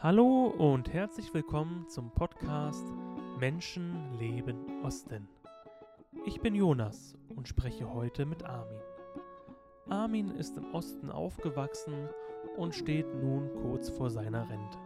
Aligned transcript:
Hallo 0.00 0.46
und 0.46 0.92
herzlich 0.92 1.34
willkommen 1.34 1.88
zum 1.88 2.12
Podcast 2.12 2.86
Menschen 3.40 4.16
leben 4.16 4.84
Osten. 4.84 5.28
Ich 6.24 6.40
bin 6.40 6.54
Jonas 6.54 7.16
und 7.34 7.48
spreche 7.48 7.92
heute 7.92 8.24
mit 8.24 8.44
Armin. 8.44 8.78
Armin 9.88 10.30
ist 10.36 10.56
im 10.56 10.72
Osten 10.72 11.10
aufgewachsen 11.10 12.08
und 12.56 12.76
steht 12.76 13.12
nun 13.12 13.52
kurz 13.54 13.90
vor 13.90 14.08
seiner 14.08 14.48
Rente. 14.48 14.78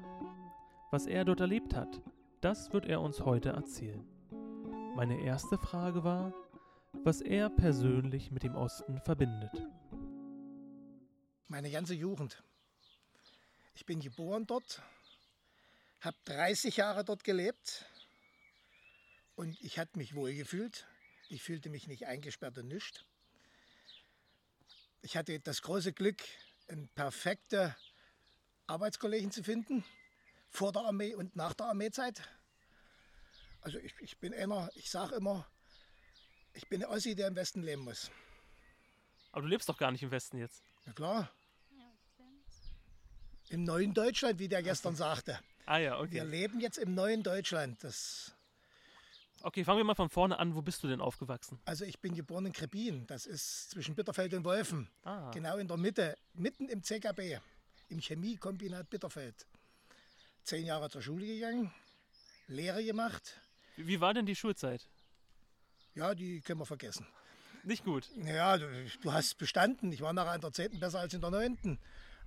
Was 0.90 1.04
er 1.04 1.26
dort 1.26 1.40
erlebt 1.40 1.74
hat, 1.74 2.00
das 2.40 2.72
wird 2.72 2.86
er 2.86 3.02
uns 3.02 3.20
heute 3.20 3.50
erzählen. 3.50 4.08
Meine 4.96 5.20
erste 5.20 5.58
Frage 5.58 6.04
war, 6.04 6.32
was 7.04 7.20
er 7.20 7.50
persönlich 7.50 8.30
mit 8.30 8.44
dem 8.44 8.54
Osten 8.54 8.98
verbindet. 8.98 9.68
Meine 11.48 11.70
ganze 11.70 11.92
Jugend. 11.92 12.42
Ich 13.74 13.86
bin 13.86 14.00
geboren 14.00 14.46
dort, 14.46 14.82
habe 16.04 16.16
30 16.24 16.76
Jahre 16.76 17.04
dort 17.04 17.24
gelebt 17.24 17.86
und 19.36 19.60
ich 19.60 19.78
hatte 19.78 19.96
mich 19.98 20.14
wohl 20.14 20.34
gefühlt. 20.34 20.86
Ich 21.28 21.42
fühlte 21.42 21.70
mich 21.70 21.86
nicht 21.86 22.06
eingesperrt 22.06 22.58
und 22.58 22.68
nichts. 22.68 23.04
Ich 25.00 25.16
hatte 25.16 25.38
das 25.40 25.62
große 25.62 25.92
Glück, 25.92 26.22
einen 26.68 26.88
perfekten 26.88 27.74
Arbeitskollegen 28.66 29.30
zu 29.30 29.42
finden, 29.42 29.84
vor 30.50 30.72
der 30.72 30.82
Armee 30.82 31.14
und 31.14 31.34
nach 31.36 31.54
der 31.54 31.66
Armeezeit. 31.66 32.22
Also 33.62 33.78
ich, 33.78 33.94
ich 34.00 34.18
bin 34.18 34.34
einer, 34.34 34.70
ich 34.74 34.90
sage 34.90 35.14
immer, 35.14 35.46
ich 36.52 36.68
bin 36.68 36.82
ein 36.84 36.90
Ossi, 36.90 37.14
der 37.14 37.28
im 37.28 37.36
Westen 37.36 37.62
leben 37.62 37.82
muss. 37.82 38.10
Aber 39.30 39.42
du 39.42 39.48
lebst 39.48 39.68
doch 39.68 39.78
gar 39.78 39.90
nicht 39.92 40.02
im 40.02 40.10
Westen 40.10 40.38
jetzt. 40.38 40.62
Na 40.84 40.92
klar. 40.92 41.32
Im 43.48 43.64
neuen 43.64 43.94
Deutschland, 43.94 44.38
wie 44.38 44.48
der 44.48 44.62
gestern 44.62 44.96
sagte. 44.96 45.38
Ah 45.66 45.78
ja, 45.78 45.98
okay. 46.00 46.12
Wir 46.12 46.24
leben 46.24 46.60
jetzt 46.60 46.78
im 46.78 46.94
neuen 46.94 47.22
Deutschland. 47.22 47.82
Das, 47.84 48.32
Okay, 49.44 49.64
fangen 49.64 49.78
wir 49.78 49.84
mal 49.84 49.96
von 49.96 50.08
vorne 50.08 50.38
an. 50.38 50.54
Wo 50.54 50.62
bist 50.62 50.82
du 50.84 50.88
denn 50.88 51.00
aufgewachsen? 51.00 51.58
also 51.64 51.84
ich 51.84 51.98
bin 51.98 52.14
geboren 52.14 52.46
in 52.46 52.52
Krebin. 52.52 53.06
Das 53.08 53.26
ist 53.26 53.70
zwischen 53.70 53.94
Bitterfeld 53.94 54.34
und 54.34 54.44
Wolfen. 54.44 54.88
Ah. 55.02 55.30
Genau 55.32 55.56
in 55.56 55.66
der 55.66 55.76
Mitte, 55.76 56.16
mitten 56.34 56.68
im 56.68 56.82
CKB, 56.82 57.38
im 57.88 58.00
Chemiekombinat 58.00 58.88
Bitterfeld. 58.88 59.46
Zehn 60.44 60.64
Jahre 60.66 60.90
zur 60.90 61.02
Schule 61.02 61.26
gegangen, 61.26 61.72
Lehre 62.46 62.84
gemacht. 62.84 63.40
Wie 63.76 64.00
war 64.00 64.14
denn 64.14 64.26
die 64.26 64.36
Schulzeit? 64.36 64.86
Ja, 65.94 66.14
die 66.14 66.40
können 66.40 66.60
wir 66.60 66.66
vergessen. 66.66 67.06
Nicht 67.64 67.84
gut. 67.84 68.08
Ja, 68.24 68.58
du, 68.58 68.66
du 69.02 69.12
hast 69.12 69.38
bestanden. 69.38 69.92
Ich 69.92 70.00
war 70.00 70.12
nachher 70.12 70.34
in 70.34 70.40
der 70.40 70.52
10. 70.52 70.78
besser 70.80 71.00
als 71.00 71.14
in 71.14 71.20
der 71.20 71.30
9. 71.30 71.78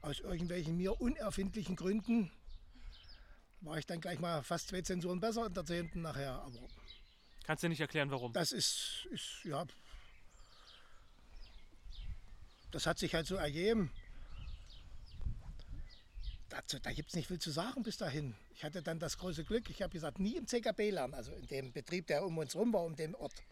Aus 0.01 0.19
irgendwelchen 0.19 0.77
mir 0.77 0.99
unerfindlichen 1.01 1.75
Gründen 1.75 2.31
war 3.61 3.77
ich 3.77 3.85
dann 3.85 4.01
gleich 4.01 4.19
mal 4.19 4.43
fast 4.43 4.69
zwei 4.69 4.81
Zensuren 4.81 5.19
besser 5.19 5.45
in 5.47 5.53
der 5.53 5.65
10. 5.65 5.91
nachher. 5.95 6.33
Aber 6.41 6.59
Kannst 7.45 7.63
du 7.63 7.69
nicht 7.69 7.81
erklären, 7.81 8.09
warum? 8.11 8.33
das 8.33 8.51
ist, 8.51 9.07
ist 9.11 9.43
ja. 9.43 9.65
Das 12.71 12.85
hat 12.85 12.99
sich 12.99 13.13
halt 13.13 13.27
so 13.27 13.35
ergeben. 13.35 13.91
Dazu, 16.49 16.79
da 16.79 16.91
gibt 16.91 17.09
es 17.09 17.15
nicht 17.15 17.27
viel 17.27 17.39
zu 17.39 17.51
sagen 17.51 17.83
bis 17.83 17.97
dahin. 17.97 18.35
Ich 18.53 18.63
hatte 18.63 18.81
dann 18.81 18.99
das 18.99 19.17
große 19.17 19.43
Glück, 19.43 19.69
ich 19.69 19.81
habe 19.81 19.91
gesagt, 19.91 20.19
nie 20.19 20.35
im 20.35 20.47
CKB 20.47 20.91
lernen, 20.91 21.13
also 21.13 21.31
in 21.33 21.47
dem 21.47 21.71
Betrieb, 21.73 22.07
der 22.07 22.25
um 22.25 22.37
uns 22.37 22.55
rum 22.55 22.71
war, 22.73 22.83
um 22.83 22.95
den 22.95 23.15
Ort. 23.15 23.43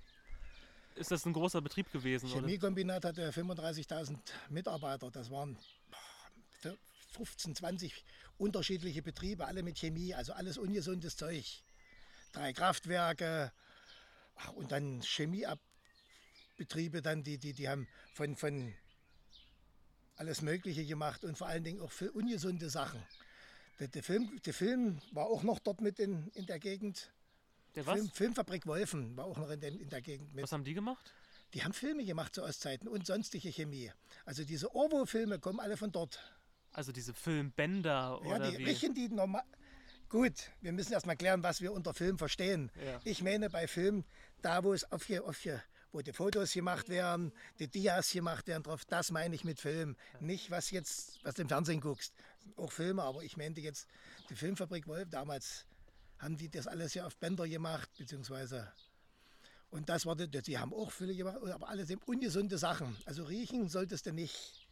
Ist 0.95 1.11
das 1.11 1.25
ein 1.25 1.33
großer 1.33 1.61
Betrieb 1.61 1.91
gewesen? 1.91 2.29
Oder? 2.29 2.41
Chemiekombinat 2.41 3.03
hatte 3.03 3.29
35.000 3.31 4.17
Mitarbeiter. 4.49 5.09
Das 5.09 5.31
waren 5.31 5.57
15, 7.13 7.55
20 7.55 8.03
unterschiedliche 8.37 9.01
Betriebe, 9.01 9.45
alle 9.45 9.63
mit 9.63 9.77
Chemie, 9.77 10.13
also 10.13 10.33
alles 10.33 10.57
ungesundes 10.57 11.15
Zeug. 11.15 11.63
Drei 12.31 12.53
Kraftwerke 12.53 13.51
und 14.55 14.71
dann 14.71 15.01
Chemiebetriebe, 15.01 17.01
dann 17.01 17.23
die, 17.23 17.37
die, 17.37 17.53
die 17.53 17.69
haben 17.69 17.87
von, 18.13 18.35
von 18.35 18.73
alles 20.15 20.41
Mögliche 20.41 20.85
gemacht 20.85 21.23
und 21.23 21.37
vor 21.37 21.47
allen 21.47 21.63
Dingen 21.63 21.81
auch 21.81 21.91
für 21.91 22.11
ungesunde 22.11 22.69
Sachen. 22.69 23.01
Der, 23.79 23.87
der, 23.87 24.03
Film, 24.03 24.39
der 24.45 24.53
Film 24.53 24.99
war 25.11 25.27
auch 25.27 25.43
noch 25.43 25.59
dort 25.59 25.81
mit 25.81 25.99
in, 25.99 26.27
in 26.29 26.45
der 26.45 26.59
Gegend. 26.59 27.11
Der 27.75 27.85
was? 27.85 27.95
Film, 27.95 28.11
Filmfabrik 28.11 28.67
Wolfen 28.67 29.17
war 29.17 29.25
auch 29.25 29.37
noch 29.37 29.49
in, 29.49 29.59
den, 29.59 29.79
in 29.79 29.89
der 29.89 30.01
Gegend 30.01 30.33
mit. 30.33 30.43
Was 30.43 30.51
haben 30.51 30.63
die 30.63 30.73
gemacht? 30.73 31.13
Die 31.53 31.63
haben 31.63 31.73
Filme 31.73 32.03
gemacht 32.03 32.33
zu 32.33 32.43
Ostzeiten 32.43 32.87
und 32.87 33.05
sonstige 33.05 33.49
Chemie. 33.49 33.91
Also 34.25 34.43
diese 34.43 34.73
Orwo-Filme 34.73 35.39
kommen 35.39 35.59
alle 35.59 35.77
von 35.77 35.91
dort. 35.91 36.19
Also 36.73 36.91
diese 36.91 37.13
Filmbänder 37.13 38.19
Ja, 38.23 38.35
oder 38.35 38.51
die 38.51 38.57
wie? 38.57 38.63
richten 38.65 38.93
die 38.93 39.09
normal. 39.09 39.43
Gut, 40.09 40.51
wir 40.61 40.71
müssen 40.73 40.93
erst 40.93 41.05
mal 41.07 41.15
klären, 41.15 41.41
was 41.41 41.61
wir 41.61 41.71
unter 41.71 41.93
Film 41.93 42.17
verstehen. 42.17 42.71
Ja. 42.83 42.99
Ich 43.03 43.23
meine 43.23 43.49
bei 43.49 43.67
Film, 43.67 44.03
da 44.41 44.63
wo 44.63 44.73
es 44.73 44.91
auf 44.91 45.05
hier, 45.05 45.25
auf 45.25 45.37
hier, 45.39 45.63
wo 45.91 46.01
die 46.01 46.13
Fotos 46.13 46.53
gemacht 46.53 46.89
werden, 46.89 47.31
die 47.59 47.67
Dias 47.67 48.11
gemacht 48.11 48.47
werden 48.47 48.63
drauf, 48.63 48.85
das 48.85 49.11
meine 49.11 49.33
ich 49.33 49.43
mit 49.43 49.59
Film. 49.59 49.95
Nicht 50.19 50.51
was 50.51 50.69
jetzt, 50.71 51.23
was 51.23 51.35
du 51.35 51.43
im 51.43 51.47
Fernsehen 51.49 51.81
guckst. 51.81 52.13
Auch 52.57 52.71
Filme, 52.71 53.01
aber 53.03 53.23
ich 53.23 53.37
meinte 53.37 53.61
jetzt 53.61 53.87
die 54.29 54.35
Filmfabrik 54.35 54.87
Wolf. 54.87 55.09
Damals 55.09 55.65
haben 56.19 56.37
die 56.37 56.49
das 56.49 56.67
alles 56.67 56.93
ja 56.93 57.05
auf 57.05 57.17
Bänder 57.17 57.47
gemacht, 57.47 57.89
beziehungsweise 57.97 58.71
und 59.73 59.89
das 59.89 60.05
war, 60.05 60.15
die 60.15 60.29
die 60.29 60.59
haben 60.59 60.71
auch 60.71 60.91
viele 60.91 61.15
gemacht, 61.15 61.37
aber 61.41 61.67
alles 61.67 61.89
eben 61.89 62.01
ungesunde 62.05 62.59
Sachen. 62.59 62.95
Also 63.05 63.23
riechen 63.23 63.69
solltest 63.69 64.05
du 64.05 64.13
nicht. 64.13 64.62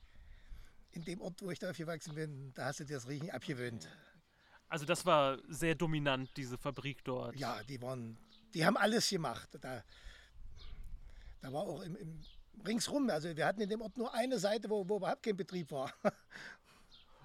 In 0.92 1.04
dem 1.06 1.22
Ort, 1.22 1.42
wo 1.42 1.52
ich 1.52 1.60
da 1.60 1.70
aufgewachsen 1.70 2.16
bin, 2.16 2.54
da 2.54 2.66
hast 2.66 2.80
du 2.80 2.86
dir 2.86 2.96
das 2.96 3.08
Riechen 3.08 3.32
abgewöhnt. 3.32 3.88
Also 4.68 4.86
das 4.86 5.06
war 5.06 5.38
sehr 5.48 5.76
dominant, 5.76 6.30
diese 6.38 6.58
Fabrik 6.58 7.04
dort. 7.04 7.36
Ja, 7.36 7.62
die 7.64 7.82
waren, 7.82 8.18
die 8.54 8.66
haben 8.66 8.78
alles 8.78 9.10
gemacht. 9.10 9.50
Da, 9.60 9.84
da 11.42 11.54
war 11.54 11.64
auch 11.64 11.82
im, 11.82 11.96
im 11.96 12.22
ringsrum, 12.66 13.10
also 13.10 13.36
wir 13.36 13.46
hatten 13.46 13.62
in 13.62 13.70
dem 13.70 13.82
Ort 13.82 13.98
nur 13.98 14.14
eine 14.14 14.40
Seite, 14.40 14.70
wo, 14.70 14.88
wo 14.88 14.98
überhaupt 14.98 15.24
kein 15.24 15.36
Betrieb 15.36 15.72
war. 15.72 15.94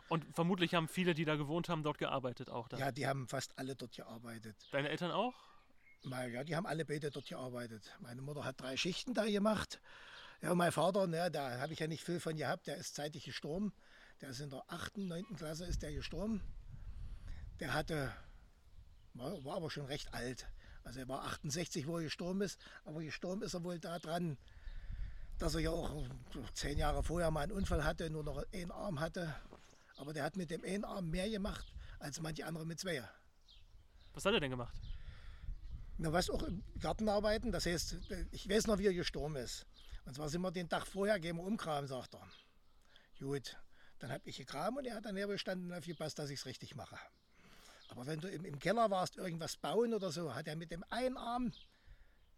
Und 0.09 0.25
vermutlich 0.34 0.75
haben 0.75 0.88
viele, 0.88 1.15
die 1.15 1.25
da 1.25 1.34
gewohnt 1.34 1.69
haben, 1.69 1.82
dort 1.82 1.99
gearbeitet 1.99 2.49
auch. 2.49 2.69
Dann. 2.69 2.78
Ja, 2.78 2.93
die 2.93 3.06
haben 3.06 3.26
fast 3.26 3.59
alle 3.59 3.75
dort 3.75 3.93
gearbeitet. 3.93 4.56
Deine 4.71 4.88
Eltern 4.88 5.10
auch? 5.10 5.34
Ja, 6.05 6.44
die 6.44 6.55
haben 6.55 6.66
alle 6.66 6.84
beide 6.84 7.10
dort 7.10 7.26
gearbeitet. 7.26 7.97
Meine 8.00 8.22
Mutter 8.22 8.44
hat 8.44 8.60
drei 8.60 8.76
Schichten 8.76 9.15
da 9.15 9.25
gemacht. 9.25 9.81
Ja, 10.43 10.53
und 10.53 10.59
mein 10.59 10.73
Vater, 10.73 11.07
ne, 11.07 11.31
da 11.31 11.59
habe 11.59 11.73
ich 11.73 11.79
ja 11.79 11.87
nicht 11.87 12.05
viel 12.05 12.21
von 12.21 12.37
gehabt, 12.37 12.67
der 12.67 12.77
ist 12.77 12.95
zeitig 12.95 13.25
gestorben. 13.25 13.73
Der 14.21 14.31
ist 14.31 14.41
in 14.41 14.51
der 14.51 14.63
8., 14.69 14.99
9. 14.99 15.37
Klasse 15.37 15.67
ist 15.67 15.83
der 15.83 15.93
gestorben. 15.93 16.43
Der 17.61 17.75
hatte, 17.75 18.13
war, 19.15 19.45
war 19.45 19.57
aber 19.57 19.71
schon 19.71 19.87
recht 19.87 20.13
alt. 20.15 20.47
Also 20.85 21.01
er 21.01 21.09
war 21.09 21.25
68, 21.25 21.87
wo 21.87 21.99
er 21.99 22.05
gestorben 22.05 22.43
ist. 22.43 22.59
Aber 22.85 23.03
gestorben 23.03 23.43
ist 23.43 23.55
er 23.55 23.65
wohl 23.65 23.79
daran, 23.79 24.39
dass 25.39 25.55
er 25.55 25.61
ja 25.61 25.71
auch 25.71 26.07
zehn 26.55 26.79
Jahre 26.79 27.03
vorher 27.03 27.31
mal 27.31 27.43
einen 27.43 27.53
Unfall 27.53 27.85
hatte, 27.85 28.09
nur 28.09 28.25
noch 28.25 28.43
einen 28.53 28.71
Arm 28.71 29.01
hatte. 29.01 29.35
Aber 29.97 30.13
der 30.13 30.25
hat 30.25 30.37
mit 30.37 30.51
dem 30.51 30.65
einen 30.65 30.85
Arm 30.85 31.11
mehr 31.11 31.29
gemacht 31.29 31.75
als 31.99 32.21
manche 32.21 32.47
andere 32.47 32.65
mit 32.65 32.79
zwei. 32.79 33.03
Was 34.13 34.25
hat 34.25 34.35
er 34.35 34.41
denn 34.41 34.51
gemacht? 34.51 34.75
Na, 35.99 36.13
was 36.13 36.31
auch 36.31 36.43
im 36.43 36.63
Garten 36.79 37.09
arbeiten, 37.09 37.53
das 37.53 37.67
heißt, 37.67 37.97
ich 38.31 38.49
weiß 38.49 38.67
noch, 38.67 38.79
wie 38.79 38.87
er 38.87 38.95
gestorben 38.95 39.37
ist. 39.37 39.67
Und 40.06 40.15
zwar 40.15 40.28
sind 40.28 40.41
wir 40.41 40.53
den 40.53 40.69
Tag 40.69 40.87
vorher, 40.87 41.21
gehen 41.21 41.37
wir 41.37 41.43
umgraben, 41.43 41.87
sagt 41.87 42.15
er. 42.15 42.27
Gut, 43.19 43.56
dann 43.99 44.12
habe 44.12 44.22
ich 44.28 44.37
gegraben 44.39 44.77
und 44.77 44.87
er 44.87 44.94
hat 44.94 45.05
daneben 45.05 45.33
gestanden 45.33 45.71
und 45.71 45.77
aufgepasst, 45.77 46.19
dass 46.19 46.31
ich 46.31 46.41
es 46.41 46.47
richtig 46.47 46.77
mache. 46.77 46.99
Aber 47.89 48.06
wenn 48.06 48.21
du 48.21 48.28
im, 48.28 48.44
im 48.44 48.59
Keller 48.59 48.91
warst, 48.91 49.17
irgendwas 49.17 49.56
bauen 49.56 49.94
oder 49.94 50.11
so, 50.11 50.34
hat 50.34 50.47
er 50.47 50.56
mit 50.56 50.71
dem 50.71 50.84
einen 50.91 51.17
Arm 51.17 51.53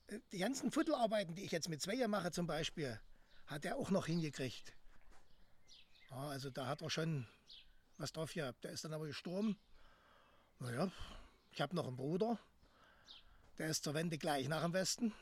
äh, 0.09 0.19
die 0.33 0.39
ganzen 0.39 0.71
Futtelarbeiten, 0.71 1.34
die 1.34 1.45
ich 1.45 1.53
jetzt 1.53 1.69
mit 1.69 1.83
zwei 1.83 2.06
mache 2.09 2.31
zum 2.31 2.47
Beispiel, 2.47 2.99
hat 3.47 3.65
er 3.65 3.77
auch 3.77 3.91
noch 3.91 4.06
hingekriegt. 4.06 4.73
Ja, 6.11 6.29
also 6.29 6.50
da 6.50 6.67
hat 6.67 6.83
er 6.83 6.91
schon 6.91 7.27
was 7.99 8.12
drauf 8.12 8.33
gehabt. 8.33 8.65
Der 8.65 8.73
ist 8.73 8.85
dann 8.85 8.95
aber 8.95 9.06
gestorben. 9.06 9.59
Naja, 10.59 10.91
ich 11.53 11.61
habe 11.61 11.75
noch 11.76 11.87
einen 11.87 11.97
Bruder, 11.97 12.38
der 13.59 13.69
ist 13.69 13.85
zur 13.85 13.94
Wende 13.94 14.19
gleich 14.19 14.49
nach 14.49 14.62
dem 14.62 14.73
Westen. 14.73 15.12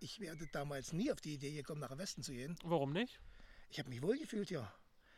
Ich 0.00 0.20
werde 0.20 0.46
damals 0.52 0.92
nie 0.92 1.10
auf 1.10 1.20
die 1.20 1.34
Idee 1.34 1.52
gekommen, 1.52 1.80
nach 1.80 1.96
Westen 1.98 2.22
zu 2.22 2.32
gehen. 2.32 2.56
Warum 2.62 2.92
nicht? 2.92 3.18
Ich 3.70 3.78
habe 3.78 3.88
mich 3.88 4.00
wohlgefühlt 4.00 4.48
hier. 4.48 4.72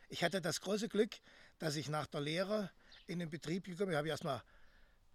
Ich 0.09 0.23
hatte 0.23 0.41
das 0.41 0.59
große 0.61 0.89
Glück, 0.89 1.11
dass 1.59 1.75
ich 1.75 1.87
nach 1.87 2.07
der 2.07 2.21
Lehre 2.21 2.71
in 3.07 3.19
den 3.19 3.29
Betrieb 3.29 3.65
gekommen 3.65 3.87
bin. 3.87 3.91
Ich 3.91 3.97
habe 3.97 4.09
erstmal 4.09 4.41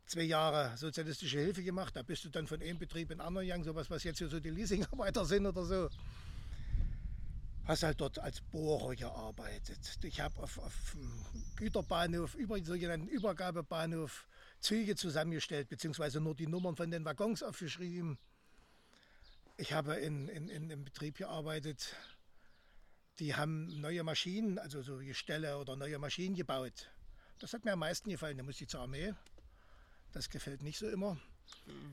zwei 0.07 0.23
Jahre 0.23 0.77
sozialistische 0.77 1.41
Hilfe 1.41 1.63
gemacht. 1.65 1.97
Da 1.97 2.03
bist 2.03 2.25
du 2.25 2.29
dann 2.29 2.47
von 2.47 2.63
einem 2.63 2.79
Betrieb 2.79 3.11
in 3.11 3.19
den 3.19 3.27
anderen 3.27 3.47
gegangen, 3.47 3.65
sowas, 3.65 3.91
was 3.91 4.05
jetzt 4.05 4.19
hier 4.19 4.29
so 4.29 4.39
die 4.39 4.51
Leasingarbeiter 4.51 5.25
sind 5.25 5.47
oder 5.47 5.65
so. 5.65 5.91
Hast 7.65 7.83
halt 7.83 8.01
dort 8.01 8.21
als 8.21 8.41
Bohrer 8.41 8.95
gearbeitet. 8.95 9.99
Ich 10.05 10.21
habe 10.21 10.41
auf, 10.41 10.59
auf 10.59 10.95
dem 10.95 11.11
Güterbahnhof, 11.57 12.37
über, 12.37 12.63
sogenannten 12.65 13.09
Übergabebahnhof, 13.09 14.29
Züge 14.61 14.95
zusammengestellt, 14.95 15.69
beziehungsweise 15.69 16.21
nur 16.21 16.37
die 16.37 16.47
Nummern 16.47 16.77
von 16.77 16.89
den 16.89 17.05
Waggons 17.05 17.43
aufgeschrieben. 17.43 18.17
Ich 19.57 19.73
habe 19.73 19.95
in, 19.97 20.29
in, 20.29 20.49
in 20.49 20.65
einem 20.65 20.85
Betrieb 20.85 21.17
gearbeitet, 21.17 21.95
die 23.19 23.35
haben 23.35 23.81
neue 23.81 24.03
Maschinen, 24.05 24.59
also 24.59 24.83
so 24.83 24.99
Gestelle 24.99 25.57
oder 25.59 25.77
neue 25.77 25.99
Maschinen 25.99 26.35
gebaut. 26.35 26.91
Das 27.39 27.53
hat 27.53 27.65
mir 27.65 27.73
am 27.73 27.79
meisten 27.79 28.11
gefallen. 28.11 28.37
Da 28.37 28.43
musste 28.45 28.65
ich 28.65 28.71
zur 28.71 28.81
Armee. 28.81 29.15
Das 30.13 30.29
gefällt 30.29 30.63
nicht 30.63 30.79
so 30.79 30.89
immer. 30.89 31.19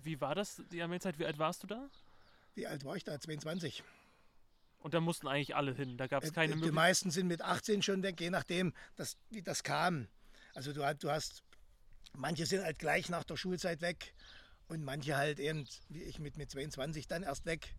Wie 0.04 0.19
war 0.19 0.36
das, 0.36 0.62
die 0.71 0.81
Armeezeit? 0.81 1.19
Wie 1.19 1.25
alt 1.25 1.38
warst 1.39 1.63
du 1.63 1.68
da? 1.68 1.89
Wie 2.56 2.68
alt 2.68 2.83
war 2.83 2.95
ich 2.95 3.04
da? 3.04 3.19
22. 3.19 3.83
Und 4.80 4.94
da 4.94 5.00
mussten 5.00 5.27
eigentlich 5.27 5.56
alle 5.56 5.74
hin. 5.74 5.98
Da 5.98 6.07
gab 6.07 6.24
es 6.24 6.30
Äh, 6.30 6.33
keine 6.33 6.48
Die 6.50 6.56
Möglichkeit. 6.56 6.75
meisten 6.75 7.12
sind 7.12 7.27
mit 7.27 7.42
18 7.42 7.81
schon 7.81 8.04
weg, 8.04 8.19
je 8.19 8.30
nachdem, 8.30 8.74
das, 8.98 9.18
wie 9.30 9.42
das 9.42 9.63
kam. 9.63 10.07
Also 10.54 10.74
du, 10.74 10.83
hast- 10.86 11.04
du 11.04 11.09
hast, 11.09 11.44
manche 12.13 12.45
sind 12.45 12.63
halt 12.63 12.80
gleich 12.80 13.07
nach 13.09 13.24
der 13.24 13.38
Schulzeit 13.38 13.81
weg 13.81 14.13
und 14.68 14.83
manche 14.83 15.15
halt 15.18 15.39
eben, 15.39 15.68
wie 15.89 16.04
ich 16.04 16.19
mit, 16.19 16.38
mit 16.38 16.51
22 16.51 17.07
dann 17.07 17.24
erst 17.24 17.45
weg. 17.45 17.75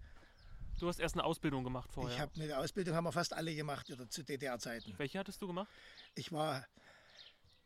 Du 0.78 0.88
hast 0.88 0.98
erst 0.98 1.14
eine 1.14 1.25
Ausbildung 1.25 1.64
gemacht 1.64 1.90
vorher. 1.92 2.14
Ich 2.14 2.20
habe 2.20 2.32
eine 2.40 2.58
Ausbildung, 2.58 2.94
haben 2.94 3.04
wir 3.04 3.12
fast 3.12 3.32
alle 3.32 3.54
gemacht 3.54 3.90
oder 3.90 4.08
zu 4.08 4.25
DDR-Zeiten. 4.25 4.94
Welche 4.96 5.19
hattest 5.19 5.40
du 5.40 5.46
gemacht? 5.46 5.69
Ich 6.14 6.32
war 6.32 6.66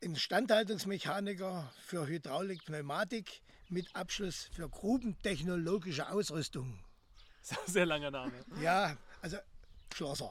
Instandhaltungsmechaniker 0.01 1.73
für 1.81 2.07
Hydraulik, 2.07 2.65
Pneumatik 2.65 3.43
mit 3.69 3.95
Abschluss 3.97 4.49
für 4.53 4.69
grubentechnologische 4.69 6.09
Ausrüstung. 6.11 6.79
Sehr 7.67 7.87
langer 7.87 8.11
Name. 8.11 8.33
Ja, 8.63 8.97
also 9.23 9.39
Schlosser. 9.95 10.31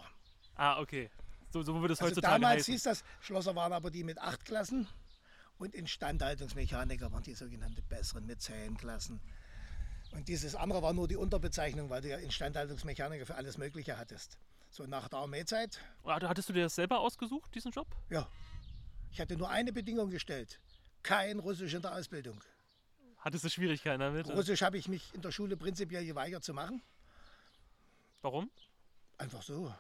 Ah, 0.56 0.80
okay. 0.80 1.10
So, 1.51 1.63
so 1.63 1.74
würde 1.81 1.94
es 1.94 2.00
Also 2.00 2.12
heutzutage 2.12 2.42
damals 2.42 2.60
heißen. 2.60 2.74
hieß 2.74 2.83
das, 2.83 3.04
Schlosser 3.22 3.56
waren 3.56 3.74
aber 3.74 3.90
die 3.90 4.04
mit 4.04 4.19
acht 4.19 4.45
Klassen 4.45 4.88
und 5.57 5.74
Instandhaltungsmechaniker 5.75 7.12
waren 7.12 7.24
die 7.24 7.33
sogenannten 7.33 7.83
besseren 7.89 8.25
mit 8.25 8.42
zehn 8.42 8.77
Klassen. 8.77 9.19
Und 10.12 10.27
dieses 10.27 10.56
andere 10.56 10.81
war 10.81 10.94
nur 10.94 11.07
die 11.07 11.18
Unterbezeichnung, 11.18 11.89
weil 11.89 12.01
du 12.01 12.09
ja 12.09 12.18
Instandhaltungsmechaniker 12.18 13.25
für 13.25 13.36
alles 13.36 13.57
Mögliche 13.57 13.98
hattest. 13.98 14.38
So 14.69 14.86
nach 14.86 15.07
der 15.09 15.19
Armeezeit, 15.19 15.80
Ah, 16.04 16.19
Hattest 16.21 16.50
du 16.50 16.54
dir 16.54 16.63
das 16.63 16.75
selber 16.75 17.00
ausgesucht, 17.00 17.54
diesen 17.56 17.71
Job? 17.71 17.88
ja, 18.09 18.27
ich 19.12 19.19
hatte 19.21 19.36
nur 19.38 19.50
eine 19.50 19.71
Bedingung 19.74 20.09
gestellt. 20.09 20.59
Kein 21.04 21.39
Russisch 21.39 21.74
in 21.74 21.81
der 21.81 21.95
Ausbildung. 21.95 22.42
Hattest 23.19 23.44
du 23.45 23.50
Schwierigkeiten 23.50 24.00
damit? 24.00 24.27
Russisch 24.30 24.62
habe 24.62 24.77
ich 24.77 24.88
mich 24.88 25.13
in 25.13 25.21
der 25.21 25.31
Schule 25.31 25.57
prinzipiell 25.57 26.06
geweigert 26.06 26.44
zu 26.44 26.54
machen. 26.54 26.81
Warum? 28.21 28.50
Einfach 29.18 29.42
so. 29.42 29.74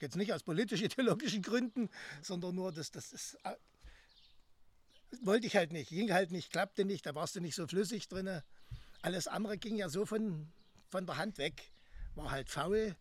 Jetzt 0.00 0.16
nicht 0.16 0.32
aus 0.32 0.42
politisch-ideologischen 0.42 1.42
Gründen, 1.42 1.88
sondern 2.22 2.54
nur, 2.54 2.72
dass 2.72 2.90
das 2.90 3.12
ist. 3.12 3.38
Wollte 5.22 5.46
ich 5.46 5.56
halt 5.56 5.72
nicht. 5.72 5.90
Ging 5.90 6.12
halt 6.12 6.30
nicht, 6.30 6.50
klappte 6.50 6.84
nicht, 6.84 7.06
da 7.06 7.14
warst 7.14 7.36
du 7.36 7.40
nicht 7.40 7.54
so 7.54 7.66
flüssig 7.66 8.08
drin. 8.08 8.42
Alles 9.02 9.28
andere 9.28 9.58
ging 9.58 9.76
ja 9.76 9.88
so 9.88 10.06
von, 10.06 10.50
von 10.88 11.06
der 11.06 11.16
Hand 11.16 11.38
weg. 11.38 11.72
War 12.14 12.30
halt 12.30 12.48
faul. 12.48 12.96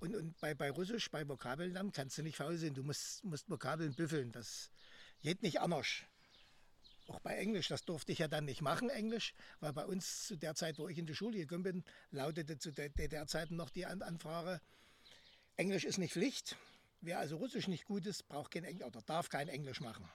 Und, 0.00 0.16
und 0.16 0.38
bei, 0.40 0.54
bei 0.54 0.70
Russisch, 0.70 1.10
bei 1.10 1.28
Vokabeln 1.28 1.92
kannst 1.92 2.18
du 2.18 2.22
nicht 2.22 2.36
faul 2.36 2.56
sein. 2.56 2.74
Du 2.74 2.82
musst, 2.82 3.24
musst 3.24 3.48
Vokabeln 3.48 3.94
büffeln. 3.94 4.32
Das 4.32 4.70
geht 5.22 5.42
nicht 5.42 5.60
anders. 5.60 6.02
Auch 7.06 7.20
bei 7.20 7.36
Englisch, 7.36 7.68
das 7.68 7.84
durfte 7.84 8.12
ich 8.12 8.18
ja 8.18 8.28
dann 8.28 8.46
nicht 8.46 8.62
machen, 8.62 8.88
Englisch, 8.88 9.34
weil 9.60 9.74
bei 9.74 9.84
uns 9.84 10.26
zu 10.26 10.36
der 10.36 10.54
Zeit, 10.54 10.78
wo 10.78 10.88
ich 10.88 10.96
in 10.96 11.04
die 11.04 11.14
Schule 11.14 11.38
gekommen 11.38 11.62
bin, 11.62 11.84
lautete 12.10 12.58
zu 12.58 12.72
der 12.72 12.88
DDR-Zeiten 12.88 13.56
noch 13.56 13.68
die 13.68 13.84
An 13.84 14.00
Anfrage, 14.00 14.60
Englisch 15.56 15.84
ist 15.84 15.98
nicht 15.98 16.14
Pflicht. 16.14 16.56
Wer 17.02 17.18
also 17.18 17.36
Russisch 17.36 17.68
nicht 17.68 17.84
gut 17.84 18.06
ist, 18.06 18.26
braucht 18.26 18.52
kein 18.52 18.64
Englisch 18.64 18.86
oder 18.86 19.02
darf 19.02 19.28
kein 19.28 19.48
Englisch 19.48 19.80
machen. 19.80 20.08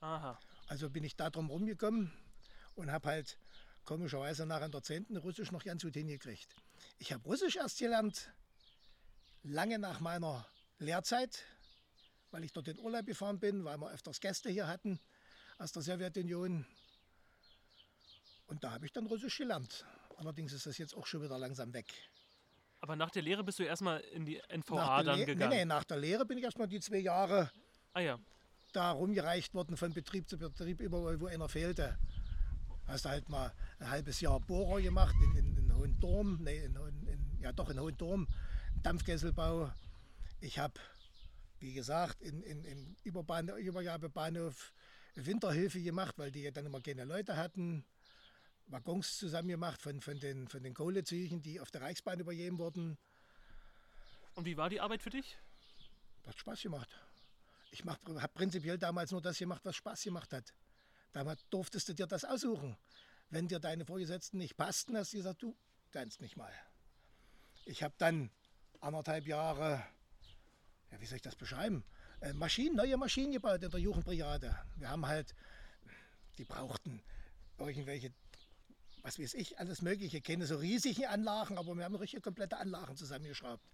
Aha. 0.00 0.38
Also 0.68 0.90
bin 0.90 1.04
ich 1.04 1.16
da 1.16 1.30
drum 1.30 1.50
rumgekommen 1.50 2.12
und 2.74 2.90
habe 2.92 3.08
halt 3.08 3.38
komischerweise 3.84 4.44
nach 4.46 4.66
der 4.68 4.82
10. 4.82 5.16
Russisch 5.16 5.50
noch 5.50 5.64
ganz 5.64 5.82
gut 5.82 5.94
hingekriegt. 5.94 6.48
Ich 6.98 7.12
habe 7.12 7.24
Russisch 7.24 7.56
erst 7.56 7.78
gelernt, 7.78 8.30
lange 9.42 9.78
nach 9.78 10.00
meiner 10.00 10.46
Lehrzeit, 10.78 11.42
weil 12.30 12.44
ich 12.44 12.52
dort 12.52 12.68
in 12.68 12.78
Urlaub 12.78 13.06
gefahren 13.06 13.40
bin, 13.40 13.64
weil 13.64 13.78
wir 13.78 13.90
öfters 13.90 14.20
Gäste 14.20 14.50
hier 14.50 14.66
hatten 14.68 15.00
aus 15.56 15.72
der 15.72 15.82
Sowjetunion. 15.82 16.66
Und 18.46 18.62
da 18.64 18.72
habe 18.72 18.86
ich 18.86 18.92
dann 18.92 19.06
Russisch 19.06 19.38
gelernt. 19.38 19.84
Allerdings 20.16 20.52
ist 20.52 20.66
das 20.66 20.78
jetzt 20.78 20.94
auch 20.94 21.06
schon 21.06 21.22
wieder 21.22 21.38
langsam 21.38 21.72
weg. 21.72 21.86
Aber 22.80 22.94
nach 22.94 23.10
der 23.10 23.22
Lehre 23.22 23.42
bist 23.42 23.58
du 23.58 23.62
erstmal 23.64 24.00
in 24.00 24.24
die 24.24 24.40
NVA 24.48 25.02
dann 25.02 25.18
Le- 25.18 25.26
gegangen. 25.26 25.50
nee, 25.50 25.64
nach 25.64 25.84
der 25.84 25.96
Lehre 25.96 26.24
bin 26.26 26.38
ich 26.38 26.44
erstmal 26.44 26.68
die 26.68 26.80
zwei 26.80 26.98
Jahre 26.98 27.50
Ah 27.94 28.00
ja. 28.00 28.18
Da 28.72 28.90
rumgereicht 28.92 29.54
worden 29.54 29.76
von 29.76 29.92
Betrieb 29.92 30.28
zu 30.28 30.38
Betrieb, 30.38 30.80
überall, 30.80 31.20
wo 31.20 31.26
einer 31.26 31.48
fehlte. 31.48 31.98
Hast 32.86 33.04
du 33.04 33.10
halt 33.10 33.28
mal 33.28 33.52
ein 33.78 33.90
halbes 33.90 34.20
Jahr 34.20 34.40
Bohrer 34.40 34.80
gemacht 34.80 35.14
in, 35.22 35.36
in, 35.36 35.56
in 35.56 35.74
Hohendorm, 35.74 36.38
nee, 36.42 36.64
in, 36.64 36.78
Hohen- 36.78 37.06
in, 37.06 37.38
ja 37.40 37.52
doch 37.52 37.68
in 37.70 37.78
Hohendorm, 37.78 38.26
Dampfkesselbau. 38.82 39.72
Ich 40.40 40.58
habe, 40.58 40.74
wie 41.60 41.72
gesagt, 41.72 42.22
in, 42.22 42.42
in, 42.42 42.64
im 42.64 42.96
Überbahn, 43.04 43.48
Übergabebahnhof 43.48 44.72
Winterhilfe 45.14 45.82
gemacht, 45.82 46.16
weil 46.16 46.30
die 46.30 46.42
ja 46.42 46.50
dann 46.50 46.66
immer 46.66 46.80
keine 46.80 47.04
Leute 47.04 47.36
hatten. 47.36 47.84
Waggons 48.68 49.18
zusammen 49.18 49.48
gemacht 49.48 49.82
von, 49.82 50.00
von, 50.00 50.20
den, 50.20 50.46
von 50.46 50.62
den 50.62 50.74
Kohlezügen, 50.74 51.42
die 51.42 51.58
auf 51.60 51.70
der 51.70 51.80
Reichsbahn 51.80 52.20
übergeben 52.20 52.58
wurden. 52.58 52.98
Und 54.34 54.44
wie 54.44 54.56
war 54.56 54.70
die 54.70 54.80
Arbeit 54.80 55.02
für 55.02 55.10
dich? 55.10 55.36
Hat 56.26 56.38
Spaß 56.38 56.62
gemacht. 56.62 56.88
Ich 57.70 57.84
habe 57.84 58.28
prinzipiell 58.34 58.78
damals 58.78 59.10
nur 59.10 59.20
das 59.20 59.38
gemacht, 59.38 59.64
was 59.64 59.76
Spaß 59.76 60.02
gemacht 60.02 60.32
hat. 60.32 60.54
Damals 61.12 61.46
durftest 61.50 61.88
du 61.88 61.94
dir 61.94 62.06
das 62.06 62.24
aussuchen. 62.24 62.76
Wenn 63.30 63.48
dir 63.48 63.60
deine 63.60 63.84
Vorgesetzten 63.84 64.38
nicht 64.38 64.56
passten, 64.56 64.96
hast 64.96 65.12
du 65.12 65.18
gesagt, 65.18 65.42
du 65.42 65.56
kannst 65.90 66.20
nicht 66.20 66.36
mal. 66.36 66.52
Ich 67.64 67.82
habe 67.82 67.94
dann 67.98 68.30
anderthalb 68.80 69.26
Jahre, 69.26 69.84
ja, 70.90 71.00
wie 71.00 71.06
soll 71.06 71.16
ich 71.16 71.22
das 71.22 71.36
beschreiben, 71.36 71.84
äh, 72.20 72.32
Maschinen, 72.32 72.76
neue 72.76 72.96
Maschinen 72.96 73.32
gebaut 73.32 73.62
in 73.62 73.70
der 73.70 73.80
Jugendbrigade. 73.80 74.56
Wir 74.76 74.88
haben 74.88 75.06
halt, 75.06 75.34
die 76.38 76.44
brauchten 76.44 77.02
irgendwelche, 77.58 78.12
was 79.02 79.18
weiß 79.18 79.34
ich, 79.34 79.58
alles 79.58 79.82
Mögliche, 79.82 80.20
keine 80.22 80.46
so 80.46 80.56
riesigen 80.56 81.06
Anlagen, 81.06 81.58
aber 81.58 81.74
wir 81.74 81.84
haben 81.84 81.96
richtige 81.96 82.22
komplette 82.22 82.56
Anlagen 82.56 82.96
zusammengeschraubt 82.96 83.64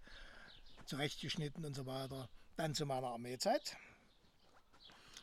zurechtgeschnitten 0.85 1.65
und 1.65 1.75
so 1.75 1.85
weiter. 1.85 2.29
Dann 2.57 2.73
zu 2.73 2.85
meiner 2.85 3.07
Armeezeit 3.07 3.75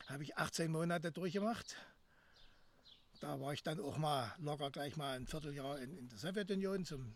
habe 0.08 0.22
ich 0.22 0.36
18 0.36 0.70
Monate 0.70 1.12
durchgemacht. 1.12 1.76
Da 3.20 3.40
war 3.40 3.52
ich 3.52 3.62
dann 3.62 3.80
auch 3.80 3.96
mal 3.98 4.34
locker 4.38 4.70
gleich 4.70 4.96
mal 4.96 5.16
ein 5.16 5.26
Vierteljahr 5.26 5.78
in, 5.78 5.96
in 5.96 6.08
der 6.08 6.18
Sowjetunion 6.18 6.84
zum 6.84 7.14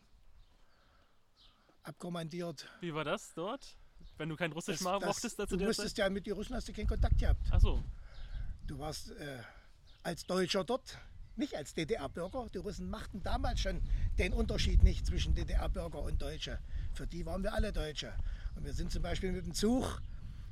abkommandiert. 1.82 2.68
Wie 2.80 2.94
war 2.94 3.04
das 3.04 3.34
dort? 3.34 3.76
Wenn 4.16 4.28
du 4.28 4.36
kein 4.36 4.52
Russisch 4.52 4.76
Das- 4.78 4.84
mal 4.84 5.00
mochtest 5.00 5.38
dazu 5.38 5.54
du 5.54 5.58
der 5.58 5.66
musstest 5.68 5.98
ja 5.98 6.08
mit 6.08 6.26
den 6.26 6.32
Russen 6.34 6.54
hast 6.54 6.68
du 6.68 6.72
keinen 6.72 6.86
Kontakt 6.86 7.18
gehabt. 7.18 7.42
Ach 7.50 7.60
so. 7.60 7.82
Du 8.66 8.78
warst 8.78 9.10
äh, 9.10 9.42
als 10.02 10.24
Deutscher 10.24 10.64
dort, 10.64 10.98
nicht 11.36 11.54
als 11.54 11.74
DDR-Bürger. 11.74 12.48
Die 12.54 12.58
Russen 12.58 12.88
machten 12.88 13.22
damals 13.22 13.60
schon 13.60 13.82
den 14.18 14.32
Unterschied 14.32 14.82
nicht 14.82 15.06
zwischen 15.06 15.34
DDR-Bürger 15.34 16.00
und 16.00 16.20
Deutsche. 16.22 16.58
Für 16.94 17.06
die 17.06 17.26
waren 17.26 17.42
wir 17.42 17.52
alle 17.52 17.72
Deutsche. 17.72 18.14
Und 18.56 18.64
wir 18.64 18.72
sind 18.72 18.90
zum 18.90 19.02
Beispiel 19.02 19.30
mit 19.32 19.44
dem 19.46 19.54
Zug 19.54 20.00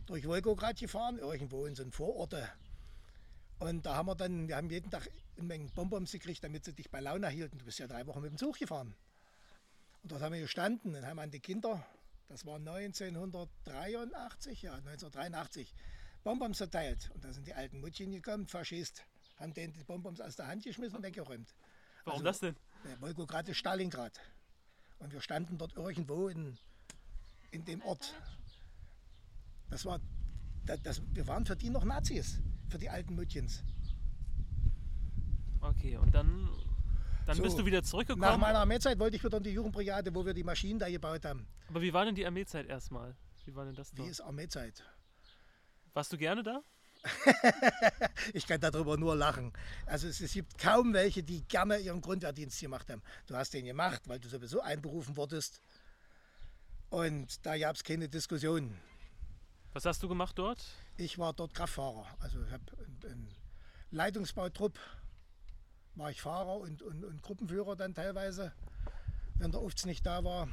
durch 0.07 0.27
Wolgograd 0.27 0.79
gefahren, 0.79 1.19
irgendwo 1.19 1.67
in 1.67 1.75
so 1.75 1.83
einen 1.83 1.93
Vororte. 1.93 2.49
Und 3.59 3.85
da 3.87 3.95
haben 3.97 4.07
wir 4.07 4.15
dann, 4.15 4.49
wir 4.49 4.57
haben 4.57 4.69
jeden 4.71 4.91
Tag 4.91 5.09
eine 5.37 5.47
Menge 5.47 5.69
Bonbons 5.75 6.13
gekriegt, 6.13 6.45
damit 6.45 6.65
sie 6.65 6.73
dich 6.75 6.91
bei 6.91 7.01
Laune 7.01 7.29
hielten. 7.29 7.59
Du 7.59 7.65
bist 7.65 7.79
ja 7.79 7.87
drei 7.87 8.07
Wochen 8.07 8.21
mit 8.21 8.31
dem 8.31 8.37
Zug 8.39 8.59
gefahren. 8.59 8.95
Und 10.03 10.13
dort 10.13 10.21
haben 10.23 10.35
wir 10.35 10.41
gestanden 10.43 10.95
und 10.95 11.07
haben 11.07 11.19
an 11.19 11.31
die 11.31 11.41
Kinder, 11.41 11.85
das 12.29 12.45
war 12.45 12.57
1983, 12.57 14.63
ja, 14.63 14.75
1983, 14.75 15.73
Bonbons 16.23 16.59
verteilt. 16.59 17.11
Und 17.15 17.25
da 17.25 17.33
sind 17.33 17.47
die 17.47 17.55
alten 17.55 17.81
Muttchen 17.81 18.13
gekommen, 18.13 18.47
Faschist, 18.47 19.03
haben 19.37 19.55
denen 19.55 19.73
die 19.73 19.85
Bonbons 19.85 20.21
aus 20.21 20.37
der 20.37 20.47
Hand 20.47 20.65
geschmissen 20.65 20.97
und 20.97 21.03
weggeräumt. 21.03 21.55
Warum 22.05 22.21
Also- 22.21 22.25
das 22.25 22.41
denn? 22.41 22.57
Wolgograd 23.01 23.49
ist 23.49 23.57
Stalingrad. 23.57 24.21
Und 24.99 25.13
wir 25.15 25.23
standen 25.23 25.57
dort 25.57 25.73
irgendwo 25.75 26.29
in, 26.29 26.59
in 27.55 27.65
dem 27.65 27.81
Ort. 27.83 28.15
Das 29.71 29.85
war, 29.85 30.01
das, 30.67 30.83
das, 30.83 31.03
wir 31.13 31.27
waren 31.27 31.47
für 31.47 31.57
die 31.57 31.71
noch 31.71 31.85
Nazis, 31.85 32.41
für 32.69 32.79
die 32.79 32.91
alten 32.91 33.15
Muttchens. 33.15 33.63
Okay, 35.61 35.97
und 35.97 36.15
dann, 36.15 36.49
dann 37.27 37.37
So, 37.37 37.43
bist 37.43 37.59
du 37.59 37.65
wieder 37.65 37.81
Nach 37.81 37.87
zurückgekommen. 37.87 38.41
meiner 38.41 38.59
Armeezeit 38.59 38.99
wollte 38.99 39.17
ich 39.17 39.25
wieder 39.25 39.39
in 39.39 39.43
die 39.45 39.51
Jugendbrigade, 39.51 40.15
wo 40.15 40.27
wir 40.27 40.35
die 40.35 40.45
Maschinen 40.45 40.79
da 40.79 40.89
gebaut 40.91 41.25
haben. 41.25 41.47
Aber 41.69 41.81
wie 41.81 41.93
war 41.93 42.05
denn 42.05 42.15
die 42.15 42.27
Armeezeit 42.27 42.67
erstmal? 42.67 43.17
Wie 43.47 43.55
war 43.55 43.65
denn 43.65 43.75
das 43.75 43.93
Wie 43.93 43.99
dort? 43.99 44.11
ist 44.11 44.21
Armeezeit? 44.21 44.83
Warst 45.95 46.13
du 46.13 46.19
gerne 46.19 46.43
da? 46.43 46.61
Ich 48.33 48.47
kann 48.47 48.61
darüber 48.61 48.97
nur 48.97 49.15
lachen. 49.15 49.53
Also 49.87 50.09
es, 50.09 50.21
es 50.21 50.33
gibt 50.33 50.57
kaum 50.59 50.93
welche, 50.95 51.23
die 51.23 51.43
gerne 51.47 51.79
ihren 51.79 52.01
Grundwehrdienst 52.01 52.59
gemacht 52.61 52.89
haben. 52.91 53.03
Du 53.27 53.37
hast 53.37 53.53
den 53.53 53.67
gemacht, 53.67 54.03
weil 54.09 54.19
du 54.19 54.29
sowieso 54.29 54.61
einberufen 54.61 55.17
wurdest. 55.17 55.61
Und 56.95 57.45
da 57.45 57.59
gab 57.59 57.75
es 57.75 57.83
keine 57.83 58.09
Diskussion. 58.09 58.79
Was 59.73 59.85
hast 59.85 60.01
du 60.05 60.09
gemacht 60.09 60.39
dort? 60.39 60.65
Ich 60.97 61.19
war 61.19 61.33
dort 61.33 61.53
Kraftfahrer. 61.53 62.07
Also 62.21 62.41
ich 62.45 62.53
habe 62.53 62.63
einen 63.03 63.35
Leitungsbautrupp, 63.91 64.79
war 65.97 66.13
ich 66.13 66.23
Fahrer 66.23 66.59
und, 66.59 66.83
und, 66.83 67.05
und 67.05 67.21
Gruppenführer 67.21 67.75
dann 67.75 67.97
teilweise, 67.97 68.53
wenn 69.35 69.51
der 69.51 69.61
Ufts 69.61 69.87
nicht 69.87 70.07
da 70.07 70.23
war. 70.23 70.47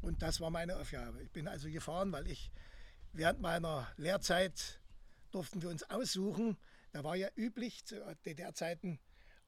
Und 0.00 0.22
das 0.22 0.40
war 0.40 0.48
meine 0.48 0.78
Aufgabe. 0.78 1.22
Ich 1.22 1.30
bin 1.30 1.46
also 1.46 1.68
gefahren, 1.68 2.10
weil 2.10 2.26
ich 2.26 2.50
während 3.12 3.42
meiner 3.42 3.86
Lehrzeit 3.98 4.80
durften 5.30 5.60
wir 5.60 5.68
uns 5.68 5.82
aussuchen, 5.90 6.56
Da 6.92 7.04
war 7.04 7.16
ja 7.16 7.28
üblich 7.36 7.84
zu 7.84 7.96
DDR-Zeiten, 8.24 8.98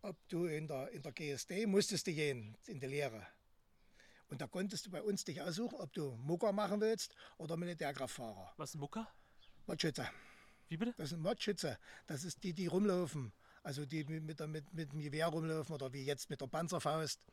ob 0.02 0.18
du 0.28 0.44
in 0.44 0.68
der, 0.68 0.90
in 0.90 1.00
der 1.00 1.12
GSD 1.12 1.64
musstest 1.64 2.06
du 2.06 2.12
gehen, 2.12 2.54
in 2.66 2.80
die 2.80 2.86
Lehre. 2.86 3.26
Und 4.32 4.40
da 4.40 4.46
konntest 4.46 4.86
du 4.86 4.90
bei 4.90 5.02
uns 5.02 5.24
dich 5.24 5.42
aussuchen, 5.42 5.78
ob 5.78 5.92
du 5.92 6.12
Mucker 6.12 6.52
machen 6.52 6.80
willst 6.80 7.14
oder 7.36 7.58
Militärkraftfahrer. 7.58 8.54
Was 8.56 8.70
ist 8.70 8.80
Mucker? 8.80 9.06
Modschütze. 9.66 10.08
Wie 10.70 10.78
bitte? 10.78 10.94
Das 10.96 11.10
sind 11.10 11.20
Modschütze. 11.20 11.78
Das 12.06 12.24
ist 12.24 12.42
die, 12.42 12.54
die 12.54 12.66
rumlaufen. 12.66 13.34
Also 13.62 13.84
die 13.84 14.04
mit, 14.04 14.24
mit, 14.24 14.40
mit, 14.48 14.72
mit 14.72 14.92
dem 14.92 15.00
Gewehr 15.00 15.26
rumlaufen 15.26 15.74
oder 15.74 15.92
wie 15.92 16.06
jetzt 16.06 16.30
mit 16.30 16.40
der 16.40 16.46
Panzerfaust. 16.46 17.26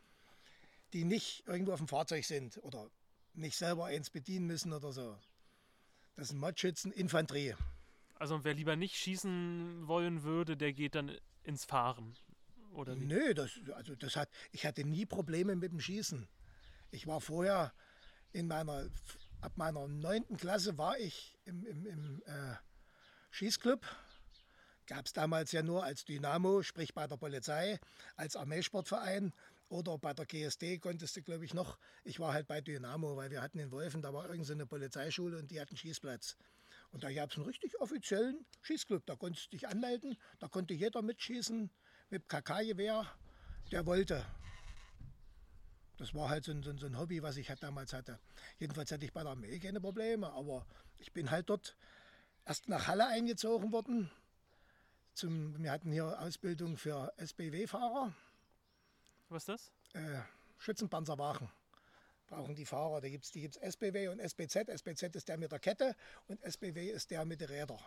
Die 0.91 1.05
nicht 1.05 1.47
irgendwo 1.47 1.71
auf 1.71 1.79
dem 1.79 1.87
Fahrzeug 1.87 2.25
sind 2.25 2.57
oder 2.63 2.91
nicht 3.33 3.55
selber 3.55 3.85
eins 3.85 4.09
bedienen 4.09 4.47
müssen 4.47 4.73
oder 4.73 4.91
so. 4.91 5.17
Das 6.17 6.27
sind 6.27 6.39
Modschützen, 6.39 6.91
Infanterie. 6.91 7.55
Also 8.15 8.43
wer 8.43 8.55
lieber 8.55 8.75
nicht 8.75 8.97
schießen 8.97 9.87
wollen 9.87 10.23
würde, 10.23 10.57
der 10.57 10.73
geht 10.73 10.95
dann 10.95 11.17
ins 11.43 11.63
Fahren. 11.63 12.17
Oder 12.73 12.99
wie? 12.99 13.05
Nö, 13.05 13.33
das, 13.33 13.57
also 13.73 13.95
das 13.95 14.17
hat, 14.17 14.29
ich 14.51 14.65
hatte 14.65 14.83
nie 14.83 15.05
Probleme 15.05 15.55
mit 15.55 15.71
dem 15.71 15.79
Schießen. 15.79 16.27
Ich 16.91 17.07
war 17.07 17.21
vorher 17.21 17.73
in 18.31 18.47
meiner, 18.47 18.89
ab 19.41 19.53
meiner 19.55 19.87
neunten 19.87 20.37
Klasse 20.37 20.77
war 20.77 20.97
ich 20.97 21.37
im, 21.45 21.65
im, 21.65 21.85
im 21.85 22.21
äh, 22.25 22.55
Schießclub. 23.31 23.85
Gab 24.87 25.05
es 25.05 25.13
damals 25.13 25.51
ja 25.51 25.61
nur 25.61 25.83
als 25.83 26.03
Dynamo, 26.05 26.63
sprich 26.63 26.95
bei 26.95 27.05
der 27.05 27.17
Polizei, 27.17 27.79
als 28.15 28.35
Armeesportverein 28.35 29.33
oder 29.69 29.99
bei 29.99 30.13
der 30.15 30.25
GSD 30.25 30.79
konntest 30.79 31.15
du, 31.15 31.21
glaube 31.21 31.45
ich, 31.45 31.53
noch. 31.53 31.77
Ich 32.03 32.19
war 32.19 32.33
halt 32.33 32.47
bei 32.47 32.59
Dynamo, 32.59 33.15
weil 33.15 33.29
wir 33.29 33.43
hatten 33.43 33.59
in 33.59 33.71
Wolfen, 33.71 34.01
da 34.01 34.11
war 34.13 34.27
irgendeine 34.27 34.65
Polizeischule 34.65 35.37
und 35.37 35.51
die 35.51 35.61
hatten 35.61 35.77
Schießplatz. 35.77 36.37
Und 36.91 37.03
da 37.03 37.11
gab 37.13 37.29
es 37.29 37.37
einen 37.37 37.45
richtig 37.45 37.79
offiziellen 37.79 38.45
Schießclub. 38.63 39.05
Da 39.05 39.15
konntest 39.15 39.45
du 39.47 39.49
dich 39.51 39.67
anmelden, 39.67 40.17
da 40.39 40.47
konnte 40.47 40.73
jeder 40.73 41.03
mitschießen 41.03 41.69
mit 42.09 42.27
KK-Gewehr, 42.27 43.05
der 43.71 43.85
wollte. 43.85 44.25
Das 45.99 46.13
war 46.15 46.29
halt 46.29 46.45
so 46.45 46.51
ein, 46.51 46.63
so 46.63 46.71
ein- 46.85 46.97
Hobby, 46.97 47.21
was 47.21 47.37
ich 47.37 47.49
halt 47.49 47.61
damals 47.61 47.93
hatte. 47.93 48.19
Jedenfalls 48.57 48.91
hatte 48.91 49.05
ich 49.05 49.11
bei 49.13 49.21
der 49.21 49.31
Armee 49.33 49.59
keine 49.59 49.81
Probleme, 49.81 50.31
aber 50.31 50.65
ich 50.97 51.11
bin 51.11 51.29
halt 51.29 51.49
dort 51.49 51.75
erst 52.45 52.67
nach 52.69 52.87
Halle 52.87 53.05
eingezogen 53.07 53.71
worden. 53.71 54.09
Zum, 55.13 55.61
wir 55.61 55.71
hatten 55.71 55.91
hier 55.91 56.19
Ausbildung 56.21 56.77
für 56.77 57.11
SBW-Fahrer, 57.17 58.13
Was 59.27 59.47
ist 59.47 59.49
das? 59.49 60.01
äh, 60.01 60.21
Schützenpanzerwagen. 60.57 61.49
Brauchen 62.27 62.55
die 62.55 62.65
Fahrer. 62.65 63.01
Da 63.01 63.09
gibt 63.09 63.25
es 63.25 63.31
die 63.31 63.41
gibt's 63.41 63.57
SBW 63.57 64.07
und 64.09 64.19
SBZ. 64.19 64.69
SBZ 64.69 65.15
ist 65.15 65.27
der 65.27 65.37
mit 65.37 65.51
der 65.51 65.59
Kette 65.59 65.95
und 66.27 66.41
SBW 66.43 66.89
ist 66.91 67.11
der 67.11 67.25
mit 67.25 67.41
den 67.41 67.49
Rädern. 67.49 67.79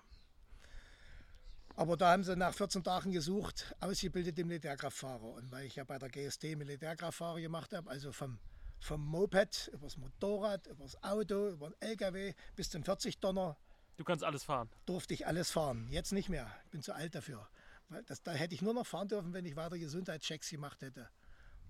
Aber 1.74 1.96
da 1.96 2.12
haben 2.12 2.22
sie 2.24 2.36
nach 2.36 2.54
14 2.54 2.84
Tagen 2.84 3.12
gesucht, 3.12 3.74
ausgebildete 3.80 4.44
Militärkraftfahrer. 4.44 5.24
Und 5.24 5.50
weil 5.50 5.66
ich 5.66 5.76
ja 5.76 5.84
bei 5.84 5.98
der 5.98 6.08
GST 6.10 6.42
Militärkraftfahrer 6.56 7.40
gemacht 7.40 7.72
habe, 7.72 7.88
also 7.90 8.12
vom, 8.12 8.38
vom 8.78 9.04
Moped 9.04 9.70
übers 9.72 9.96
Motorrad, 9.96 10.66
übers 10.66 11.02
Auto, 11.02 11.48
über 11.48 11.70
den 11.70 11.80
LKW 11.80 12.34
bis 12.56 12.70
zum 12.70 12.82
40-Tonner, 12.82 13.56
Du 13.98 14.04
kannst 14.04 14.24
alles 14.24 14.42
fahren. 14.44 14.68
durfte 14.86 15.14
ich 15.14 15.26
alles 15.26 15.50
fahren. 15.50 15.86
Jetzt 15.90 16.12
nicht 16.12 16.28
mehr. 16.28 16.50
Ich 16.64 16.70
bin 16.70 16.82
zu 16.82 16.94
alt 16.94 17.14
dafür. 17.14 17.46
Weil 17.88 18.02
das, 18.04 18.22
da 18.22 18.32
hätte 18.32 18.54
ich 18.54 18.62
nur 18.62 18.74
noch 18.74 18.86
fahren 18.86 19.08
dürfen, 19.08 19.32
wenn 19.32 19.44
ich 19.44 19.54
weiter 19.54 19.78
Gesundheitschecks 19.78 20.50
gemacht 20.50 20.80
hätte. 20.82 21.08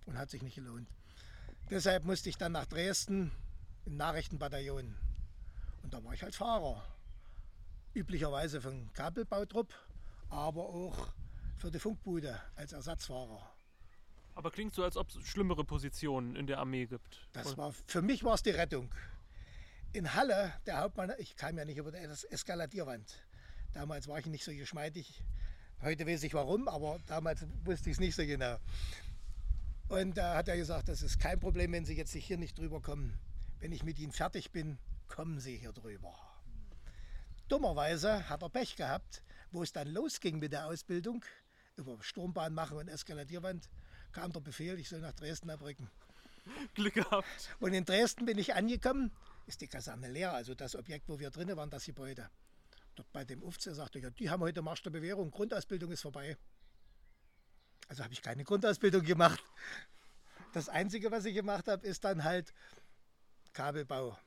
Und 0.06 0.16
hat 0.16 0.30
sich 0.30 0.42
nicht 0.42 0.54
gelohnt. 0.54 0.88
Deshalb 1.70 2.04
musste 2.04 2.28
ich 2.28 2.38
dann 2.38 2.52
nach 2.52 2.66
Dresden 2.66 3.32
im 3.86 3.96
Nachrichtenbataillon. 3.96 4.96
Und 5.82 5.94
da 5.94 6.02
war 6.04 6.14
ich 6.14 6.22
halt 6.22 6.34
Fahrer. 6.34 6.84
Üblicherweise 7.94 8.60
den 8.60 8.92
Kabelbautrupp, 8.92 9.74
aber 10.32 10.62
auch 10.68 11.08
für 11.58 11.70
die 11.70 11.78
Funkbude 11.78 12.40
als 12.56 12.72
Ersatzfahrer. 12.72 13.52
Aber 14.34 14.50
klingt 14.50 14.74
so, 14.74 14.82
als 14.82 14.96
ob 14.96 15.10
es 15.10 15.26
schlimmere 15.28 15.62
Positionen 15.64 16.34
in 16.36 16.46
der 16.46 16.58
Armee 16.58 16.86
gibt. 16.86 17.28
Das 17.32 17.56
war, 17.58 17.72
für 17.86 18.00
mich 18.00 18.24
war 18.24 18.34
es 18.34 18.42
die 18.42 18.50
Rettung. 18.50 18.92
In 19.92 20.14
Halle, 20.14 20.54
der 20.64 20.78
Hauptmann, 20.80 21.12
ich 21.18 21.36
kam 21.36 21.58
ja 21.58 21.66
nicht 21.66 21.76
über 21.76 21.92
die 21.92 21.98
Es- 21.98 22.24
Eskaladierwand. 22.24 23.22
Damals 23.74 24.08
war 24.08 24.18
ich 24.18 24.26
nicht 24.26 24.42
so 24.42 24.52
geschmeidig. 24.52 25.22
Heute 25.82 26.06
weiß 26.06 26.22
ich 26.22 26.32
warum, 26.32 26.66
aber 26.66 26.98
damals 27.06 27.44
wusste 27.64 27.90
ich 27.90 27.96
es 27.96 28.00
nicht 28.00 28.14
so 28.14 28.24
genau. 28.24 28.56
Und 29.88 30.16
da 30.16 30.36
hat 30.36 30.48
er 30.48 30.56
gesagt, 30.56 30.88
das 30.88 31.02
ist 31.02 31.18
kein 31.20 31.38
Problem, 31.38 31.72
wenn 31.72 31.84
Sie 31.84 31.94
jetzt 31.94 32.14
hier 32.14 32.38
nicht 32.38 32.56
drüber 32.58 32.80
kommen. 32.80 33.18
Wenn 33.58 33.72
ich 33.72 33.82
mit 33.82 33.98
Ihnen 33.98 34.12
fertig 34.12 34.50
bin, 34.50 34.78
kommen 35.08 35.40
Sie 35.40 35.58
hier 35.58 35.72
drüber. 35.72 36.14
Dummerweise 37.48 38.28
hat 38.30 38.42
er 38.42 38.48
Pech 38.48 38.76
gehabt, 38.76 39.22
wo 39.52 39.62
es 39.62 39.72
dann 39.72 39.88
losging 39.88 40.38
mit 40.38 40.52
der 40.52 40.66
Ausbildung, 40.66 41.24
über 41.76 41.96
Sturmbahn 42.02 42.54
machen 42.54 42.78
und 42.78 42.88
Eskaladierwand, 42.88 43.68
kam 44.12 44.32
der 44.32 44.40
Befehl, 44.40 44.78
ich 44.78 44.88
soll 44.88 45.00
nach 45.00 45.12
Dresden 45.12 45.50
abrücken. 45.50 45.90
Glück 46.74 46.94
gehabt. 46.94 47.26
Und 47.60 47.72
in 47.72 47.84
Dresden 47.84 48.24
bin 48.24 48.38
ich 48.38 48.54
angekommen, 48.54 49.12
ist 49.46 49.60
die 49.60 49.68
Kaserne 49.68 50.08
leer, 50.08 50.32
also 50.32 50.54
das 50.54 50.74
Objekt, 50.74 51.08
wo 51.08 51.18
wir 51.18 51.30
drinnen 51.30 51.56
waren, 51.56 51.70
das 51.70 51.84
Gebäude. 51.84 52.28
Dort 52.94 53.10
bei 53.12 53.24
dem 53.24 53.42
Aufseher 53.42 53.74
sagte 53.74 53.98
ich, 53.98 54.04
ja, 54.04 54.10
die 54.10 54.30
haben 54.30 54.40
heute 54.40 54.62
Marsch 54.62 54.82
der 54.82 54.90
Bewährung, 54.90 55.30
Grundausbildung 55.30 55.90
ist 55.92 56.02
vorbei. 56.02 56.36
Also 57.88 58.04
habe 58.04 58.12
ich 58.12 58.22
keine 58.22 58.44
Grundausbildung 58.44 59.02
gemacht. 59.02 59.42
Das 60.52 60.68
Einzige, 60.68 61.10
was 61.10 61.24
ich 61.24 61.34
gemacht 61.34 61.68
habe, 61.68 61.86
ist 61.86 62.04
dann 62.04 62.24
halt 62.24 62.52
Kabelbau, 63.52 64.18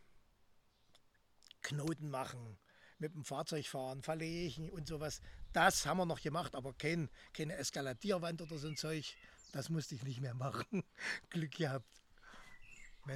Knoten 1.62 2.10
machen, 2.10 2.58
mit 3.00 3.14
dem 3.14 3.24
Fahrzeug 3.24 3.66
fahren, 3.68 4.02
verlegen 4.02 4.70
und 4.70 4.88
sowas. 4.88 5.22
Das 5.54 5.86
haben 5.86 5.98
wir 5.98 6.06
noch 6.06 6.22
gemacht, 6.22 6.56
aber 6.56 6.74
kein, 6.74 7.10
keine 7.34 7.56
Eskaladierwand 7.56 8.42
oder 8.42 8.58
so 8.58 8.68
ein 8.68 8.78
Zeug. 8.78 9.16
Das 9.52 9.70
musste 9.70 9.96
ich 9.96 10.04
nicht 10.04 10.22
mehr 10.22 10.34
machen. 10.34 10.84
Glück 11.30 11.52
gehabt. 11.52 11.88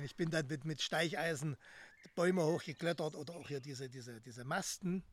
Ich 0.03 0.15
bin 0.15 0.29
dann 0.29 0.47
mit, 0.47 0.65
mit 0.65 0.81
Steicheisen 0.81 1.57
Bäume 2.15 2.43
hochgeklettert 2.43 3.15
oder 3.15 3.33
auch 3.35 3.47
hier 3.47 3.59
diese, 3.59 3.89
diese, 3.89 4.21
diese 4.21 4.43
Masten, 4.45 5.03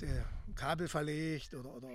die 0.00 0.22
Kabel 0.54 0.88
verlegt 0.88 1.54
oder, 1.54 1.74
oder 1.74 1.90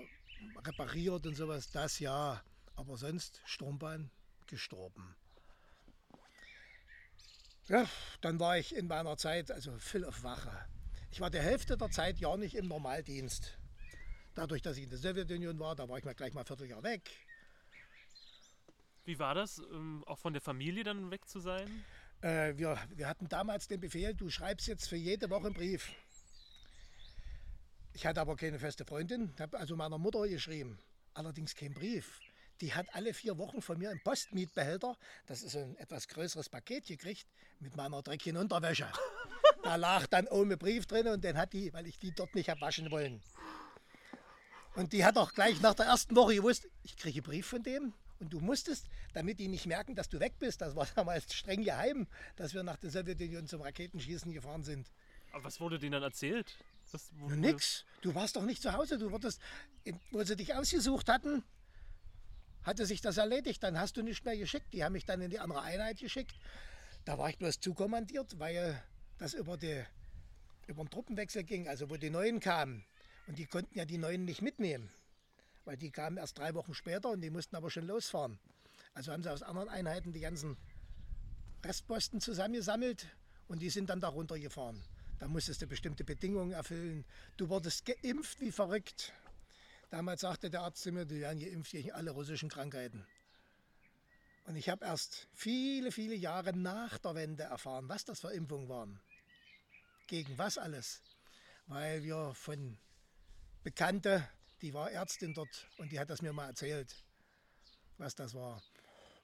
repariert 0.66 1.26
und 1.28 1.36
sowas. 1.36 1.70
Das 1.72 2.00
ja, 2.00 2.42
aber 2.76 2.98
sonst 2.98 3.42
Sturmbahn 3.46 4.10
gestorben. 4.48 5.16
Ja, 7.68 7.88
dann 8.22 8.40
war 8.40 8.58
ich 8.58 8.76
in 8.76 8.88
meiner 8.88 9.16
Zeit 9.18 9.52
also 9.52 9.78
voll 9.78 10.04
auf 10.04 10.24
Wache. 10.24 10.66
Ich 11.12 11.22
war 11.22 11.30
die 11.30 11.40
Hälfte 11.40 11.76
der 11.76 11.90
Zeit 11.90 12.20
ja 12.20 12.38
nicht 12.38 12.56
im 12.56 12.68
Normaldienst. 12.68 13.58
Dadurch, 14.36 14.62
dass 14.62 14.78
ich 14.78 14.84
in 14.84 14.90
der 14.90 15.00
Sowjetunion 15.00 15.60
war, 15.60 15.76
da 15.76 15.90
war 15.90 15.98
ich 15.98 16.06
mal 16.06 16.14
gleich 16.14 16.34
mal 16.34 16.42
ein 16.42 16.46
Vierteljahr 16.46 16.84
weg. 16.84 17.10
Wie 19.06 19.18
war 19.18 19.34
das, 19.34 19.58
ähm, 19.58 20.04
auch 20.06 20.20
von 20.20 20.34
der 20.34 20.42
Familie 20.42 20.84
dann 20.84 21.10
weg 21.10 21.28
zu 21.28 21.40
sein? 21.40 21.84
Äh, 22.22 22.56
wir, 22.58 22.78
wir 22.96 23.08
hatten 23.08 23.28
damals 23.28 23.68
den 23.68 23.80
Befehl, 23.80 24.14
du 24.14 24.30
schreibst 24.30 24.68
jetzt 24.68 24.88
für 24.88 24.98
jede 24.98 25.30
Woche 25.30 25.48
einen 25.48 25.56
Brief. 25.56 25.92
Ich 27.94 28.06
hatte 28.06 28.22
aber 28.22 28.36
keine 28.36 28.60
feste 28.60 28.86
Freundin, 28.86 29.34
habe 29.40 29.58
also 29.58 29.76
meiner 29.76 29.98
Mutter 29.98 30.28
geschrieben. 30.28 30.80
Allerdings 31.16 31.56
kein 31.56 31.74
Brief. 31.74 32.20
Die 32.62 32.74
hat 32.74 32.94
alle 32.94 33.14
vier 33.14 33.38
Wochen 33.38 33.62
von 33.62 33.78
mir 33.80 33.90
einen 33.90 34.02
Postmietbehälter, 34.04 34.96
das 35.26 35.42
ist 35.42 35.56
ein 35.56 35.76
etwas 35.78 36.08
größeres 36.08 36.50
Paket 36.50 36.86
gekriegt, 36.86 37.26
mit 37.60 37.76
meiner 37.76 38.02
dreckigen 38.02 38.38
Unterwäsche. 38.38 38.92
Da 39.64 39.76
lag 39.76 40.08
dann 40.08 40.28
ein 40.28 40.58
Brief 40.58 40.86
drin 40.86 41.08
und 41.08 41.24
den 41.24 41.38
hat 41.38 41.54
die, 41.54 41.74
weil 41.74 41.86
ich 41.88 41.98
die 42.00 42.12
dort 42.12 42.34
nicht 42.36 42.50
habe 42.50 42.62
waschen 42.62 42.90
wollen. 42.92 43.22
Und 44.76 44.94
die 44.94 45.04
hat 45.04 45.18
auch 45.18 45.34
gleich 45.34 45.60
nach 45.62 45.74
der 45.74 45.88
ersten 45.88 46.16
Woche 46.16 46.36
gewusst, 46.36 46.68
ich 46.84 46.96
kriege 46.96 47.18
einen 47.20 47.24
Brief 47.24 47.48
von 47.48 47.64
dem 47.64 47.94
und 48.20 48.32
du 48.32 48.40
musstest, 48.40 48.86
damit 49.14 49.40
die 49.40 49.48
nicht 49.48 49.66
merken, 49.66 49.96
dass 49.96 50.08
du 50.10 50.20
weg 50.20 50.34
bist, 50.40 50.62
das 50.62 50.76
war 50.76 50.86
damals 50.96 51.34
streng 51.34 51.64
geheim, 51.64 52.08
dass 52.38 52.54
wir 52.54 52.64
nach 52.64 52.78
der 52.78 52.90
Sowjetunion 52.90 53.48
zum 53.48 53.62
Raketenschießen 53.62 54.32
gefahren 54.32 54.64
sind. 54.64 54.90
Aber 55.32 55.44
was 55.44 55.60
wurde 55.60 55.78
denen 55.80 55.94
dann 55.94 56.04
erzählt? 56.04 56.56
Wo- 57.20 57.28
Nur 57.28 57.38
nix. 57.38 57.86
Du 58.02 58.16
warst 58.16 58.36
doch 58.36 58.44
nicht 58.44 58.62
zu 58.64 58.74
Hause. 58.74 58.98
Du 58.98 59.12
wurdest, 59.12 59.40
wo 60.12 60.24
sie 60.24 60.36
dich 60.36 60.56
ausgesucht 60.56 61.08
hatten, 61.08 61.44
hatte 62.64 62.86
sich 62.88 63.00
das 63.02 63.18
erledigt. 63.18 63.62
Dann 63.62 63.78
hast 63.80 63.96
du 63.98 64.02
nicht 64.02 64.26
mehr 64.26 64.36
geschickt. 64.38 64.74
Die 64.74 64.84
haben 64.84 64.94
mich 64.94 65.06
dann 65.06 65.22
in 65.22 65.30
die 65.30 65.38
andere 65.40 65.62
Einheit 65.62 66.00
geschickt. 66.00 66.34
Da 67.06 67.18
war 67.20 67.30
ich 67.30 67.38
bloß 67.38 67.60
zukommandiert, 67.60 68.40
weil 68.40 68.82
das 69.20 69.34
über, 69.34 69.58
die, 69.58 69.84
über 70.68 70.84
den 70.84 70.90
Truppenwechsel 70.90 71.44
ging, 71.44 71.68
also 71.68 71.90
wo 71.90 71.98
die 71.98 72.10
Neuen 72.10 72.40
kamen. 72.40 72.84
Und 73.28 73.38
die 73.38 73.46
konnten 73.46 73.78
ja 73.78 73.86
die 73.86 74.00
Neuen 74.00 74.26
nicht 74.26 74.42
mitnehmen, 74.42 74.90
weil 75.66 75.78
die 75.78 75.92
kamen 75.92 76.18
erst 76.18 76.40
drei 76.40 76.56
Wochen 76.56 76.74
später 76.74 77.10
und 77.10 77.22
die 77.22 77.30
mussten 77.30 77.56
aber 77.56 77.70
schon 77.70 77.86
losfahren. 77.86 78.40
Also 78.94 79.12
haben 79.12 79.22
sie 79.22 79.32
aus 79.32 79.44
anderen 79.44 79.70
Einheiten 79.70 80.14
die 80.14 80.20
ganzen 80.20 80.58
Restposten 81.64 82.22
zusammengesammelt 82.22 83.08
und 83.48 83.62
die 83.62 83.70
sind 83.70 83.90
dann 83.90 84.00
da 84.00 84.08
runtergefahren. 84.08 84.82
Da 85.20 85.28
musstest 85.28 85.62
du 85.62 85.68
bestimmte 85.68 86.06
Bedingungen 86.06 86.54
erfüllen. 86.54 87.06
Du 87.36 87.50
wurdest 87.50 87.86
geimpft 87.86 88.40
wie 88.40 88.52
verrückt. 88.52 89.14
Damals 89.90 90.22
sagte 90.22 90.50
der 90.50 90.62
Arzt 90.62 90.82
zu 90.82 90.92
mir, 90.92 91.06
die 91.06 91.20
werden 91.20 91.40
geimpft 91.40 91.72
gegen 91.72 91.92
alle 91.92 92.12
russischen 92.12 92.48
Krankheiten. 92.48 93.06
Und 94.46 94.56
ich 94.56 94.70
habe 94.70 94.86
erst 94.86 95.28
viele, 95.34 95.92
viele 95.92 96.16
Jahre 96.16 96.58
nach 96.58 96.98
der 96.98 97.16
Wende 97.16 97.44
erfahren, 97.44 97.90
was 97.90 98.06
das 98.06 98.22
für 98.22 98.32
Impfungen 98.32 98.70
waren. 98.70 99.00
Gegen 100.10 100.38
was 100.38 100.58
alles. 100.58 101.02
Weil 101.68 102.04
wir 102.04 102.34
von 102.34 102.78
Bekannte 103.64 104.28
die 104.62 104.74
war 104.74 104.92
Ärztin 104.92 105.34
dort 105.34 105.68
und 105.78 105.92
die 105.92 106.00
hat 106.00 106.10
das 106.10 106.22
mir 106.22 106.34
mal 106.34 106.48
erzählt, 106.48 106.94
was 107.98 108.16
das 108.16 108.34
war. 108.34 108.62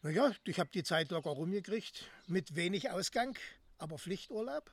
Naja, 0.02 0.32
ich 0.46 0.60
habe 0.60 0.70
die 0.74 0.84
Zeit 0.84 1.12
locker 1.12 1.32
rumgekriegt, 1.32 2.10
mit 2.28 2.56
wenig 2.56 2.90
Ausgang, 2.90 3.38
aber 3.78 3.98
Pflichturlaub. 3.98 4.72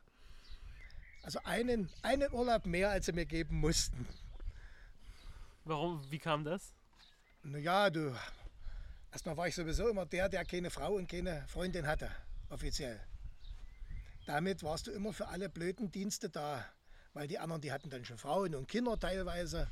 Also 1.22 1.40
einen, 1.44 1.90
einen 2.02 2.32
Urlaub 2.32 2.66
mehr, 2.66 2.90
als 2.90 3.06
sie 3.06 3.12
mir 3.12 3.26
geben 3.26 3.58
mussten. 3.60 4.06
Warum? 5.64 6.08
Wie 6.10 6.18
kam 6.18 6.44
das? 6.44 6.72
Naja, 7.42 7.90
du, 7.90 8.14
erstmal 9.10 9.36
war 9.36 9.48
ich 9.48 9.54
sowieso 9.54 9.88
immer 9.88 10.06
der, 10.06 10.28
der 10.28 10.44
keine 10.44 10.70
Frau 10.70 10.94
und 10.94 11.08
keine 11.08 11.46
Freundin 11.48 11.86
hatte, 11.86 12.10
offiziell. 12.50 13.00
Damit 14.26 14.62
warst 14.62 14.86
du 14.86 14.92
immer 14.92 15.12
für 15.12 15.28
alle 15.28 15.48
blöden 15.48 15.90
Dienste 15.90 16.30
da, 16.30 16.64
weil 17.12 17.26
die 17.26 17.38
anderen, 17.38 17.60
die 17.60 17.72
hatten 17.72 17.90
dann 17.90 18.04
schon 18.04 18.18
Frauen 18.18 18.54
und 18.54 18.68
Kinder 18.68 18.98
teilweise. 18.98 19.68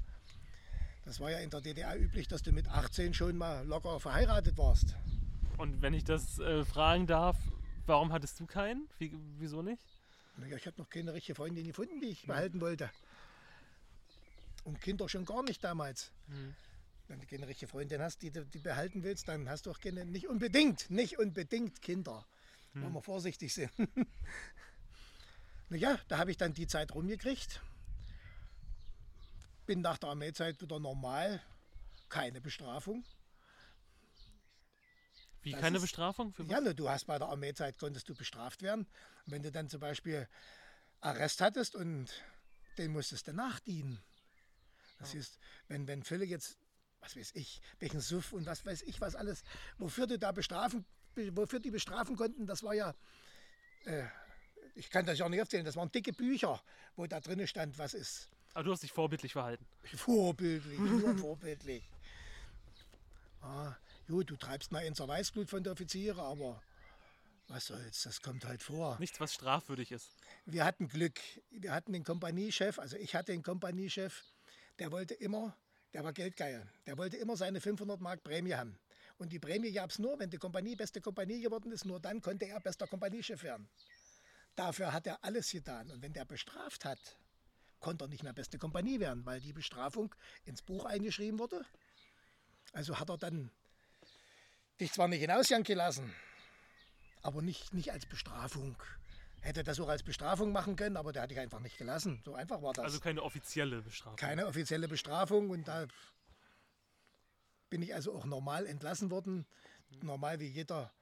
Das 1.04 1.20
war 1.20 1.30
ja 1.30 1.38
in 1.38 1.50
der 1.50 1.60
DDR 1.60 1.98
üblich, 1.98 2.28
dass 2.28 2.42
du 2.42 2.52
mit 2.52 2.68
18 2.68 3.14
schon 3.14 3.36
mal 3.36 3.66
locker 3.66 4.00
verheiratet 4.00 4.58
warst. 4.58 4.96
Und 5.56 5.82
wenn 5.82 5.94
ich 5.94 6.04
das 6.04 6.38
äh, 6.38 6.64
fragen 6.64 7.06
darf, 7.06 7.36
warum 7.86 8.12
hattest 8.12 8.40
du 8.40 8.46
keinen? 8.46 8.88
Wie, 8.98 9.14
wieso 9.38 9.62
nicht? 9.62 9.82
Naja, 10.36 10.56
ich 10.56 10.66
hatte 10.66 10.80
noch 10.80 10.88
keine 10.88 11.12
richtige 11.12 11.34
Freundin 11.34 11.66
gefunden, 11.66 12.00
die 12.00 12.08
ich 12.08 12.26
behalten 12.26 12.60
wollte. 12.60 12.90
Und 14.64 14.80
Kinder 14.80 15.08
schon 15.08 15.24
gar 15.24 15.42
nicht 15.42 15.62
damals. 15.62 16.12
Mhm. 16.28 16.54
Wenn 17.08 17.20
du 17.20 17.26
keine 17.26 17.48
richtige 17.48 17.68
Freundin 17.68 18.00
hast, 18.00 18.22
die 18.22 18.30
du 18.30 18.44
behalten 18.62 19.02
willst, 19.02 19.28
dann 19.28 19.48
hast 19.48 19.66
du 19.66 19.70
auch 19.70 19.80
keine, 19.80 20.04
nicht 20.04 20.28
unbedingt, 20.28 20.90
nicht 20.90 21.18
unbedingt 21.18 21.82
Kinder. 21.82 22.24
Hm. 22.72 22.82
Wollen 22.82 22.92
wir 22.94 23.02
vorsichtig 23.02 23.52
sind. 23.52 23.70
naja, 25.68 25.98
da 26.08 26.18
habe 26.18 26.30
ich 26.30 26.36
dann 26.36 26.54
die 26.54 26.66
Zeit 26.66 26.94
rumgekriegt. 26.94 27.60
Bin 29.66 29.80
nach 29.80 29.98
der 29.98 30.10
Armeezeit 30.10 30.60
wieder 30.60 30.78
normal. 30.80 31.42
Keine 32.08 32.40
Bestrafung. 32.40 33.04
Wie 35.42 35.52
Das 35.52 35.60
keine 35.60 35.76
ist- 35.76 35.82
Bestrafung? 35.82 36.32
Für 36.34 36.44
was? 36.44 36.50
Ja, 36.52 36.60
ne, 36.60 36.74
du 36.74 36.88
hast 36.88 37.06
bei 37.06 37.18
der 37.18 37.28
Armeezeit 37.28 37.78
konntest 37.78 38.08
du 38.08 38.14
bestraft 38.14 38.62
werden. 38.62 38.86
Und 39.26 39.32
wenn 39.32 39.42
du 39.42 39.50
dann 39.50 39.68
zum 39.68 39.80
Beispiel 39.80 40.28
Arrest 41.00 41.40
hattest 41.40 41.74
und 41.76 42.10
den 42.78 42.92
musstest 42.92 43.26
du 43.28 43.32
nachdienen. 43.32 44.00
Das 44.98 45.14
ist, 45.14 45.38
wenn, 45.68 45.86
wenn 45.88 46.02
Fülle 46.04 46.26
jetzt, 46.26 46.58
was 47.00 47.16
weiß 47.16 47.30
ich, 47.34 47.62
welchen 47.78 48.00
Suff 48.02 48.32
und 48.34 48.44
was 48.44 48.66
weiß 48.66 48.82
ich 48.82 49.00
was 49.00 49.14
alles, 49.16 49.42
wofür 49.78 50.06
du 50.06 50.18
da 50.18 50.30
bestrafen, 50.32 50.84
wofür 51.32 51.60
die 51.60 51.70
bestrafen 51.70 52.16
konnten, 52.16 52.46
das 52.46 52.62
war 52.62 52.74
ja, 52.74 52.94
äh, 53.84 54.04
ich 54.74 54.90
kann 54.90 55.06
das 55.06 55.18
ja 55.18 55.28
nicht 55.28 55.38
erzählen, 55.38 55.64
das 55.64 55.76
waren 55.76 55.90
dicke 55.90 56.12
Bücher, 56.12 56.62
wo 56.96 57.06
da 57.06 57.20
drinnen 57.20 57.46
stand, 57.46 57.78
was 57.78 57.94
ist 57.94 58.28
Aber 58.54 58.64
du 58.64 58.72
hast 58.72 58.82
dich 58.82 58.92
vorbildlich 58.92 59.32
verhalten. 59.32 59.66
Vorbildlich, 59.94 60.78
nur 60.78 61.16
vorbildlich. 61.18 61.88
Ah, 63.42 63.74
gut, 64.06 64.30
du 64.30 64.36
treibst 64.36 64.70
mal 64.70 64.80
ins 64.80 65.00
Weißglut 65.00 65.48
von 65.48 65.62
der 65.62 65.72
Offiziere, 65.72 66.22
aber 66.22 66.62
was 67.50 67.66
soll's, 67.66 68.02
das 68.04 68.22
kommt 68.22 68.44
halt 68.44 68.62
vor. 68.62 68.96
Nichts, 69.00 69.18
was 69.18 69.34
strafwürdig 69.34 69.90
ist. 69.90 70.14
Wir 70.46 70.64
hatten 70.64 70.86
Glück. 70.86 71.18
Wir 71.50 71.72
hatten 71.72 71.92
den 71.92 72.04
Kompaniechef, 72.04 72.78
also 72.78 72.96
ich 72.96 73.16
hatte 73.16 73.32
den 73.32 73.42
Kompaniechef, 73.42 74.22
der 74.78 74.92
wollte 74.92 75.14
immer, 75.14 75.56
der 75.92 76.04
war 76.04 76.12
geldgeil, 76.12 76.64
der 76.86 76.96
wollte 76.96 77.16
immer 77.16 77.36
seine 77.36 77.60
500 77.60 78.00
Mark 78.00 78.22
Prämie 78.22 78.54
haben. 78.54 78.78
Und 79.20 79.34
die 79.34 79.38
Prämie 79.38 79.70
gab 79.70 79.90
es 79.90 79.98
nur, 79.98 80.18
wenn 80.18 80.30
die 80.30 80.38
Kompanie 80.38 80.76
beste 80.76 81.02
Kompanie 81.02 81.42
geworden 81.42 81.70
ist, 81.72 81.84
nur 81.84 82.00
dann 82.00 82.22
konnte 82.22 82.46
er 82.46 82.58
bester 82.58 82.86
Kompaniechef 82.86 83.42
werden. 83.42 83.68
Dafür 84.56 84.94
hat 84.94 85.06
er 85.06 85.22
alles 85.22 85.50
getan. 85.50 85.90
Und 85.90 86.00
wenn 86.00 86.14
der 86.14 86.24
bestraft 86.24 86.86
hat, 86.86 86.98
konnte 87.80 88.06
er 88.06 88.08
nicht 88.08 88.22
mehr 88.22 88.32
beste 88.32 88.56
Kompanie 88.56 88.98
werden, 88.98 89.26
weil 89.26 89.38
die 89.40 89.52
Bestrafung 89.52 90.14
ins 90.46 90.62
Buch 90.62 90.86
eingeschrieben 90.86 91.38
wurde. 91.38 91.66
Also 92.72 92.98
hat 92.98 93.10
er 93.10 93.18
dann 93.18 93.50
dich 94.80 94.90
zwar 94.90 95.06
nicht 95.06 95.20
in 95.20 95.30
Ausgang 95.30 95.64
gelassen, 95.64 96.14
aber 97.20 97.42
nicht, 97.42 97.74
nicht 97.74 97.92
als 97.92 98.06
Bestrafung. 98.06 98.74
Hätte 99.42 99.64
das 99.64 99.78
auch 99.80 99.88
als 99.88 100.02
Bestrafung 100.02 100.50
machen 100.50 100.76
können, 100.76 100.96
aber 100.96 101.12
der 101.12 101.22
hat 101.22 101.30
dich 101.30 101.38
einfach 101.38 101.60
nicht 101.60 101.76
gelassen. 101.76 102.22
So 102.24 102.34
einfach 102.34 102.62
war 102.62 102.72
das. 102.72 102.84
Also 102.86 103.00
keine 103.00 103.22
offizielle 103.22 103.82
Bestrafung. 103.82 104.16
Keine 104.16 104.46
offizielle 104.46 104.88
Bestrafung 104.88 105.50
und 105.50 105.68
da 105.68 105.86
bin 107.70 107.82
ich 107.82 107.94
also 107.94 108.12
auch 108.12 108.26
normal 108.26 108.66
entlassen 108.66 109.10
worden. 109.10 109.46
Normal 110.02 110.40
wie 110.40 110.48
jeder 110.48 110.92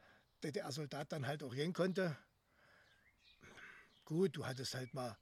DDR-Soldat 0.44 1.12
dann 1.12 1.26
halt 1.26 1.42
auch 1.42 1.54
gehen 1.54 1.72
konnte. 1.72 2.16
Gut, 4.04 4.36
du 4.36 4.46
hattest 4.46 4.74
halt 4.74 4.94
mal 4.94 5.16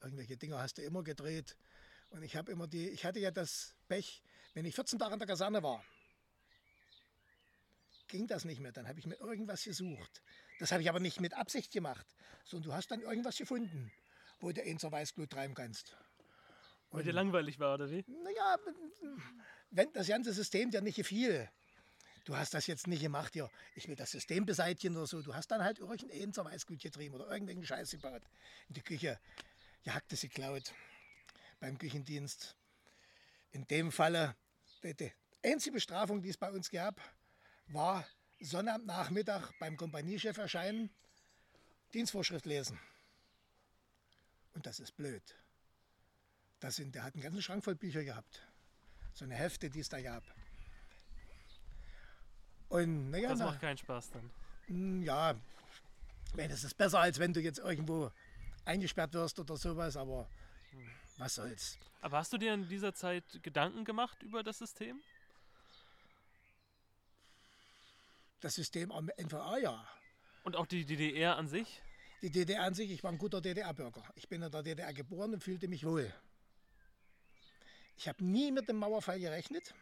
irgendwelche 0.00 0.36
Dinger 0.36 0.58
hast 0.58 0.78
du 0.78 0.82
immer 0.82 1.02
gedreht. 1.02 1.56
Und 2.10 2.22
ich 2.22 2.36
habe 2.36 2.50
immer 2.50 2.66
die, 2.66 2.88
ich 2.88 3.04
hatte 3.04 3.20
ja 3.20 3.30
das 3.30 3.74
Pech, 3.88 4.22
wenn 4.54 4.64
ich 4.64 4.74
14 4.74 4.98
Tage 4.98 5.12
in 5.12 5.18
der 5.18 5.28
Kaserne 5.28 5.62
war, 5.62 5.84
ging 8.08 8.26
das 8.26 8.44
nicht 8.44 8.60
mehr. 8.60 8.72
Dann 8.72 8.88
habe 8.88 8.98
ich 8.98 9.06
mir 9.06 9.16
irgendwas 9.16 9.64
gesucht. 9.64 10.22
Das 10.58 10.72
habe 10.72 10.82
ich 10.82 10.88
aber 10.88 11.00
nicht 11.00 11.20
mit 11.20 11.34
Absicht 11.34 11.72
gemacht, 11.72 12.06
sondern 12.44 12.70
du 12.70 12.74
hast 12.74 12.90
dann 12.90 13.00
irgendwas 13.00 13.36
gefunden, 13.36 13.92
wo 14.40 14.50
du 14.50 14.60
ins 14.62 14.82
Weißglut 14.82 15.30
treiben 15.30 15.54
kannst. 15.54 15.96
Weil 16.90 17.04
dir 17.04 17.12
langweilig 17.12 17.60
war, 17.60 17.74
oder 17.74 17.88
wie? 17.88 18.04
Naja, 18.08 18.58
wenn 19.70 19.92
das 19.92 20.08
ganze 20.08 20.32
System 20.32 20.70
dir 20.70 20.80
nicht 20.80 20.96
gefiel, 20.96 21.48
du 22.24 22.36
hast 22.36 22.54
das 22.54 22.66
jetzt 22.66 22.86
nicht 22.86 23.02
gemacht, 23.02 23.32
hier, 23.32 23.50
ich 23.74 23.88
will 23.88 23.96
das 23.96 24.10
System 24.10 24.46
beseitigen 24.46 24.96
oder 24.96 25.06
so, 25.06 25.22
du 25.22 25.34
hast 25.34 25.50
dann 25.50 25.62
halt 25.62 25.78
irgendeinen 25.78 26.34
Weißglut 26.36 26.80
getrieben 26.80 27.14
oder 27.14 27.30
irgendwelchen 27.30 27.64
Scheiß 27.64 27.90
gebaut. 27.90 28.22
In 28.68 28.74
die 28.74 28.82
Küche, 28.82 29.18
Gehacktes 29.84 30.20
geklaut 30.22 30.74
beim 31.58 31.78
Küchendienst. 31.78 32.56
In 33.52 33.66
dem 33.66 33.92
Falle, 33.92 34.36
die, 34.82 34.94
die 34.94 35.12
einzige 35.42 35.74
Bestrafung, 35.74 36.22
die 36.22 36.28
es 36.28 36.36
bei 36.36 36.50
uns 36.50 36.70
gab, 36.70 37.00
war 37.68 38.06
Sonnabendnachmittag 38.40 39.52
beim 39.58 39.76
Kompaniechef 39.76 40.36
erscheinen, 40.38 40.90
Dienstvorschrift 41.92 42.46
lesen. 42.46 42.78
Und 44.54 44.66
das 44.66 44.80
ist 44.80 44.96
blöd. 44.96 45.22
Das 46.60 46.76
sind, 46.76 46.94
der 46.94 47.04
hat 47.04 47.14
einen 47.14 47.22
ganzen 47.22 47.42
Schrank 47.42 47.64
voll 47.64 47.74
Bücher 47.74 48.04
gehabt. 48.04 48.42
So 49.14 49.24
eine 49.24 49.34
Hefte, 49.34 49.68
die 49.70 49.80
es 49.80 49.88
da 49.88 50.00
gab. 50.00 50.22
Und 52.68 53.10
naja, 53.10 53.30
Das 53.30 53.38
na, 53.40 53.46
macht 53.46 53.60
keinen 53.60 53.78
Spaß 53.78 54.10
dann. 54.12 54.30
Mm, 54.68 55.02
Ja, 55.02 55.34
ich 56.28 56.34
meine, 56.36 56.52
es 56.52 56.62
ist 56.62 56.74
besser, 56.76 57.00
als 57.00 57.18
wenn 57.18 57.32
du 57.32 57.40
jetzt 57.40 57.58
irgendwo 57.58 58.12
eingesperrt 58.64 59.12
wirst 59.14 59.38
oder 59.40 59.56
sowas, 59.56 59.96
aber 59.96 60.28
was 61.18 61.34
soll's. 61.34 61.76
Aber 62.00 62.18
hast 62.18 62.32
du 62.32 62.38
dir 62.38 62.54
in 62.54 62.68
dieser 62.68 62.94
Zeit 62.94 63.24
Gedanken 63.42 63.84
gemacht 63.84 64.22
über 64.22 64.42
das 64.42 64.58
System? 64.58 65.00
Das 68.40 68.54
System 68.54 68.90
am 68.92 69.10
NVA, 69.18 69.58
ja. 69.58 69.86
Und 70.44 70.56
auch 70.56 70.66
die 70.66 70.86
DDR 70.86 71.36
an 71.36 71.48
sich? 71.48 71.82
Die 72.22 72.30
DDR 72.30 72.62
an 72.62 72.74
sich, 72.74 72.90
ich 72.90 73.02
war 73.02 73.10
ein 73.12 73.18
guter 73.18 73.40
DDR-Bürger. 73.40 74.02
Ich 74.14 74.28
bin 74.28 74.40
in 74.42 74.50
der 74.50 74.62
DDR 74.62 74.92
geboren 74.94 75.34
und 75.34 75.42
fühlte 75.42 75.68
mich 75.68 75.84
wohl. 75.84 76.12
Ich 78.00 78.08
habe 78.08 78.24
nie 78.24 78.50
mit 78.50 78.66
dem 78.66 78.76
Mauerfall 78.76 79.20
gerechnet, 79.20 79.74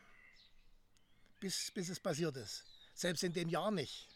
bis, 1.38 1.70
bis 1.70 1.88
es 1.88 2.00
passiert 2.00 2.37
ist. 2.37 2.64
Selbst 2.92 3.22
in 3.22 3.33
dem 3.33 3.48
Jahr 3.48 3.70
nicht. 3.70 4.09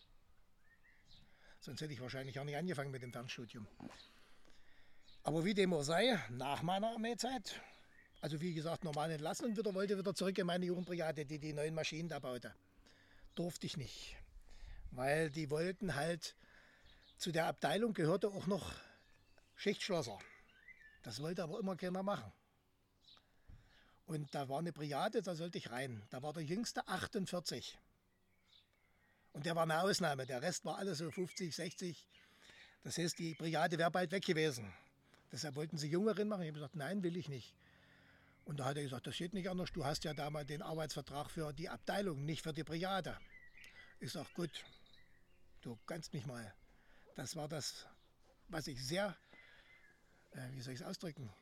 Sonst 1.61 1.83
hätte 1.83 1.93
ich 1.93 2.01
wahrscheinlich 2.01 2.37
auch 2.41 2.45
nicht 2.45 2.57
angefangen 2.57 2.91
mit 2.91 3.01
dem 3.01 3.13
Fernstudium. 3.13 3.65
Aber 5.23 5.45
wie 5.45 5.55
dem 5.55 5.73
auch 5.73 5.85
sei, 5.85 6.19
nach 6.31 6.63
meiner 6.63 6.89
Armeezeit, 6.89 7.61
also 8.21 8.41
wie 8.41 8.55
gesagt, 8.55 8.83
normal 8.83 9.13
entlassen 9.13 9.47
und 9.47 9.57
wieder 9.57 9.73
wollte 9.73 9.97
wieder 9.97 10.17
zurück 10.17 10.37
in 10.37 10.47
meine 10.49 10.67
Jugendbrigade, 10.67 11.25
die 11.25 11.39
die 11.39 11.53
neuen 11.53 11.73
Maschinen 11.73 12.09
da 12.09 12.19
baute. 12.19 12.53
Durfte 13.37 13.67
ich 13.67 13.77
nicht. 13.77 14.17
Weil 14.91 15.31
die 15.31 15.49
wollten 15.49 15.95
halt, 15.95 16.35
zu 17.19 17.31
der 17.31 17.47
Abteilung 17.47 17.95
gehörte 17.95 18.27
auch 18.31 18.49
noch 18.49 18.75
Schichtschlosser. 19.55 20.19
Das 21.05 21.23
wollte 21.23 21.45
aber 21.45 21.61
immer 21.61 21.77
keiner 21.77 22.03
machen. 22.03 22.33
Und 24.07 24.35
da 24.35 24.49
war 24.49 24.59
eine 24.59 24.73
Brigade, 24.73 25.23
da 25.23 25.35
sollte 25.35 25.59
ich 25.59 25.71
rein. 25.71 26.03
Da 26.11 26.23
war 26.23 26.33
der 26.33 26.43
jüngste 26.43 26.87
48. 26.87 27.79
Und 29.33 29.47
der 29.47 29.57
war 29.57 29.63
eine 29.63 29.81
Ausnahme. 29.81 30.27
Der 30.27 30.43
Rest 30.43 30.65
war 30.65 30.79
alles 30.79 30.99
so 30.99 31.11
50, 31.11 31.55
60. 31.55 32.09
Das 32.83 32.99
heißt, 32.99 33.19
die 33.19 33.35
Brigade 33.35 33.79
wäre 33.79 33.91
bald 33.91 34.11
weg 34.11 34.25
gewesen. 34.25 34.73
Deshalb 35.31 35.57
wollten 35.57 35.79
sie 35.79 35.89
Jüngeren 35.89 36.29
machen. 36.29 36.43
Ich 36.43 36.49
habe 36.49 36.59
gesagt, 36.59 36.77
nein, 36.77 37.03
will 37.03 37.17
ich 37.17 37.29
nicht. 37.29 37.55
Und 38.45 38.59
da 38.59 38.67
hat 38.67 38.77
er 38.77 38.83
gesagt, 38.83 39.07
das 39.07 39.17
geht 39.17 39.35
nicht 39.35 39.49
anders. 39.49 39.73
Du 39.73 39.85
hast 39.85 40.05
ja 40.05 40.13
damals 40.15 40.49
den 40.49 40.63
Arbeitsvertrag 40.63 41.31
für 41.31 41.53
die 41.53 41.69
Abteilung, 41.69 42.25
nicht 42.25 42.43
für 42.43 42.53
die 42.53 42.65
Brigade. 42.65 43.17
Ich 44.01 44.13
sage, 44.13 44.29
gut, 44.35 44.51
du 45.63 45.79
kannst 45.87 46.13
mich 46.13 46.27
mal. 46.27 46.53
Das 47.15 47.37
war 47.37 47.49
das, 47.49 47.87
was 48.49 48.67
ich 48.67 48.85
sehr, 48.85 49.17
äh, 50.33 50.51
wie 50.53 50.61
soll 50.61 50.75
ich 50.75 50.81
es 50.81 50.87
ausdrücken, 50.87 51.33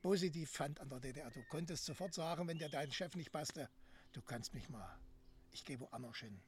positiv 0.00 0.50
fand 0.50 0.80
an 0.80 0.88
der 0.88 1.00
DDR. 1.00 1.30
Du 1.30 1.42
konntest 1.44 1.84
sofort 1.84 2.14
sagen, 2.14 2.46
wenn 2.48 2.58
dir 2.58 2.68
dein 2.68 2.90
Chef 2.92 3.14
nicht 3.14 3.32
passte, 3.32 3.68
du 4.12 4.22
kannst 4.22 4.54
mich 4.54 4.68
mal. 4.68 4.98
Ich 5.52 5.64
gehe 5.64 5.78
woanders 5.80 6.18
hin. 6.18 6.40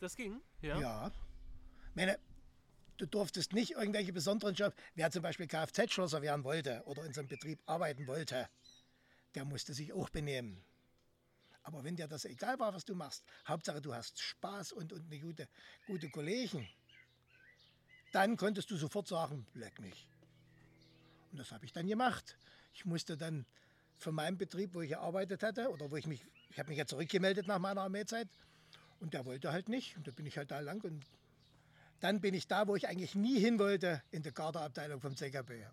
Das 0.00 0.16
ging? 0.16 0.40
Ja. 0.60 0.80
Ja. 0.80 1.12
Meine, 1.94 2.18
du 2.96 3.06
durftest 3.06 3.52
nicht 3.52 3.72
irgendwelche 3.72 4.12
besonderen 4.12 4.54
Jobs. 4.54 4.76
Wer 4.94 5.10
zum 5.10 5.22
Beispiel 5.22 5.46
Kfz-Schlosser 5.46 6.22
werden 6.22 6.44
wollte 6.44 6.82
oder 6.84 7.04
in 7.04 7.12
so 7.12 7.20
einem 7.20 7.28
Betrieb 7.28 7.60
arbeiten 7.66 8.06
wollte, 8.06 8.48
der 9.34 9.44
musste 9.44 9.74
sich 9.74 9.92
auch 9.92 10.08
benehmen. 10.10 10.62
Aber 11.62 11.84
wenn 11.84 11.96
dir 11.96 12.08
das 12.08 12.24
egal 12.24 12.58
war, 12.58 12.72
was 12.72 12.84
du 12.84 12.94
machst, 12.94 13.24
Hauptsache 13.46 13.82
du 13.82 13.94
hast 13.94 14.18
Spaß 14.20 14.72
und, 14.72 14.92
und 14.92 15.04
eine 15.06 15.20
gute, 15.20 15.48
gute 15.86 16.08
Kollegen, 16.08 16.66
dann 18.12 18.36
konntest 18.36 18.70
du 18.70 18.76
sofort 18.76 19.06
sagen, 19.06 19.46
leck 19.54 19.78
mich. 19.80 20.08
Und 21.30 21.38
das 21.38 21.52
habe 21.52 21.64
ich 21.64 21.72
dann 21.72 21.86
gemacht. 21.86 22.36
Ich 22.74 22.84
musste 22.84 23.16
dann 23.16 23.46
von 23.98 24.14
meinem 24.14 24.38
Betrieb, 24.38 24.74
wo 24.74 24.80
ich 24.80 24.90
gearbeitet 24.90 25.42
hatte, 25.42 25.70
oder 25.70 25.90
wo 25.90 25.96
ich 25.96 26.06
mich, 26.06 26.24
ich 26.50 26.58
habe 26.58 26.68
mich 26.68 26.78
ja 26.78 26.86
zurückgemeldet 26.86 27.46
nach 27.46 27.58
meiner 27.58 27.82
Armeezeit, 27.82 28.28
und 29.00 29.14
der 29.14 29.24
wollte 29.24 29.52
halt 29.52 29.68
nicht. 29.68 29.96
Und 29.96 30.06
da 30.06 30.10
bin 30.10 30.26
ich 30.26 30.36
halt 30.38 30.50
da 30.50 30.60
lang. 30.60 30.82
Und 30.82 31.04
dann 32.00 32.20
bin 32.20 32.34
ich 32.34 32.46
da, 32.46 32.66
wo 32.66 32.76
ich 32.76 32.88
eigentlich 32.88 33.14
nie 33.14 33.38
hin 33.38 33.58
wollte, 33.58 34.02
in 34.10 34.22
der 34.22 34.32
Garderabteilung 34.32 35.00
vom 35.00 35.16
CKB. 35.16 35.64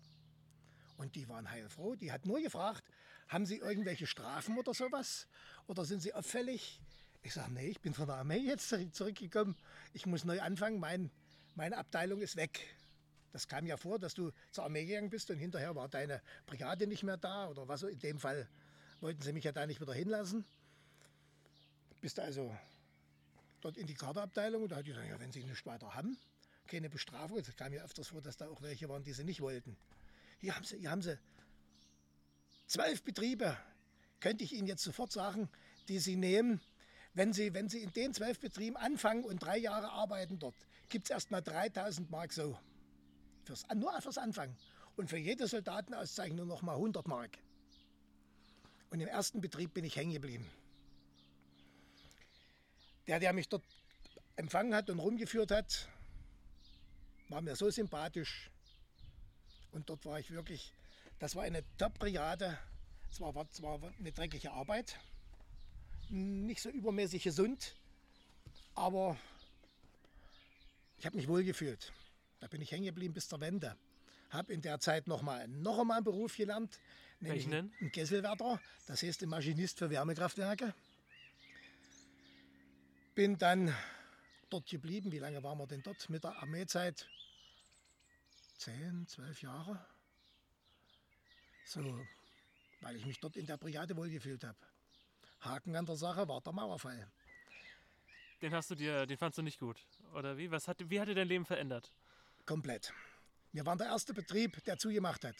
Und 0.96 1.14
die 1.14 1.28
waren 1.28 1.50
heilfroh. 1.50 1.96
Die 1.96 2.12
hat 2.12 2.24
nur 2.24 2.40
gefragt, 2.40 2.84
haben 3.28 3.46
Sie 3.46 3.56
irgendwelche 3.56 4.06
Strafen 4.06 4.56
oder 4.58 4.74
sowas? 4.74 5.26
Oder 5.66 5.84
sind 5.84 6.00
Sie 6.00 6.14
auffällig? 6.14 6.80
Ich 7.22 7.34
sage, 7.34 7.52
nee, 7.52 7.68
ich 7.68 7.80
bin 7.80 7.92
von 7.92 8.06
der 8.06 8.16
Armee 8.16 8.38
jetzt 8.38 8.74
zurückgekommen. 8.92 9.56
Ich 9.92 10.06
muss 10.06 10.24
neu 10.24 10.40
anfangen. 10.40 10.78
Mein, 10.78 11.10
meine 11.56 11.76
Abteilung 11.76 12.20
ist 12.20 12.36
weg. 12.36 12.60
Das 13.36 13.48
kam 13.48 13.66
ja 13.66 13.76
vor, 13.76 13.98
dass 13.98 14.14
du 14.14 14.32
zur 14.50 14.64
Armee 14.64 14.86
gegangen 14.86 15.10
bist 15.10 15.30
und 15.30 15.36
hinterher 15.36 15.76
war 15.76 15.90
deine 15.90 16.22
Brigade 16.46 16.86
nicht 16.86 17.02
mehr 17.02 17.18
da 17.18 17.50
oder 17.50 17.68
was. 17.68 17.82
In 17.82 17.98
dem 17.98 18.18
Fall 18.18 18.48
wollten 19.02 19.20
sie 19.20 19.34
mich 19.34 19.44
ja 19.44 19.52
da 19.52 19.66
nicht 19.66 19.78
wieder 19.78 19.92
hinlassen. 19.92 20.46
Bist 22.00 22.18
also 22.18 22.56
dort 23.60 23.76
in 23.76 23.86
die 23.86 23.92
Kaderabteilung 23.92 24.62
und 24.62 24.72
da 24.72 24.76
hat 24.76 24.86
die 24.86 24.92
gesagt, 24.92 25.06
ja, 25.06 25.20
wenn 25.20 25.32
sie 25.32 25.44
nichts 25.44 25.66
weiter 25.66 25.94
haben, 25.94 26.16
keine 26.66 26.88
Bestrafung. 26.88 27.36
Es 27.36 27.54
kam 27.56 27.74
ja 27.74 27.82
öfters 27.84 28.08
vor, 28.08 28.22
dass 28.22 28.38
da 28.38 28.48
auch 28.48 28.62
welche 28.62 28.88
waren, 28.88 29.04
die 29.04 29.12
sie 29.12 29.24
nicht 29.24 29.42
wollten. 29.42 29.76
Hier 30.38 30.56
haben 30.56 30.64
sie, 30.64 30.78
hier 30.78 30.90
haben 30.90 31.02
sie 31.02 31.18
zwölf 32.66 33.02
Betriebe, 33.02 33.54
könnte 34.20 34.44
ich 34.44 34.54
Ihnen 34.54 34.66
jetzt 34.66 34.82
sofort 34.82 35.12
sagen, 35.12 35.50
die 35.88 35.98
Sie 35.98 36.16
nehmen. 36.16 36.62
Wenn 37.12 37.34
Sie, 37.34 37.52
wenn 37.52 37.68
sie 37.68 37.82
in 37.82 37.92
den 37.92 38.14
zwölf 38.14 38.40
Betrieben 38.40 38.78
anfangen 38.78 39.24
und 39.24 39.40
drei 39.40 39.58
Jahre 39.58 39.90
arbeiten 39.90 40.38
dort, 40.38 40.54
gibt 40.88 41.04
es 41.04 41.10
erst 41.10 41.30
mal 41.30 41.42
3000 41.42 42.10
Mark 42.10 42.32
so. 42.32 42.58
Fürs, 43.46 43.64
nur 43.74 44.00
fürs 44.02 44.18
Anfangen. 44.18 44.56
Und 44.96 45.08
für 45.08 45.18
jede 45.18 45.46
Soldatenauszeichnung 45.46 46.48
noch 46.48 46.62
mal 46.62 46.74
100 46.74 47.06
Mark. 47.06 47.38
Und 48.90 49.00
im 49.00 49.08
ersten 49.08 49.40
Betrieb 49.40 49.72
bin 49.74 49.84
ich 49.84 49.96
hängen 49.96 50.12
geblieben. 50.12 50.50
Der, 53.06 53.20
der 53.20 53.32
mich 53.32 53.48
dort 53.48 53.62
empfangen 54.34 54.74
hat 54.74 54.90
und 54.90 54.98
rumgeführt 54.98 55.50
hat, 55.50 55.88
war 57.28 57.40
mir 57.40 57.54
so 57.54 57.70
sympathisch. 57.70 58.50
Und 59.70 59.88
dort 59.88 60.04
war 60.06 60.18
ich 60.18 60.30
wirklich, 60.30 60.72
das 61.18 61.36
war 61.36 61.44
eine 61.44 61.62
Top-Brigade. 61.78 62.58
Es 63.10 63.20
war, 63.20 63.34
war 63.34 63.48
zwar 63.50 63.80
eine 63.98 64.12
dreckige 64.12 64.50
Arbeit, 64.50 64.98
nicht 66.08 66.60
so 66.60 66.68
übermäßig 66.68 67.22
gesund, 67.22 67.74
aber 68.74 69.16
ich 70.98 71.06
habe 71.06 71.16
mich 71.16 71.28
wohl 71.28 71.44
gefühlt. 71.44 71.92
Da 72.40 72.48
bin 72.48 72.60
ich 72.60 72.70
hängen 72.70 72.84
geblieben 72.84 73.14
bis 73.14 73.28
zur 73.28 73.40
Wende. 73.40 73.76
Habe 74.30 74.52
in 74.52 74.60
der 74.60 74.80
Zeit 74.80 75.06
noch 75.06 75.22
mal, 75.22 75.46
noch 75.48 75.78
einmal 75.78 75.98
einen 75.98 76.04
Beruf 76.04 76.36
gelernt, 76.36 76.78
nämlich 77.20 77.46
einen 77.46 77.92
Kesselwärter, 77.92 78.60
das 78.86 79.02
heißt 79.02 79.22
ein 79.22 79.28
Maschinist 79.28 79.78
für 79.78 79.88
Wärmekraftwerke. 79.88 80.74
Bin 83.14 83.38
dann 83.38 83.74
dort 84.50 84.66
geblieben. 84.68 85.10
Wie 85.12 85.18
lange 85.18 85.42
waren 85.42 85.58
wir 85.58 85.66
denn 85.66 85.82
dort? 85.82 86.10
Mit 86.10 86.24
der 86.24 86.36
Armeezeit 86.36 87.08
10, 88.58 89.06
12 89.06 89.42
Jahre. 89.42 89.86
So, 91.64 92.06
weil 92.80 92.96
ich 92.96 93.06
mich 93.06 93.18
dort 93.20 93.36
in 93.36 93.46
der 93.46 93.56
Brigade 93.56 93.96
wohlgefühlt 93.96 94.44
habe. 94.44 94.58
Haken 95.40 95.74
an 95.76 95.86
der 95.86 95.96
Sache 95.96 96.28
war 96.28 96.40
der 96.40 96.52
Mauerfall. 96.52 97.10
Den 98.42 98.52
hast 98.52 98.70
du 98.70 98.74
dir, 98.74 99.06
den 99.06 99.16
fandst 99.16 99.38
du 99.38 99.42
nicht 99.42 99.58
gut, 99.58 99.78
oder 100.14 100.36
wie? 100.36 100.50
Was 100.50 100.68
hat, 100.68 100.78
wie 100.90 101.00
hat 101.00 101.08
dir 101.08 101.14
dein 101.14 101.28
Leben 101.28 101.46
verändert? 101.46 101.90
Komplett. 102.46 102.92
Wir 103.52 103.66
waren 103.66 103.78
der 103.78 103.88
erste 103.88 104.14
Betrieb, 104.14 104.62
der 104.64 104.78
zugemacht 104.78 105.24
hat. 105.24 105.36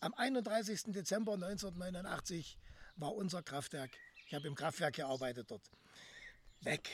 Am 0.00 0.14
31. 0.14 0.92
Dezember 0.92 1.34
1989 1.34 2.58
war 2.96 3.14
unser 3.14 3.42
Kraftwerk, 3.42 3.90
ich 4.26 4.34
habe 4.34 4.46
im 4.46 4.54
Kraftwerk 4.54 4.94
gearbeitet 4.94 5.50
dort, 5.50 5.70
weg. 6.60 6.88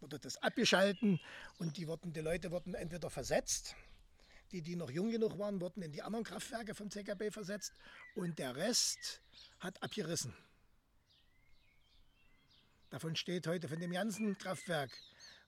Wurde 0.00 0.18
das 0.18 0.36
abgeschalten 0.38 1.20
und 1.58 1.76
die, 1.76 1.86
wurden, 1.86 2.12
die 2.12 2.20
Leute 2.20 2.50
wurden 2.50 2.74
entweder 2.74 3.10
versetzt 3.10 3.76
die, 4.52 4.62
die 4.62 4.76
noch 4.76 4.90
jung 4.90 5.10
genug 5.10 5.38
waren, 5.38 5.60
wurden 5.60 5.82
in 5.82 5.92
die 5.92 6.02
anderen 6.02 6.24
Kraftwerke 6.24 6.74
vom 6.74 6.90
CKB 6.90 7.30
versetzt 7.30 7.74
und 8.14 8.38
der 8.38 8.56
Rest 8.56 9.20
hat 9.60 9.82
abgerissen. 9.82 10.34
Davon 12.90 13.16
steht 13.16 13.46
heute 13.46 13.68
von 13.68 13.78
dem 13.78 13.92
ganzen 13.92 14.38
Kraftwerk, 14.38 14.90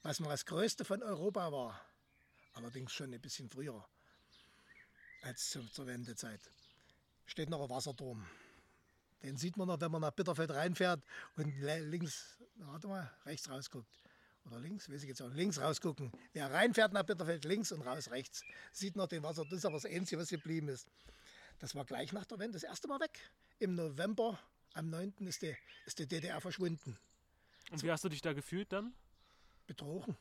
was 0.02 0.20
mal 0.20 0.28
das 0.28 0.44
größte 0.44 0.84
von 0.84 1.02
Europa 1.02 1.50
war, 1.52 1.80
allerdings 2.52 2.92
schon 2.92 3.12
ein 3.12 3.20
bisschen 3.20 3.48
früher 3.48 3.84
als 5.22 5.50
zur, 5.50 5.86
Wendezeit, 5.86 6.40
steht 7.26 7.50
noch 7.50 7.62
ein 7.62 7.68
Wasserturm. 7.68 8.26
Den 9.22 9.36
sieht 9.36 9.56
man 9.56 9.68
noch, 9.68 9.80
wenn 9.80 9.90
man 9.90 10.00
nach 10.00 10.12
Bitterfeld 10.12 10.50
reinfährt 10.50 11.04
und 11.36 11.54
links, 11.60 12.38
warte 12.56 12.88
mal, 12.88 13.10
rechts 13.26 13.50
rausguckt 13.50 14.02
oder 14.46 14.58
links, 14.58 14.88
weiß 14.88 15.02
ich 15.02 15.08
jetzt 15.08 15.20
auch, 15.20 15.30
links 15.32 15.60
rausgucken. 15.60 16.10
Wer 16.32 16.50
reinfährt 16.50 16.92
nach 16.92 17.02
Bitterfeld, 17.02 17.44
links 17.44 17.70
und 17.72 17.82
raus 17.82 18.10
rechts, 18.10 18.42
sieht 18.72 18.96
noch 18.96 19.08
den 19.08 19.22
Wasser. 19.22 19.44
Das 19.44 19.58
ist 19.58 19.66
aber 19.66 19.74
das 19.76 19.84
Einzige, 19.84 20.20
was 20.20 20.30
geblieben 20.30 20.68
ist. 20.68 20.88
Das 21.58 21.74
war 21.74 21.84
gleich 21.84 22.12
nach 22.12 22.24
der 22.24 22.38
Wende 22.38 22.54
das 22.54 22.62
erste 22.62 22.88
Mal 22.88 23.00
weg. 23.00 23.20
Im 23.58 23.74
November, 23.74 24.38
am 24.72 24.88
9. 24.88 25.12
ist 25.26 25.42
die, 25.42 25.54
ist 25.84 25.98
die 25.98 26.06
DDR 26.06 26.40
verschwunden. 26.40 26.96
Und 27.70 27.82
wie 27.82 27.90
hast 27.90 28.02
du 28.04 28.08
dich 28.08 28.22
da 28.22 28.32
gefühlt 28.32 28.72
dann? 28.72 28.94
Betrogen. 29.66 30.16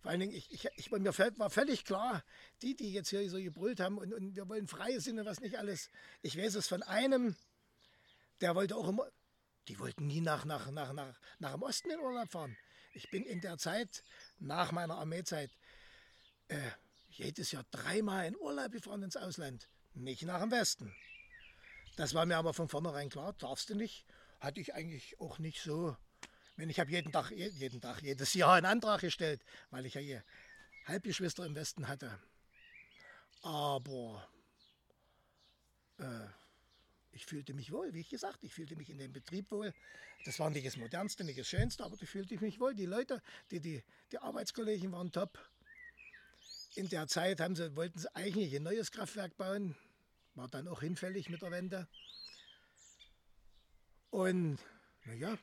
Vor 0.00 0.10
allen 0.10 0.20
Dingen, 0.20 0.32
ich, 0.32 0.50
ich, 0.50 0.68
ich, 0.76 0.90
mir 0.90 1.16
war 1.36 1.50
völlig 1.50 1.84
klar, 1.84 2.24
die, 2.62 2.74
die 2.74 2.92
jetzt 2.92 3.10
hier 3.10 3.28
so 3.28 3.36
gebrüllt 3.36 3.80
haben 3.80 3.98
und, 3.98 4.14
und 4.14 4.34
wir 4.34 4.48
wollen 4.48 4.66
freie 4.66 5.00
Sinne, 5.00 5.26
was 5.26 5.40
nicht 5.40 5.58
alles. 5.58 5.90
Ich 6.22 6.38
weiß 6.38 6.54
es 6.54 6.68
von 6.68 6.82
einem, 6.82 7.36
der 8.40 8.54
wollte 8.54 8.76
auch 8.76 8.88
immer, 8.88 9.06
die 9.68 9.78
wollten 9.78 10.06
nie 10.06 10.22
nach, 10.22 10.46
nach, 10.46 10.70
nach, 10.70 10.92
nach, 10.94 11.20
nach 11.38 11.52
dem 11.52 11.62
Osten 11.62 11.90
in 11.90 12.00
Urlaub 12.00 12.30
fahren. 12.30 12.56
Ich 12.94 13.10
bin 13.10 13.24
in 13.24 13.42
der 13.42 13.58
Zeit, 13.58 14.02
nach 14.38 14.72
meiner 14.72 14.96
Armeezeit, 14.96 15.50
äh, 16.48 16.70
jedes 17.10 17.52
Jahr 17.52 17.64
dreimal 17.70 18.26
in 18.26 18.36
Urlaub 18.36 18.72
gefahren 18.72 19.02
ins 19.02 19.16
Ausland. 19.16 19.68
Nicht 19.92 20.22
nach 20.22 20.40
dem 20.40 20.50
Westen. 20.50 20.94
Das 21.96 22.14
war 22.14 22.24
mir 22.24 22.38
aber 22.38 22.54
von 22.54 22.68
vornherein 22.68 23.10
klar, 23.10 23.34
darfst 23.34 23.68
du 23.68 23.74
nicht. 23.74 24.06
Hatte 24.38 24.60
ich 24.60 24.74
eigentlich 24.74 25.20
auch 25.20 25.38
nicht 25.38 25.60
so. 25.60 25.96
Ich 26.68 26.80
habe 26.80 26.90
jeden 26.90 27.12
Tag, 27.12 27.30
jeden 27.30 27.80
Tag, 27.80 28.02
jedes 28.02 28.34
Jahr 28.34 28.54
einen 28.54 28.66
Antrag 28.66 29.00
gestellt, 29.00 29.42
weil 29.70 29.86
ich 29.86 29.94
ja 29.94 30.00
hier 30.00 30.24
Halbgeschwister 30.86 31.46
im 31.46 31.54
Westen 31.54 31.88
hatte. 31.88 32.18
Aber 33.42 34.28
äh, 35.98 36.26
ich 37.12 37.24
fühlte 37.24 37.54
mich 37.54 37.72
wohl, 37.72 37.94
wie 37.94 38.00
ich 38.00 38.10
gesagt, 38.10 38.44
ich 38.44 38.52
fühlte 38.52 38.76
mich 38.76 38.90
in 38.90 38.98
dem 38.98 39.12
Betrieb 39.12 39.50
wohl. 39.50 39.72
Das 40.24 40.38
war 40.38 40.50
nicht 40.50 40.66
das 40.66 40.76
Modernste, 40.76 41.24
nicht 41.24 41.38
das 41.38 41.48
Schönste, 41.48 41.84
aber 41.84 41.96
da 41.96 42.04
fühlte 42.04 42.34
ich 42.34 42.40
mich 42.40 42.60
wohl. 42.60 42.74
Die 42.74 42.86
Leute, 42.86 43.22
die, 43.50 43.60
die, 43.60 43.82
die 44.12 44.18
Arbeitskollegen 44.18 44.92
waren 44.92 45.10
top. 45.12 45.38
In 46.74 46.88
der 46.88 47.06
Zeit 47.08 47.40
haben 47.40 47.56
sie, 47.56 47.74
wollten 47.74 47.98
sie 47.98 48.14
eigentlich 48.14 48.54
ein 48.54 48.62
neues 48.62 48.90
Kraftwerk 48.90 49.36
bauen. 49.36 49.76
War 50.34 50.48
dann 50.48 50.68
auch 50.68 50.80
hinfällig 50.80 51.30
mit 51.30 51.42
der 51.42 51.50
Wende. 51.50 51.88
Und 54.10 54.58
naja, 55.04 55.38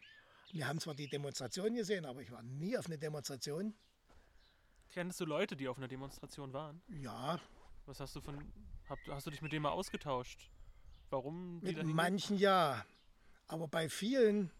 wir 0.51 0.67
haben 0.67 0.79
zwar 0.79 0.95
die 0.95 1.07
Demonstration 1.07 1.75
gesehen, 1.75 2.05
aber 2.05 2.21
ich 2.21 2.31
war 2.31 2.41
nie 2.43 2.77
auf 2.77 2.85
eine 2.85 2.97
Demonstration. 2.97 3.73
Kennst 4.89 5.19
du 5.19 5.25
Leute, 5.25 5.55
die 5.55 5.67
auf 5.67 5.77
einer 5.77 5.87
Demonstration 5.87 6.53
waren? 6.53 6.81
Ja. 6.87 7.39
Was 7.85 7.99
hast 7.99 8.15
du 8.15 8.21
von. 8.21 8.51
Hast 9.09 9.27
du 9.27 9.31
dich 9.31 9.41
mit 9.41 9.51
denen 9.51 9.63
mal 9.63 9.71
ausgetauscht? 9.71 10.49
Warum? 11.09 11.59
Mit 11.59 11.83
manchen 11.85 12.37
ja. 12.37 12.85
Aber 13.47 13.67
bei 13.67 13.89
vielen, 13.89 14.51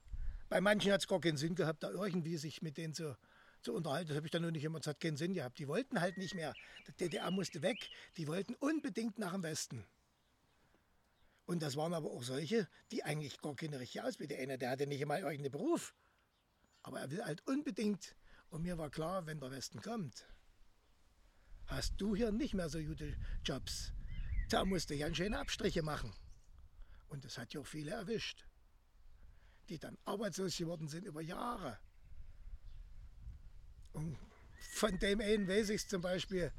bei 0.50 0.62
manchen 0.62 0.92
hat 0.92 1.02
es 1.02 1.08
gar 1.08 1.20
keinen 1.20 1.38
Sinn 1.38 1.56
gehabt, 1.56 1.84
da 1.84 1.90
irgendwie 1.90 2.38
sich 2.38 2.62
mit 2.62 2.78
denen 2.78 2.94
zu, 2.94 3.18
zu 3.62 3.74
unterhalten. 3.74 4.10
Das 4.10 4.18
habe 4.18 4.28
ich 4.28 4.32
dann 4.32 4.44
noch 4.44 4.52
nicht 4.52 4.64
immer, 4.64 4.80
es 4.80 4.88
hat 4.88 5.00
keinen 5.00 5.18
Sinn 5.18 5.34
gehabt. 5.34 5.60
Die 5.60 5.68
wollten 5.68 6.00
halt 6.00 6.18
nicht 6.18 6.36
mehr. 6.36 6.54
Die 6.88 6.94
DDR 6.94 7.32
musste 7.32 7.62
weg. 7.62 7.90
Die 8.16 8.28
wollten 8.28 8.56
unbedingt 8.56 9.20
nach 9.20 9.34
dem 9.34 9.44
Westen. 9.44 9.86
Und 11.48 11.64
das 11.64 11.78
waren 11.78 11.94
aber 11.94 12.12
auch 12.12 12.24
solche, 12.24 12.68
die 12.92 13.06
eigentlich 13.06 13.42
gar 13.42 13.56
keine 13.56 13.80
richtige 13.80 14.04
Ausbildung. 14.04 14.38
Einer, 14.38 14.58
der 14.58 14.70
hatte 14.70 14.86
nicht 14.86 15.02
einmal 15.02 15.22
irgendeinen 15.22 15.52
Beruf. 15.52 15.96
Aber 16.84 17.00
er 17.00 17.10
will 17.10 17.24
halt 17.24 17.42
unbedingt. 17.48 18.18
Und 18.50 18.64
mir 18.64 18.78
war 18.78 18.90
klar, 18.90 19.26
wenn 19.26 19.40
der 19.40 19.50
Westen 19.50 19.82
kommt, 19.82 20.28
hast 21.68 21.94
du 22.02 22.18
hier 22.18 22.34
nicht 22.34 22.54
mehr 22.54 22.68
so 22.68 22.80
gute 22.80 23.18
Jobs. 23.46 23.94
Da 24.50 24.66
musst 24.66 24.90
du 24.90 24.98
ganz 24.98 25.16
schöne 25.16 25.40
Abstriche 25.40 25.84
machen. 25.84 26.14
Und 27.08 27.24
das 27.24 27.38
hat 27.38 27.54
ja 27.54 27.62
auch 27.62 27.66
viele 27.66 27.92
erwischt, 27.92 28.46
die 29.70 29.80
dann 29.80 29.98
arbeitslos 30.04 30.58
geworden 30.58 30.90
sind 30.90 31.06
über 31.06 31.22
Jahre. 31.22 31.80
Und 33.94 34.18
von 34.72 35.00
dem 35.00 35.22
einen 35.22 35.48
weiß 35.48 35.70
ich 35.70 35.88
zum 35.88 36.02
Beispiel, 36.02 36.52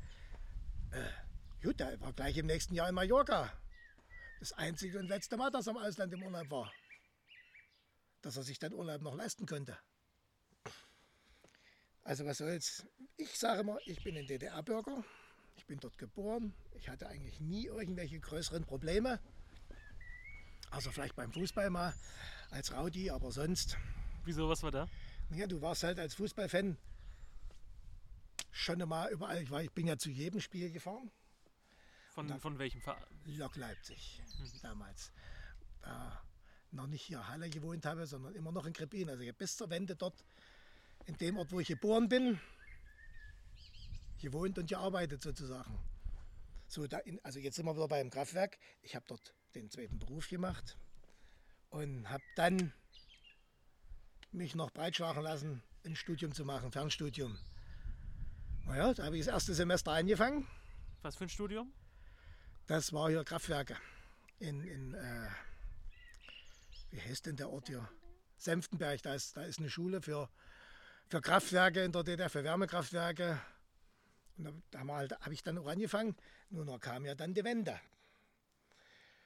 äh, 0.92 1.62
gut, 1.62 1.78
der 1.78 2.00
war 2.00 2.14
gleich 2.14 2.38
im 2.38 2.46
nächsten 2.46 2.74
Jahr 2.74 2.88
in 2.88 2.94
Mallorca. 2.94 3.52
Das 4.40 4.52
einzige 4.52 4.98
und 4.98 5.08
letzte 5.08 5.36
Mal, 5.36 5.50
dass 5.50 5.66
er 5.66 5.72
im 5.72 5.78
Ausland 5.78 6.12
im 6.12 6.22
Urlaub 6.22 6.50
war. 6.50 6.72
Dass 8.22 8.36
er 8.36 8.42
sich 8.42 8.58
dann 8.58 8.72
Urlaub 8.72 9.02
noch 9.02 9.14
leisten 9.14 9.46
konnte. 9.46 9.76
Also 12.04 12.24
was 12.24 12.38
soll's. 12.38 12.86
Ich 13.16 13.38
sage 13.38 13.64
mal, 13.64 13.78
ich 13.84 14.02
bin 14.02 14.16
ein 14.16 14.26
DDR-Bürger. 14.26 15.04
Ich 15.56 15.66
bin 15.66 15.78
dort 15.80 15.98
geboren. 15.98 16.54
Ich 16.78 16.88
hatte 16.88 17.08
eigentlich 17.08 17.40
nie 17.40 17.66
irgendwelche 17.66 18.20
größeren 18.20 18.64
Probleme. 18.64 19.20
Also 20.70 20.90
vielleicht 20.90 21.16
beim 21.16 21.32
Fußball 21.32 21.70
mal 21.70 21.94
als 22.50 22.72
Rowdy, 22.72 23.10
aber 23.10 23.32
sonst. 23.32 23.76
Wieso, 24.24 24.48
was 24.48 24.62
war 24.62 24.70
da? 24.70 24.88
Ja, 25.30 25.46
du 25.46 25.60
warst 25.60 25.82
halt 25.82 25.98
als 25.98 26.14
Fußballfan 26.14 26.78
schon 28.50 28.80
einmal 28.80 29.10
überall. 29.10 29.42
Ich, 29.42 29.50
war, 29.50 29.62
ich 29.62 29.72
bin 29.72 29.86
ja 29.86 29.98
zu 29.98 30.10
jedem 30.10 30.40
Spiel 30.40 30.70
gefahren. 30.70 31.10
Von, 32.18 32.40
von 32.40 32.58
welchem 32.58 32.80
Verein? 32.80 33.04
Lok 33.26 33.54
Leipzig 33.54 34.20
mhm. 34.40 34.60
damals. 34.60 35.12
Da 35.82 36.20
noch 36.72 36.88
nicht 36.88 37.02
hier 37.02 37.28
Halle 37.28 37.48
gewohnt 37.48 37.86
habe, 37.86 38.08
sondern 38.08 38.34
immer 38.34 38.50
noch 38.50 38.66
in 38.66 38.72
Krepin. 38.72 39.08
Also 39.08 39.22
bis 39.34 39.56
zur 39.56 39.70
Wende 39.70 39.94
dort, 39.94 40.24
in 41.06 41.16
dem 41.18 41.36
Ort, 41.36 41.52
wo 41.52 41.60
ich 41.60 41.68
geboren 41.68 42.08
bin, 42.08 42.40
gewohnt 44.20 44.58
und 44.58 44.68
gearbeitet 44.68 45.22
sozusagen. 45.22 45.78
So, 46.66 46.88
da 46.88 46.98
in, 46.98 47.24
also 47.24 47.38
jetzt 47.38 47.54
sind 47.54 47.66
wir 47.66 47.76
wieder 47.76 47.86
beim 47.86 48.10
Kraftwerk. 48.10 48.58
Ich 48.82 48.96
habe 48.96 49.04
dort 49.06 49.32
den 49.54 49.70
zweiten 49.70 50.00
Beruf 50.00 50.28
gemacht 50.28 50.76
und 51.70 52.10
habe 52.10 52.24
dann 52.34 52.72
mich 54.32 54.56
noch 54.56 54.72
breitschlagen 54.72 55.22
lassen, 55.22 55.62
ein 55.86 55.94
Studium 55.94 56.34
zu 56.34 56.44
machen, 56.44 56.72
Fernstudium. 56.72 57.38
Naja, 58.66 58.92
da 58.92 59.04
habe 59.04 59.16
ich 59.16 59.24
das 59.24 59.32
erste 59.32 59.54
Semester 59.54 59.92
angefangen. 59.92 60.48
Was 61.02 61.14
für 61.14 61.24
ein 61.24 61.30
Studium? 61.30 61.72
Das 62.68 62.92
war 62.92 63.08
hier 63.08 63.24
Kraftwerke 63.24 63.78
in, 64.40 64.62
in 64.62 64.92
äh, 64.92 65.28
wie 66.90 67.00
heißt 67.00 67.24
denn 67.24 67.36
der 67.36 67.48
Ort 67.48 67.68
hier? 67.68 67.88
Senftenberg, 68.36 69.00
da 69.00 69.14
ist, 69.14 69.38
da 69.38 69.42
ist 69.44 69.58
eine 69.58 69.70
Schule 69.70 70.02
für, 70.02 70.28
für 71.08 71.22
Kraftwerke 71.22 71.82
in 71.82 71.92
der 71.92 72.04
DDR, 72.04 72.28
für 72.28 72.44
Wärmekraftwerke. 72.44 73.40
Und 74.36 74.62
da, 74.70 74.80
habe 74.80 74.92
halt, 74.92 75.12
hab 75.12 75.32
ich 75.32 75.42
dann 75.42 75.56
auch 75.56 75.66
angefangen. 75.66 76.14
Nur 76.50 76.66
noch 76.66 76.78
kam 76.78 77.06
ja 77.06 77.14
dann 77.14 77.32
die 77.32 77.42
Wende. 77.42 77.80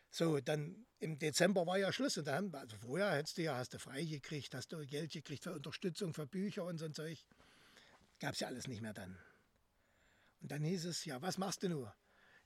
So, 0.09 0.39
dann 0.39 0.87
im 1.01 1.19
Dezember 1.19 1.67
war 1.67 1.79
ja 1.79 1.93
Schluss. 1.93 2.17
Und 2.19 2.29
dann, 2.29 2.55
also 2.55 2.77
vorher 2.77 3.11
hättest 3.11 3.39
du 3.39 3.43
ja, 3.43 3.57
hast 3.57 3.75
du 3.75 3.81
frei 3.81 4.05
gekriegt, 4.05 4.55
hast 4.55 4.73
du 4.73 4.87
Geld 4.87 5.11
gekriegt 5.11 5.43
für 5.43 5.53
Unterstützung, 5.53 6.15
für 6.15 6.29
Bücher 6.29 6.65
und 6.65 6.79
so 6.79 6.85
ein 6.85 6.95
Zeug. 6.95 7.19
Gab 8.21 8.35
es 8.35 8.41
ja 8.41 8.47
alles 8.47 8.69
nicht 8.69 8.83
mehr 8.83 8.95
dann. 8.95 9.19
Und 10.41 10.53
dann 10.53 10.63
hieß 10.63 10.85
es, 10.85 11.05
ja, 11.05 11.21
was 11.21 11.39
machst 11.39 11.65
du 11.65 11.69
nur? 11.69 11.93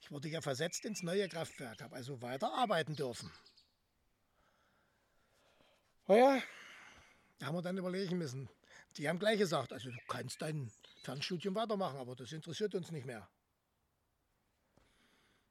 Ich 0.01 0.11
wurde 0.11 0.29
ja 0.29 0.41
versetzt 0.41 0.85
ins 0.85 1.03
neue 1.03 1.29
Kraftwerk, 1.29 1.83
habe 1.83 1.97
also 1.97 2.23
weiter 2.23 2.53
arbeiten 2.53 2.95
dürfen. 2.95 3.31
Naja, 6.07 6.43
da 7.39 7.47
haben 7.47 7.57
wir 7.57 7.63
dann 7.63 7.79
überlegen 7.79 8.19
müssen. 8.19 8.49
Die 8.97 9.09
haben 9.09 9.19
gleich 9.19 9.39
gesagt, 9.39 9.73
also 9.73 9.91
du 9.91 9.99
kannst 10.09 10.41
dein 10.41 10.71
Fernstudium 11.03 11.55
weitermachen, 11.55 11.99
aber 11.99 12.15
das 12.15 12.33
interessiert 12.33 12.75
uns 12.75 12.91
nicht 12.91 13.07
mehr. 13.07 13.29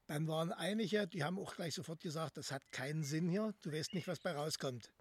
Dann 0.08 0.28
waren 0.28 0.52
einige, 0.52 1.08
die 1.08 1.24
haben 1.24 1.40
auch 1.40 1.56
gleich 1.56 1.74
sofort 1.74 2.00
gesagt, 2.00 2.38
das 2.38 2.52
hat 2.52 2.72
keinen 2.72 3.04
Sinn 3.04 3.30
hier, 3.30 3.54
du 3.62 3.72
weißt 3.72 3.94
nicht, 3.94 4.08
was 4.08 4.20
bei 4.20 4.32
rauskommt. 4.32 4.92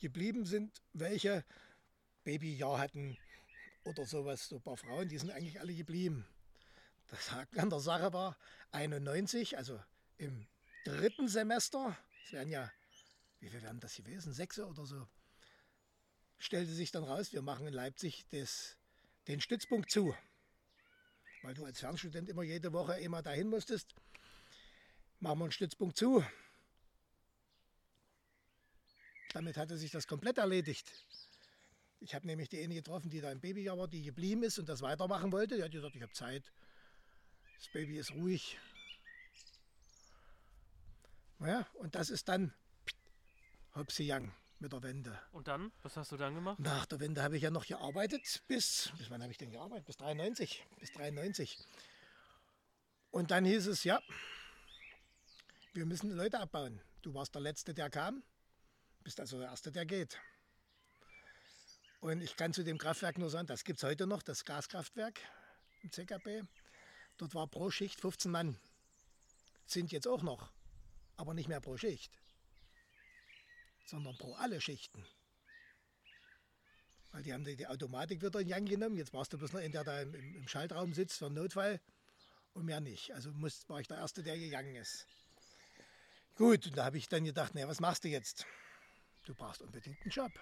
Geblieben 0.00 0.46
sind 0.46 0.80
welche 0.92 1.44
Babyjahr 2.24 2.78
hatten 2.78 3.18
oder 3.84 4.06
sowas, 4.06 4.48
so 4.48 4.56
ein 4.56 4.62
paar 4.62 4.76
Frauen, 4.76 5.08
die 5.08 5.18
sind 5.18 5.30
eigentlich 5.30 5.60
alle 5.60 5.74
geblieben. 5.74 6.26
Das 7.08 7.32
Haken 7.32 7.58
an 7.58 7.70
der 7.70 7.80
Sache 7.80 8.12
war 8.12 8.36
91, 8.72 9.56
also 9.56 9.80
im 10.18 10.46
dritten 10.84 11.28
Semester, 11.28 11.96
es 12.24 12.32
werden 12.32 12.50
ja 12.50 12.70
wie 13.40 13.48
viel 13.48 13.62
werden 13.62 13.80
das 13.80 13.94
gewesen? 13.94 14.32
Sechs 14.32 14.58
oder 14.58 14.84
so. 14.84 15.06
Stellte 16.38 16.72
sich 16.72 16.90
dann 16.90 17.04
raus, 17.04 17.32
wir 17.32 17.42
machen 17.42 17.66
in 17.66 17.74
Leipzig 17.74 18.26
das, 18.30 18.76
den 19.26 19.40
Stützpunkt 19.40 19.90
zu. 19.90 20.14
Weil 21.42 21.54
du 21.54 21.64
als 21.64 21.80
Fernstudent 21.80 22.28
immer 22.28 22.42
jede 22.42 22.72
Woche 22.72 22.98
immer 22.98 23.22
dahin 23.22 23.48
musstest, 23.48 23.94
machen 25.20 25.38
wir 25.38 25.44
einen 25.44 25.52
Stützpunkt 25.52 25.96
zu. 25.96 26.24
Damit 29.32 29.56
hatte 29.56 29.76
sich 29.76 29.90
das 29.90 30.06
komplett 30.06 30.38
erledigt. 30.38 30.90
Ich 32.00 32.14
habe 32.14 32.26
nämlich 32.26 32.48
die 32.48 32.62
eine 32.62 32.74
getroffen, 32.74 33.10
die 33.10 33.20
da 33.20 33.30
im 33.30 33.40
Babyjahr 33.40 33.76
war, 33.78 33.88
die 33.88 34.02
geblieben 34.02 34.42
ist 34.42 34.58
und 34.58 34.68
das 34.68 34.82
weitermachen 34.82 35.32
wollte. 35.32 35.56
Die 35.56 35.62
hat 35.62 35.72
gesagt, 35.72 35.94
ich 35.94 36.02
habe 36.02 36.12
Zeit. 36.12 36.52
Das 37.58 37.68
Baby 37.68 37.98
ist 37.98 38.12
ruhig. 38.12 38.58
Naja, 41.38 41.66
und 41.74 41.94
das 41.94 42.10
ist 42.10 42.28
dann 42.28 42.52
Hopsi 43.74 44.10
Young 44.12 44.32
mit 44.60 44.72
der 44.72 44.82
Wende. 44.82 45.18
Und 45.32 45.48
dann? 45.48 45.72
Was 45.82 45.96
hast 45.96 46.10
du 46.12 46.16
dann 46.16 46.34
gemacht? 46.34 46.58
Nach 46.58 46.86
der 46.86 46.98
Wende 47.00 47.22
habe 47.22 47.36
ich 47.36 47.42
ja 47.42 47.50
noch 47.50 47.66
gearbeitet 47.66 48.42
bis, 48.48 48.92
bis 48.98 49.10
wann 49.10 49.22
habe 49.22 49.30
ich 49.30 49.38
denn 49.38 49.50
gearbeitet? 49.50 49.86
Bis 49.86 49.96
93. 49.96 50.64
Bis 50.80 50.92
93. 50.92 51.58
Und 53.10 53.30
dann 53.30 53.44
hieß 53.44 53.66
es, 53.68 53.84
ja, 53.84 54.00
wir 55.74 55.86
müssen 55.86 56.10
Leute 56.10 56.40
abbauen. 56.40 56.80
Du 57.02 57.14
warst 57.14 57.34
der 57.34 57.42
Letzte, 57.42 57.72
der 57.72 57.90
kam, 57.90 58.22
bist 59.04 59.20
also 59.20 59.38
der 59.38 59.48
Erste, 59.48 59.70
der 59.70 59.86
geht. 59.86 60.18
Und 62.00 62.20
ich 62.20 62.36
kann 62.36 62.52
zu 62.52 62.62
dem 62.62 62.78
Kraftwerk 62.78 63.18
nur 63.18 63.30
sagen, 63.30 63.46
das 63.46 63.64
gibt 63.64 63.78
es 63.78 63.84
heute 63.84 64.06
noch, 64.06 64.22
das 64.22 64.44
Gaskraftwerk 64.44 65.20
im 65.82 65.90
CKB. 65.90 66.42
Dort 67.18 67.34
war 67.34 67.46
pro 67.46 67.70
Schicht 67.70 68.00
15 68.00 68.30
Mann. 68.30 68.56
Sind 69.66 69.92
jetzt 69.92 70.08
auch 70.08 70.22
noch, 70.22 70.50
aber 71.16 71.34
nicht 71.34 71.48
mehr 71.48 71.60
pro 71.60 71.76
Schicht 71.76 72.18
sondern 73.88 74.16
pro 74.16 74.34
alle 74.34 74.60
Schichten. 74.60 75.04
Weil 77.12 77.22
die 77.22 77.32
haben 77.32 77.44
die, 77.44 77.66
Automatik 77.66 78.22
wieder 78.22 78.40
in 78.40 78.48
Gang 78.48 78.68
genommen. 78.68 78.96
Jetzt 78.96 79.14
warst 79.14 79.32
du 79.32 79.38
bloß 79.38 79.52
noch 79.52 79.60
in 79.60 79.72
der 79.72 79.82
da 79.82 80.02
im, 80.02 80.14
im 80.14 80.46
Schaltraum 80.46 80.92
sitzt 80.92 81.18
für 81.18 81.30
Notfall 81.30 81.80
und 82.52 82.66
mehr 82.66 82.80
nicht. 82.80 83.12
Also 83.14 83.32
muss, 83.32 83.68
war 83.68 83.80
ich 83.80 83.88
der 83.88 83.96
Erste, 83.96 84.22
der 84.22 84.38
gegangen 84.38 84.76
ist. 84.76 85.06
Gut, 86.36 86.66
und 86.66 86.76
da 86.76 86.84
habe 86.84 86.98
ich 86.98 87.08
dann 87.08 87.24
gedacht, 87.24 87.54
naja, 87.54 87.66
was 87.66 87.80
machst 87.80 88.04
du 88.04 88.08
jetzt? 88.08 88.46
Du 89.24 89.34
brauchst 89.34 89.62
unbedingt 89.62 90.00
einen 90.02 90.10
Job. 90.10 90.32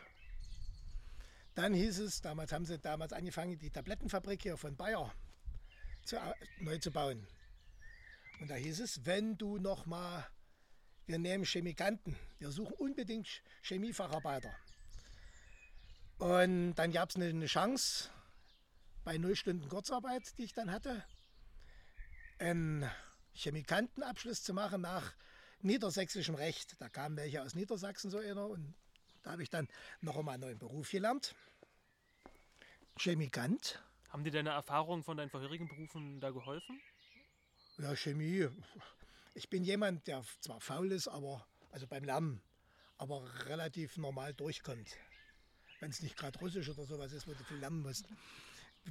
Dann 1.54 1.72
hieß 1.72 2.00
es, 2.00 2.20
damals 2.20 2.52
haben 2.52 2.66
sie 2.66 2.78
damals 2.78 3.12
angefangen, 3.12 3.58
die 3.58 3.70
Tablettenfabrik 3.70 4.42
hier 4.42 4.56
von 4.58 4.76
Bayer 4.76 5.14
zu, 6.06 6.16
neu 6.60 6.78
zu 6.78 6.90
bauen. 6.90 7.26
Und 8.40 8.48
da 8.48 8.54
hieß 8.54 8.80
es, 8.80 9.04
wenn 9.04 9.36
du 9.36 9.58
noch 9.58 9.86
mal 9.86 10.26
wir 11.06 11.18
nehmen 11.18 11.44
Chemikanten. 11.44 12.16
Wir 12.38 12.50
suchen 12.50 12.74
unbedingt 12.74 13.42
Chemiefacharbeiter. 13.62 14.52
Und 16.18 16.74
dann 16.74 16.90
gab 16.90 17.10
es 17.10 17.16
eine 17.16 17.46
Chance 17.46 18.10
bei 19.04 19.16
null 19.16 19.36
Stunden 19.36 19.68
Kurzarbeit, 19.68 20.36
die 20.36 20.44
ich 20.44 20.52
dann 20.52 20.72
hatte, 20.72 21.04
einen 22.38 22.90
Chemikantenabschluss 23.34 24.42
zu 24.42 24.52
machen 24.52 24.80
nach 24.80 25.14
niedersächsischem 25.60 26.34
Recht. 26.34 26.74
Da 26.80 26.88
kamen 26.88 27.16
welche 27.16 27.42
aus 27.42 27.54
Niedersachsen 27.54 28.10
so 28.10 28.18
einer 28.18 28.48
und 28.48 28.74
da 29.22 29.32
habe 29.32 29.42
ich 29.42 29.50
dann 29.50 29.68
noch 30.00 30.16
einmal 30.16 30.34
einen 30.34 30.42
neuen 30.42 30.58
Beruf 30.58 30.90
gelernt. 30.90 31.34
Chemikant. 32.98 33.80
Haben 34.16 34.24
dir 34.24 34.32
deine 34.32 34.48
Erfahrungen 34.48 35.02
von 35.02 35.18
deinen 35.18 35.28
vorherigen 35.28 35.68
Berufen 35.68 36.20
da 36.20 36.30
geholfen? 36.30 36.80
Ja, 37.76 37.94
Chemie 37.94 38.48
ich 39.34 39.50
bin 39.50 39.62
jemand, 39.62 40.06
der 40.06 40.24
zwar 40.40 40.58
faul 40.58 40.90
ist, 40.90 41.06
aber 41.06 41.46
also 41.70 41.86
beim 41.86 42.02
Lernen, 42.02 42.40
aber 42.96 43.28
relativ 43.44 43.98
normal 43.98 44.32
durchkommt. 44.32 44.96
Wenn 45.80 45.90
es 45.90 46.00
nicht 46.00 46.16
gerade 46.16 46.38
Russisch 46.38 46.66
oder 46.70 46.86
sowas 46.86 47.12
ist, 47.12 47.28
wo 47.28 47.34
du 47.34 47.44
viel 47.44 47.58
lernen 47.58 47.82
musst. 47.82 48.06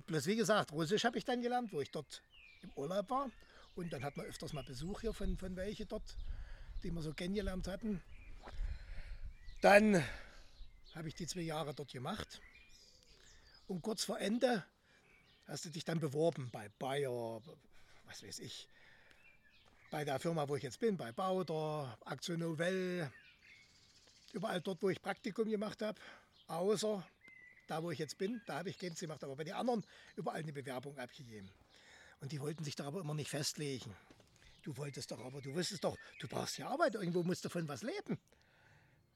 Bloß 0.06 0.28
wie 0.28 0.36
gesagt, 0.36 0.72
Russisch 0.72 1.04
habe 1.06 1.18
ich 1.18 1.26
dann 1.26 1.42
gelernt, 1.42 1.74
wo 1.74 1.82
ich 1.82 1.90
dort 1.90 2.22
im 2.62 2.72
Urlaub 2.76 3.10
war. 3.10 3.32
Und 3.74 3.92
dann 3.92 4.04
hat 4.04 4.18
man 4.18 4.28
öfters 4.28 4.54
mal 4.54 4.64
Besuch 4.64 5.02
hier 5.02 5.12
von, 5.12 5.40
von 5.40 5.56
welche 5.56 5.88
dort, 5.88 6.16
die 6.84 6.92
wir 6.92 7.02
so 7.02 7.16
kennengelernt 7.16 7.68
hatten. 7.68 8.00
Dann 9.62 10.04
habe 10.94 11.08
ich 11.08 11.16
die 11.16 11.26
zwei 11.26 11.42
Jahre 11.42 11.74
dort 11.74 11.92
gemacht. 11.92 12.40
Und 13.66 13.82
kurz 13.82 14.04
vor 14.04 14.20
Ende 14.20 14.64
hast 15.48 15.66
du 15.66 15.70
dich 15.70 15.86
dann 15.86 16.00
beworben 16.00 16.50
bei 16.52 16.70
Bayer, 16.80 17.42
was 18.06 18.24
weiß 18.24 18.40
ich, 18.40 18.68
bei 19.92 20.04
der 20.04 20.20
Firma, 20.20 20.48
wo 20.50 20.56
ich 20.56 20.64
jetzt 20.64 20.80
bin, 20.80 20.98
bei 20.98 21.12
Bauder, 21.12 21.98
Aktion 22.06 22.40
Novell, 22.40 23.12
überall 24.34 24.62
dort, 24.62 24.82
wo 24.82 24.90
ich 24.90 25.02
Praktikum 25.02 25.50
gemacht 25.50 25.82
habe, 25.82 26.00
außer 26.48 27.06
da, 27.68 27.82
wo 27.82 27.92
ich 27.92 28.00
jetzt 28.00 28.18
bin, 28.18 28.42
da 28.46 28.60
habe 28.60 28.70
ich 28.70 28.78
keins 28.78 29.00
gemacht, 29.00 29.24
aber 29.24 29.36
bei 29.36 29.44
den 29.44 29.54
anderen 29.54 29.84
überall 30.16 30.40
eine 30.40 30.54
Bewerbung 30.54 30.98
abgegeben. 30.98 31.50
Und 32.20 32.32
die 32.32 32.40
wollten 32.40 32.64
sich 32.64 32.76
da 32.76 32.86
aber 32.86 33.02
immer 33.02 33.14
nicht 33.14 33.30
festlegen. 33.30 33.96
Du 34.62 34.76
wolltest 34.78 35.12
doch 35.12 35.24
aber, 35.24 35.42
du 35.42 35.54
wusstest 35.54 35.84
doch, 35.84 35.98
du 36.20 36.28
brauchst 36.28 36.58
ja 36.58 36.68
Arbeit, 36.68 36.96
irgendwo 36.96 37.24
musst 37.24 37.46
du 37.46 37.50
von 37.50 37.68
was 37.68 37.84
leben. 37.84 38.20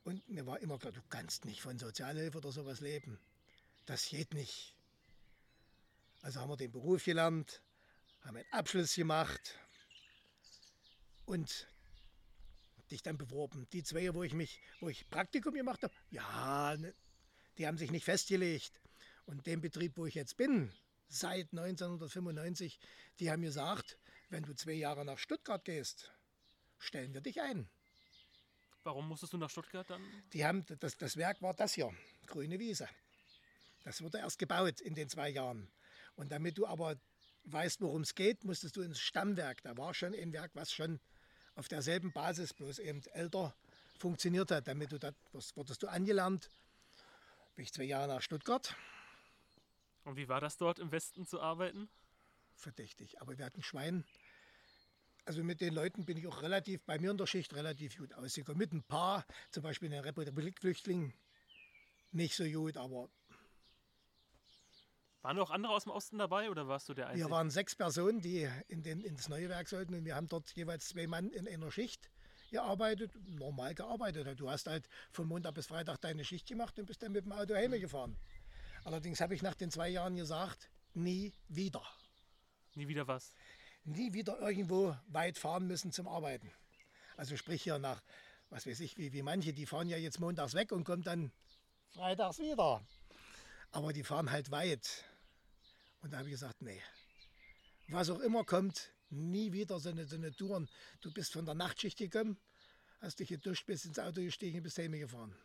Und 0.04 0.28
mir 0.30 0.46
war 0.46 0.60
immer 0.60 0.78
klar, 0.80 0.92
du 0.92 1.02
kannst 1.10 1.46
nicht 1.46 1.62
von 1.62 1.78
Sozialhilfe 1.78 2.38
oder 2.38 2.52
sowas 2.52 2.80
leben. 2.80 3.20
Das 3.86 4.08
geht 4.10 4.34
nicht. 4.34 4.76
Also 6.22 6.42
haben 6.42 6.50
wir 6.50 6.58
den 6.58 6.72
Beruf 6.72 7.06
gelernt, 7.06 7.62
haben 8.22 8.38
einen 8.38 8.52
Abschluss 8.52 8.96
gemacht, 8.96 9.58
und 11.30 11.68
dich 12.90 13.04
dann 13.04 13.18
beworben. 13.18 13.68
Die 13.72 13.84
zwei, 13.84 14.14
wo 14.16 14.24
ich 14.24 14.34
mich, 14.34 14.60
wo 14.80 14.90
ich 14.90 15.08
Praktikum 15.10 15.54
gemacht 15.54 15.84
habe, 15.84 15.94
ja, 16.10 16.76
ne, 16.76 16.94
die 17.58 17.68
haben 17.68 17.78
sich 17.78 17.92
nicht 17.92 18.04
festgelegt. 18.04 18.82
Und 19.26 19.46
dem 19.46 19.62
Betrieb, 19.62 19.96
wo 19.96 20.08
ich 20.08 20.16
jetzt 20.16 20.38
bin, 20.38 20.74
seit 21.08 21.52
1995, 21.52 22.80
die 23.20 23.30
haben 23.30 23.44
gesagt, 23.44 24.00
wenn 24.30 24.44
du 24.44 24.56
zwei 24.56 24.74
Jahre 24.74 25.06
nach 25.06 25.20
Stuttgart 25.20 25.64
gehst, 25.64 26.12
stellen 26.80 27.14
wir 27.14 27.22
dich 27.22 27.40
ein. 27.42 27.70
Warum 28.84 29.08
musstest 29.08 29.34
du 29.34 29.38
nach 29.38 29.52
Stuttgart 29.52 29.88
dann? 29.88 30.02
Die 30.34 30.44
haben, 30.46 30.66
das, 30.80 30.98
das 30.98 31.16
Werk 31.16 31.44
war 31.44 31.54
das 31.54 31.74
hier, 31.76 31.94
Grüne 32.26 32.58
Wiese. 32.58 32.90
Das 33.84 34.02
wurde 34.02 34.18
erst 34.18 34.40
gebaut 34.40 34.82
in 34.82 34.96
den 34.96 35.10
zwei 35.10 35.30
Jahren. 35.30 35.72
Und 36.20 36.34
damit 36.34 36.58
du 36.58 36.68
aber 36.68 36.98
weißt, 37.46 37.80
worum 37.80 38.02
es 38.02 38.14
geht, 38.14 38.44
musstest 38.44 38.76
du 38.76 38.82
ins 38.82 39.00
Stammwerk. 39.00 39.62
Da 39.64 39.78
war 39.78 39.94
schon 39.94 40.14
ein 40.14 40.34
Werk, 40.34 40.52
was 40.54 40.74
schon 40.74 41.00
auf 41.56 41.70
derselben 41.70 42.12
Basis, 42.12 42.54
bloß 42.54 42.80
eben 42.80 43.02
älter 43.14 43.56
funktioniert 43.98 44.52
hat. 44.52 44.68
Damit 44.68 44.92
du 44.92 45.00
das, 45.00 45.16
wurdest 45.56 45.82
du 45.82 45.88
angelernt. 45.88 46.50
Bin 47.56 47.64
ich 47.64 47.72
zwei 47.72 47.86
Jahre 47.86 48.10
nach 48.10 48.22
Stuttgart. 48.22 48.76
Und 50.04 50.18
wie 50.18 50.28
war 50.28 50.42
das 50.42 50.58
dort 50.58 50.78
im 50.80 50.92
Westen 50.92 51.26
zu 51.26 51.40
arbeiten? 51.40 51.88
Verdächtig. 52.54 53.22
Aber 53.22 53.38
wir 53.38 53.46
hatten 53.46 53.64
Schwein. 53.64 54.04
Also 55.24 55.42
mit 55.42 55.62
den 55.62 55.74
Leuten 55.74 56.04
bin 56.04 56.18
ich 56.18 56.28
auch 56.28 56.42
relativ, 56.42 56.82
bei 56.82 57.00
mir 57.00 57.12
in 57.12 57.18
der 57.18 57.28
Schicht 57.28 57.54
relativ 57.54 57.98
gut 57.98 58.14
ausgekommen. 58.14 58.58
Mit 58.58 58.74
ein 58.74 58.84
paar, 58.84 59.26
zum 59.52 59.64
Beispiel 59.64 59.86
in 59.86 59.94
den 59.94 60.04
Republikflüchtlingen, 60.04 61.14
nicht 62.12 62.36
so 62.36 62.44
gut, 62.44 62.76
aber 62.76 63.10
waren 65.22 65.36
noch 65.36 65.52
andere 65.52 65.74
aus 65.74 65.84
dem 65.84 65.92
Osten 65.92 66.18
dabei 66.18 66.50
oder 66.50 66.68
warst 66.68 66.90
du 66.90 66.94
der 66.94 67.08
Einzige? 67.08 67.28
Wir 67.28 67.32
waren 67.32 67.50
sechs 67.50 67.76
Personen, 67.76 68.22
die 68.22 68.50
in 68.68 68.84
den, 68.84 69.02
ins 69.02 69.28
neue 69.30 69.50
Werk 69.50 69.68
sollten 69.68 69.94
und 69.94 70.06
wir 70.06 70.16
haben 70.16 70.28
dort 70.28 70.50
jeweils 70.52 70.88
zwei 70.88 71.08
Mann 71.08 71.30
in 71.32 71.48
einer 71.48 71.72
Schicht 71.72 72.10
gearbeitet, 72.50 73.12
normal 73.28 73.76
gearbeitet. 73.76 74.40
Du 74.40 74.50
hast 74.50 74.68
halt 74.68 74.88
von 75.12 75.28
Montag 75.28 75.54
bis 75.54 75.68
Freitag 75.68 76.00
deine 76.02 76.24
Schicht 76.24 76.48
gemacht 76.48 76.80
und 76.80 76.86
bist 76.86 77.04
dann 77.04 77.12
mit 77.12 77.26
dem 77.26 77.32
Auto 77.32 77.54
heimgefahren. 77.54 78.18
Allerdings 78.84 79.22
habe 79.22 79.36
ich 79.36 79.42
nach 79.42 79.56
den 79.56 79.72
zwei 79.72 79.90
Jahren 79.90 80.16
gesagt, 80.16 80.70
nie 80.94 81.34
wieder. 81.48 81.84
Nie 82.76 82.88
wieder 82.88 83.08
was? 83.08 83.34
Nie 83.84 84.14
wieder 84.14 84.40
irgendwo 84.40 84.96
weit 85.08 85.38
fahren 85.38 85.68
müssen 85.68 85.92
zum 85.92 86.08
Arbeiten. 86.08 86.52
Also 87.18 87.36
sprich 87.36 87.64
hier 87.64 87.80
nach, 87.80 88.02
was 88.50 88.66
weiß 88.66 88.80
ich, 88.80 88.98
wie, 88.98 89.12
wie 89.14 89.22
manche, 89.22 89.54
die 89.54 89.66
fahren 89.66 89.90
ja 89.90 89.98
jetzt 89.98 90.20
montags 90.20 90.54
weg 90.54 90.72
und 90.72 90.86
kommen 90.86 91.04
dann 91.04 91.32
freitags 91.90 92.40
wieder. 92.40 92.82
Aber 93.72 93.94
die 93.94 94.04
fahren 94.04 94.32
halt 94.32 94.52
weit. 94.52 95.06
Und 96.02 96.14
da 96.14 96.20
habe 96.20 96.30
ich 96.30 96.34
gesagt, 96.34 96.62
nee, 96.62 96.82
was 97.90 98.10
auch 98.10 98.20
immer 98.20 98.44
kommt, 98.44 98.92
nie 99.10 99.52
wieder 99.52 99.80
so 99.80 99.90
eine, 99.90 100.06
so 100.06 100.16
eine 100.16 100.32
Touren. 100.32 100.70
Du 101.02 101.12
bist 101.12 101.34
von 101.34 101.46
der 101.46 101.56
Nachtschicht 101.56 101.98
gekommen, 101.98 102.38
hast 103.02 103.20
dich 103.20 103.30
geduscht, 103.30 103.66
bist 103.66 103.86
ins 103.86 104.00
Auto 104.00 104.22
gestiegen, 104.22 104.64
bist 104.64 104.78
heim 104.78 104.92
gefahren. 104.92 105.36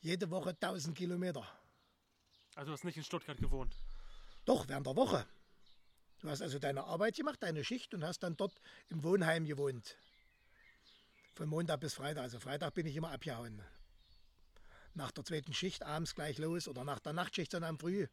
Jede 0.00 0.30
Woche 0.30 0.50
1000 0.50 0.96
Kilometer. 0.96 1.46
Also 2.54 2.70
du 2.70 2.72
hast 2.72 2.84
nicht 2.84 2.96
in 2.96 3.04
Stuttgart 3.04 3.38
gewohnt? 3.38 3.74
Doch, 4.44 4.68
während 4.68 4.86
der 4.86 4.96
Woche. 4.96 5.26
Du 6.20 6.30
hast 6.30 6.40
also 6.40 6.58
deine 6.58 6.84
Arbeit 6.84 7.16
gemacht, 7.16 7.42
deine 7.42 7.64
Schicht 7.64 7.92
und 7.92 8.02
hast 8.02 8.20
dann 8.22 8.36
dort 8.36 8.58
im 8.88 9.02
Wohnheim 9.02 9.44
gewohnt. 9.44 9.96
Von 11.34 11.48
Montag 11.48 11.80
bis 11.80 11.94
Freitag. 11.94 12.22
Also 12.22 12.40
Freitag 12.40 12.72
bin 12.74 12.86
ich 12.86 12.96
immer 12.96 13.10
abgehauen. 13.10 13.62
Nach 14.94 15.10
der 15.10 15.24
zweiten 15.24 15.52
Schicht 15.52 15.82
abends 15.82 16.14
gleich 16.14 16.38
los 16.38 16.68
oder 16.68 16.84
nach 16.84 17.00
der 17.00 17.12
Nachtschicht 17.12 17.52
dann 17.52 17.78
früh 17.78 18.06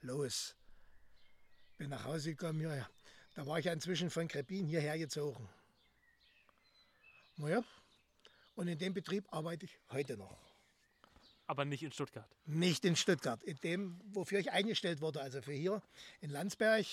los 0.00 0.56
bin 1.80 1.88
nach 1.88 2.04
Hause 2.04 2.32
gekommen, 2.32 2.60
ja, 2.60 2.86
da 3.34 3.46
war 3.46 3.58
ich 3.58 3.64
ja 3.64 3.72
inzwischen 3.72 4.10
von 4.10 4.28
Krepin 4.28 4.66
hierher 4.66 4.98
gezogen. 4.98 5.48
Naja, 7.38 7.64
und 8.54 8.68
in 8.68 8.78
dem 8.78 8.92
Betrieb 8.92 9.24
arbeite 9.30 9.64
ich 9.64 9.78
heute 9.88 10.18
noch. 10.18 10.36
Aber 11.46 11.64
nicht 11.64 11.82
in 11.82 11.90
Stuttgart? 11.90 12.28
Nicht 12.44 12.84
in 12.84 12.96
Stuttgart, 12.96 13.42
in 13.44 13.56
dem, 13.60 13.98
wofür 14.12 14.40
ich 14.40 14.50
eingestellt 14.50 15.00
wurde, 15.00 15.22
also 15.22 15.40
für 15.40 15.54
hier 15.54 15.82
in 16.20 16.28
Landsberg. 16.28 16.84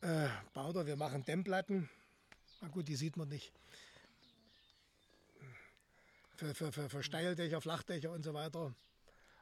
Äh, 0.00 0.28
Bauder, 0.52 0.84
wir 0.84 0.96
machen 0.96 1.24
Dämmplatten. 1.24 1.88
Na 2.60 2.66
gut, 2.66 2.88
die 2.88 2.96
sieht 2.96 3.16
man 3.16 3.28
nicht. 3.28 3.52
Für, 6.34 6.52
für, 6.52 6.72
für, 6.72 6.90
für 6.90 7.02
Steildächer, 7.04 7.60
Flachdächer 7.60 8.10
und 8.10 8.24
so 8.24 8.34
weiter. 8.34 8.74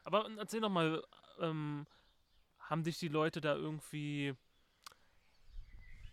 Aber 0.05 0.31
erzähl 0.37 0.61
doch 0.61 0.69
mal, 0.69 1.03
ähm, 1.40 1.87
haben 2.69 2.85
dich 2.85 2.99
die 2.99 3.09
Leute 3.09 3.41
da 3.41 3.55
irgendwie 3.55 4.35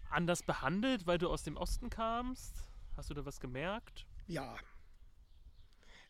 anders 0.09 0.43
behandelt, 0.43 1.07
weil 1.07 1.17
du 1.17 1.29
aus 1.29 1.43
dem 1.43 1.57
Osten 1.57 1.89
kamst? 1.89 2.53
Hast 2.95 3.09
du 3.09 3.13
da 3.13 3.25
was 3.25 3.39
gemerkt? 3.39 4.05
Ja. 4.27 4.55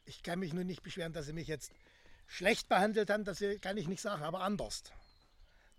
Ich 0.05 0.21
kann 0.21 0.39
mich 0.39 0.53
nur 0.53 0.65
nicht 0.65 0.83
beschweren, 0.83 1.13
dass 1.13 1.25
sie 1.25 1.33
mich 1.33 1.47
jetzt 1.47 1.71
schlecht 2.27 2.67
behandelt 2.67 3.09
haben, 3.09 3.23
das 3.23 3.43
kann 3.61 3.77
ich 3.77 3.87
nicht 3.87 4.01
sagen, 4.01 4.23
aber 4.23 4.41
anders. 4.41 4.83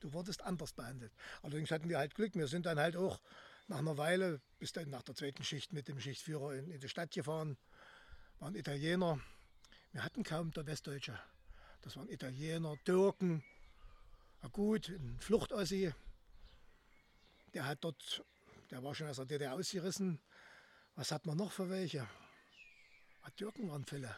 Du 0.00 0.12
wurdest 0.12 0.42
anders 0.42 0.72
behandelt. 0.72 1.12
Allerdings 1.42 1.70
hatten 1.70 1.88
wir 1.88 1.98
halt 1.98 2.14
Glück. 2.14 2.34
Wir 2.34 2.46
sind 2.46 2.66
dann 2.66 2.78
halt 2.78 2.96
auch 2.96 3.20
nach 3.68 3.78
einer 3.78 3.96
Weile, 3.96 4.40
bis 4.58 4.72
dann 4.72 4.90
nach 4.90 5.02
der 5.02 5.14
zweiten 5.14 5.44
Schicht 5.44 5.72
mit 5.72 5.88
dem 5.88 6.00
Schichtführer 6.00 6.54
in, 6.54 6.70
in 6.70 6.80
die 6.80 6.88
Stadt 6.88 7.10
gefahren, 7.10 7.56
waren 8.38 8.54
Italiener. 8.54 9.20
Wir 9.92 10.02
hatten 10.02 10.22
kaum 10.22 10.50
der 10.52 10.66
Westdeutsche. 10.66 11.18
Das 11.82 11.96
waren 11.96 12.08
Italiener, 12.08 12.76
Türken, 12.84 13.42
gut, 14.48 14.88
ein 14.88 15.18
Fluchtossi, 15.20 15.92
der 17.52 17.66
hat 17.66 17.82
dort, 17.82 18.24
der 18.70 18.82
war 18.82 18.94
schon 18.94 19.08
aus 19.08 19.16
der 19.16 19.26
DDR 19.26 19.54
ausgerissen. 19.54 20.20
Was 20.96 21.12
hat 21.12 21.26
man 21.26 21.36
noch 21.36 21.52
für 21.52 21.68
welche? 21.70 22.06
Türken 23.36 23.68
waren 23.68 23.84
Fälle. 23.84 24.14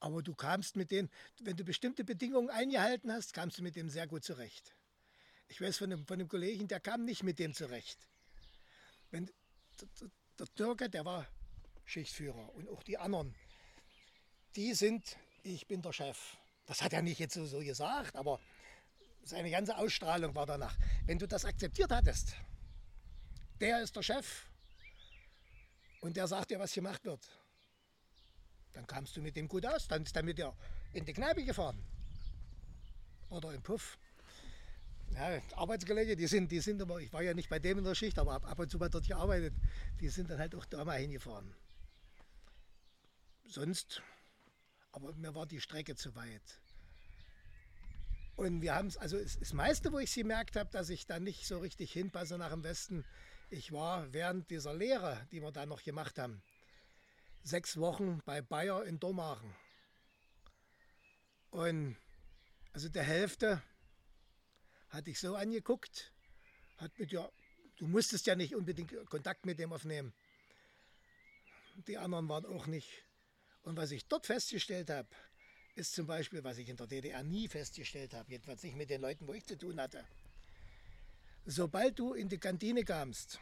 Aber 0.00 0.22
du 0.22 0.34
kamst 0.34 0.76
mit 0.76 0.90
denen, 0.90 1.08
wenn 1.40 1.56
du 1.56 1.64
bestimmte 1.64 2.04
Bedingungen 2.04 2.50
eingehalten 2.50 3.12
hast, 3.12 3.32
kamst 3.32 3.58
du 3.58 3.62
mit 3.62 3.76
dem 3.76 3.88
sehr 3.88 4.06
gut 4.06 4.24
zurecht. 4.24 4.74
Ich 5.48 5.60
weiß 5.60 5.78
von 5.78 5.92
einem, 5.92 6.06
von 6.06 6.14
einem 6.14 6.28
Kollegen, 6.28 6.66
der 6.66 6.80
kam 6.80 7.04
nicht 7.04 7.22
mit 7.22 7.38
dem 7.38 7.54
zurecht. 7.54 8.08
Wenn, 9.10 9.26
der, 9.80 10.08
der 10.38 10.54
Türke, 10.54 10.90
der 10.90 11.04
war 11.04 11.26
Schichtführer 11.84 12.52
und 12.54 12.68
auch 12.68 12.82
die 12.82 12.98
anderen, 12.98 13.34
die 14.56 14.74
sind, 14.74 15.16
ich 15.44 15.66
bin 15.66 15.82
der 15.82 15.92
Chef. 15.92 16.36
Das 16.66 16.82
hat 16.82 16.92
er 16.92 17.02
nicht 17.02 17.18
jetzt 17.18 17.34
so, 17.34 17.46
so 17.46 17.60
gesagt, 17.60 18.16
aber 18.16 18.40
seine 19.24 19.50
ganze 19.50 19.76
Ausstrahlung 19.76 20.34
war 20.34 20.46
danach. 20.46 20.76
Wenn 21.06 21.18
du 21.18 21.26
das 21.26 21.44
akzeptiert 21.44 21.90
hattest, 21.90 22.34
der 23.60 23.82
ist 23.82 23.94
der 23.94 24.02
Chef 24.02 24.46
und 26.00 26.16
der 26.16 26.26
sagt 26.26 26.50
dir, 26.50 26.58
was 26.58 26.72
gemacht 26.72 27.04
wird, 27.04 27.20
dann 28.72 28.86
kamst 28.86 29.16
du 29.16 29.22
mit 29.22 29.36
dem 29.36 29.48
gut 29.48 29.64
aus. 29.66 29.86
Dann 29.86 30.02
ist 30.02 30.16
er 30.16 30.22
mit 30.22 30.38
dir 30.38 30.54
in 30.92 31.04
die 31.04 31.12
Kneipe 31.12 31.44
gefahren 31.44 31.82
oder 33.28 33.52
im 33.52 33.62
Puff. 33.62 33.98
Ja, 35.14 35.40
Arbeitskollege, 35.56 36.16
die 36.16 36.26
sind, 36.26 36.50
die 36.50 36.60
sind 36.60 36.80
immer, 36.80 36.96
ich 36.98 37.12
war 37.12 37.22
ja 37.22 37.34
nicht 37.34 37.50
bei 37.50 37.58
dem 37.58 37.78
in 37.78 37.84
der 37.84 37.94
Schicht, 37.94 38.18
aber 38.18 38.32
ab, 38.32 38.50
ab 38.50 38.58
und 38.58 38.70
zu 38.70 38.78
mal 38.78 38.88
dort 38.88 39.06
gearbeitet, 39.06 39.52
die 40.00 40.08
sind 40.08 40.30
dann 40.30 40.38
halt 40.38 40.54
auch 40.54 40.64
da 40.64 40.84
mal 40.84 40.98
hingefahren. 40.98 41.54
Sonst, 43.44 44.02
aber 44.92 45.12
mir 45.14 45.34
war 45.34 45.46
die 45.46 45.60
Strecke 45.60 45.94
zu 45.94 46.14
weit. 46.14 46.42
Und 48.42 48.60
wir 48.60 48.74
haben 48.74 48.88
es, 48.88 48.96
also 48.96 49.18
das 49.20 49.52
meiste, 49.52 49.92
wo 49.92 50.00
ich 50.00 50.10
sie 50.10 50.22
gemerkt 50.22 50.56
habe, 50.56 50.68
dass 50.72 50.90
ich 50.90 51.06
da 51.06 51.20
nicht 51.20 51.46
so 51.46 51.60
richtig 51.60 51.92
hinpasse 51.92 52.36
nach 52.38 52.50
dem 52.50 52.64
Westen, 52.64 53.04
ich 53.50 53.70
war 53.70 54.12
während 54.12 54.50
dieser 54.50 54.74
Lehre, 54.74 55.28
die 55.30 55.40
wir 55.40 55.52
da 55.52 55.64
noch 55.64 55.84
gemacht 55.84 56.18
haben, 56.18 56.42
sechs 57.44 57.76
Wochen 57.76 58.20
bei 58.24 58.42
Bayer 58.42 58.84
in 58.84 58.98
Dormagen. 58.98 59.54
Und 61.52 61.96
also 62.72 62.88
der 62.88 63.04
Hälfte 63.04 63.62
hatte 64.88 65.10
ich 65.10 65.20
so 65.20 65.36
angeguckt, 65.36 66.12
hat 66.78 66.98
mit 66.98 67.12
dir, 67.12 67.30
du 67.76 67.86
musstest 67.86 68.26
ja 68.26 68.34
nicht 68.34 68.56
unbedingt 68.56 68.92
Kontakt 69.08 69.46
mit 69.46 69.60
dem 69.60 69.72
aufnehmen. 69.72 70.12
Die 71.86 71.96
anderen 71.96 72.28
waren 72.28 72.46
auch 72.46 72.66
nicht. 72.66 73.04
Und 73.62 73.76
was 73.76 73.92
ich 73.92 74.08
dort 74.08 74.26
festgestellt 74.26 74.90
habe, 74.90 75.06
ist 75.74 75.94
zum 75.94 76.06
Beispiel, 76.06 76.44
was 76.44 76.58
ich 76.58 76.68
in 76.68 76.76
der 76.76 76.86
DDR 76.86 77.22
nie 77.22 77.48
festgestellt 77.48 78.14
habe, 78.14 78.30
jedenfalls 78.30 78.62
nicht 78.62 78.76
mit 78.76 78.90
den 78.90 79.00
Leuten, 79.00 79.26
wo 79.26 79.32
ich 79.32 79.44
zu 79.46 79.56
tun 79.56 79.80
hatte. 79.80 80.04
Sobald 81.44 81.98
du 81.98 82.12
in 82.14 82.28
die 82.28 82.38
Kantine 82.38 82.84
kamst, 82.84 83.40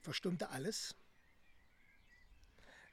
verstummte 0.00 0.48
alles. 0.50 0.94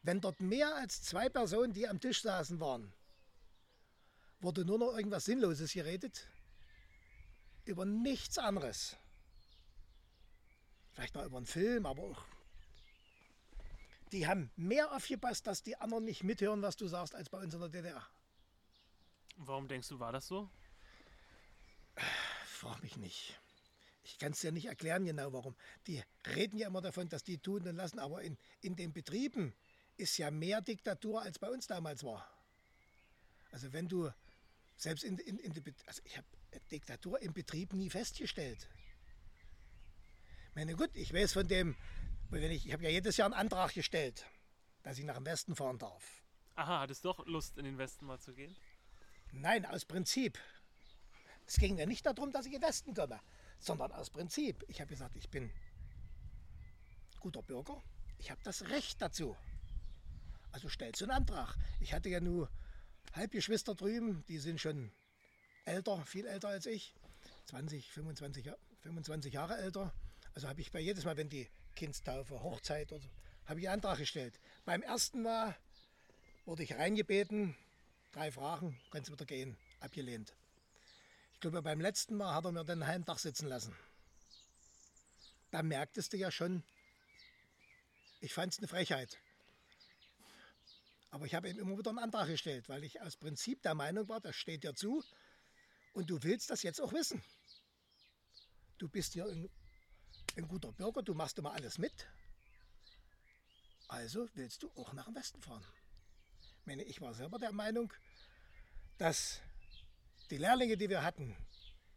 Wenn 0.02 0.20
dort 0.20 0.42
mehr 0.42 0.76
als 0.76 1.04
zwei 1.04 1.30
Personen, 1.30 1.74
die 1.74 1.88
am 1.88 2.02
Tisch 2.02 2.22
saßen, 2.22 2.60
waren, 2.60 2.92
wurde 4.42 4.66
nur 4.66 4.78
noch 4.78 4.98
irgendwas 4.98 5.26
Sinnloses 5.26 5.72
geredet, 5.72 6.28
über 7.66 7.86
nichts 7.86 8.38
anderes. 8.38 8.98
Vielleicht 10.92 11.16
mal 11.16 11.26
über 11.26 11.38
einen 11.38 11.46
Film, 11.46 11.86
aber 11.86 12.04
auch. 12.04 12.26
Die 14.12 14.28
haben 14.28 14.52
mehr 14.56 14.92
aufgepasst, 14.92 15.48
dass 15.48 15.64
die 15.64 15.78
anderen 15.78 16.04
nicht 16.04 16.24
mithören, 16.24 16.62
was 16.62 16.76
du 16.76 16.88
sagst, 16.88 17.16
als 17.16 17.30
bei 17.30 17.40
uns 17.40 17.54
in 17.54 17.62
der 17.62 17.70
DDR. 17.70 18.06
Warum 19.36 19.68
denkst 19.68 19.88
du, 19.90 20.00
war 20.00 20.12
das 20.12 20.28
so? 20.28 20.50
Frag 22.46 22.82
mich 22.82 22.98
nicht. 22.98 23.40
ich 24.04 24.18
kann 24.18 24.32
es 24.32 24.40
dir 24.40 24.52
nicht 24.52 24.66
erklären 24.66 25.06
genau 25.06 25.34
warum. 25.34 25.56
Die 25.88 26.04
reden 26.26 26.58
ja 26.58 26.68
immer 26.68 26.82
davon, 26.82 27.10
dass 27.10 27.24
die 27.24 27.38
tun 27.38 27.68
und 27.68 27.76
lassen, 27.76 28.00
aber 28.00 28.22
in, 28.22 28.38
in 28.62 28.76
den 28.76 28.94
Betrieben 28.94 29.54
ist 29.98 30.18
ja 30.18 30.32
mehr 30.32 30.62
Diktatur, 30.62 31.22
als 31.22 31.40
bei 31.40 31.50
uns 31.50 31.68
damals 31.68 32.04
war. 32.04 32.28
Also 33.52 33.72
wenn 33.74 33.88
du 33.88 34.12
selbst 34.76 35.04
in, 35.04 35.18
in, 35.20 35.38
in 35.38 35.54
die, 35.54 35.64
also 35.86 36.02
ich 36.06 36.18
habe 36.18 36.28
Diktatur 36.72 37.22
im 37.22 37.34
Betrieb 37.34 37.74
nie 37.74 37.90
festgestellt. 37.90 38.68
Ich 40.50 40.56
meine, 40.56 40.76
gut, 40.76 40.90
ich 40.94 41.14
weiß 41.14 41.34
von 41.34 41.48
dem, 41.48 41.76
wenn 42.30 42.52
ich, 42.52 42.66
ich 42.66 42.74
habe 42.74 42.84
ja 42.84 42.90
jedes 42.90 43.18
Jahr 43.18 43.28
einen 43.28 43.34
Antrag 43.34 43.74
gestellt, 43.74 44.26
dass 44.84 44.98
ich 44.98 45.06
nach 45.06 45.16
dem 45.16 45.26
Westen 45.26 45.56
fahren 45.56 45.78
darf. 45.78 46.24
Aha, 46.56 46.82
hattest 46.82 47.04
du 47.04 47.10
doch 47.10 47.26
Lust, 47.26 47.58
in 47.58 47.66
den 47.66 47.78
Westen 47.78 48.06
mal 48.06 48.20
zu 48.20 48.34
gehen? 48.34 48.56
Nein, 49.34 49.66
aus 49.66 49.84
Prinzip. 49.84 50.40
Es 51.46 51.58
ging 51.58 51.78
ja 51.78 51.86
nicht 51.86 52.06
darum, 52.06 52.32
dass 52.32 52.46
ich 52.46 52.54
in 52.54 52.62
den 52.62 52.68
Westen 52.68 52.94
komme, 52.94 53.20
sondern 53.60 53.92
aus 53.92 54.10
Prinzip. 54.10 54.64
Ich 54.68 54.80
habe 54.80 54.90
gesagt, 54.90 55.16
ich 55.16 55.30
bin 55.30 55.52
guter 57.20 57.42
Bürger, 57.42 57.82
ich 58.20 58.32
habe 58.32 58.42
das 58.44 58.70
Recht 58.70 59.02
dazu. 59.02 59.36
Also 60.52 60.70
stellst 60.70 61.02
du 61.02 61.06
einen 61.06 61.12
Antrag. 61.12 61.56
Ich 61.82 61.94
hatte 61.94 62.10
ja 62.10 62.20
nur 62.20 62.50
Halbgeschwister 63.14 63.76
drüben, 63.76 64.24
die 64.28 64.38
sind 64.38 64.62
schon 64.62 64.92
älter, 65.66 66.06
viel 66.06 66.28
älter 66.28 66.50
als 66.50 66.68
ich, 66.68 66.94
20, 67.48 67.92
25, 67.92 68.52
25 68.82 69.34
Jahre 69.34 69.58
älter. 69.58 69.94
Also 70.36 70.48
habe 70.48 70.62
ich 70.62 70.72
bei 70.72 70.80
jedes 70.80 71.06
Mal, 71.06 71.18
wenn 71.18 71.30
die 71.30 71.50
Kindstaufe, 71.76 72.42
Hochzeit 72.44 72.92
oder 72.92 73.02
so, 73.02 73.10
habe 73.46 73.60
ich 73.60 73.68
einen 73.68 73.76
Antrag 73.76 73.98
gestellt. 73.98 74.40
Beim 74.64 74.84
ersten 74.84 75.24
Mal 75.24 75.56
wurde 76.46 76.64
ich 76.64 76.76
reingebeten, 76.76 77.56
drei 78.14 78.32
Fragen, 78.32 78.80
kannst 78.92 79.10
du 79.10 79.14
wieder 79.14 79.26
gehen, 79.26 79.58
abgelehnt. 79.80 80.34
Ich 81.34 81.40
glaube, 81.42 81.62
beim 81.62 81.82
letzten 81.82 82.16
Mal 82.16 82.34
hat 82.34 82.46
er 82.46 82.52
mir 82.52 82.64
den 82.64 83.06
Tag 83.06 83.20
sitzen 83.20 83.48
lassen. 83.48 83.76
Da 85.52 85.62
merktest 85.62 86.14
du 86.14 86.18
ja 86.18 86.32
schon, 86.32 86.64
ich 88.22 88.34
fand 88.34 88.54
es 88.54 88.60
eine 88.60 88.68
Frechheit. 88.68 89.20
Aber 91.12 91.26
ich 91.26 91.36
habe 91.36 91.50
ihm 91.50 91.60
immer 91.60 91.78
wieder 91.78 91.90
einen 91.90 92.00
Antrag 92.00 92.28
gestellt, 92.28 92.70
weil 92.70 92.84
ich 92.84 93.02
aus 93.02 93.18
Prinzip 93.18 93.62
der 93.62 93.76
Meinung 93.76 94.08
war, 94.10 94.22
das 94.22 94.36
steht 94.36 94.64
dir 94.64 94.74
zu 94.74 95.04
und 95.94 96.10
du 96.10 96.24
willst 96.24 96.50
das 96.50 96.64
jetzt 96.64 96.82
auch 96.82 96.94
wissen. 96.94 97.22
Du 98.78 98.88
bist 98.88 99.14
ja 99.16 99.26
ein, 99.26 99.50
ein 100.38 100.48
guter 100.48 100.72
Bürger, 100.72 101.04
du 101.04 101.14
machst 101.14 101.38
immer 101.38 101.54
alles 101.54 101.78
mit. 101.78 102.08
Also 103.88 104.28
willst 104.34 104.64
du 104.64 104.72
auch 104.76 104.94
nach 104.94 105.06
dem 105.06 105.16
Westen 105.16 105.42
fahren. 105.42 105.64
Ich 106.64 106.68
meine, 106.68 106.84
ich 106.84 107.02
war 107.02 107.14
selber 107.14 107.40
der 107.40 107.52
Meinung, 107.52 107.94
dass 108.98 109.42
die 110.30 110.38
Lehrlinge, 110.38 110.78
die 110.78 110.90
wir 110.90 111.04
hatten, 111.04 111.36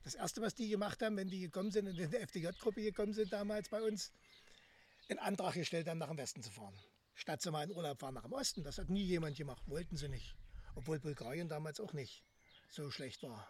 das 0.04 0.14
Erste, 0.14 0.42
was 0.42 0.54
die 0.54 0.68
gemacht 0.68 1.02
haben, 1.02 1.16
wenn 1.16 1.28
die 1.28 1.40
gekommen 1.40 1.70
sind 1.70 1.88
und 1.88 1.98
in 1.98 2.10
der 2.10 2.20
FDJ-Gruppe 2.22 2.82
gekommen 2.82 3.12
sind 3.12 3.32
damals 3.32 3.68
bei 3.68 3.82
uns, 3.82 4.12
einen 5.08 5.18
Antrag 5.20 5.54
gestellt 5.54 5.88
haben, 5.88 5.98
nach 5.98 6.08
dem 6.08 6.18
Westen 6.18 6.42
zu 6.42 6.50
fahren 6.50 6.74
statt 7.16 7.42
sie 7.42 7.50
mal 7.50 7.64
in 7.64 7.74
Urlaub 7.74 7.98
fahren 7.98 8.14
nach 8.14 8.22
dem 8.22 8.32
Osten. 8.32 8.62
Das 8.62 8.78
hat 8.78 8.88
nie 8.88 9.02
jemand 9.02 9.36
gemacht, 9.36 9.62
wollten 9.66 9.96
sie 9.96 10.08
nicht. 10.08 10.36
Obwohl 10.74 11.00
Bulgarien 11.00 11.48
damals 11.48 11.80
auch 11.80 11.92
nicht 11.92 12.22
so 12.68 12.90
schlecht 12.90 13.22
war. 13.22 13.48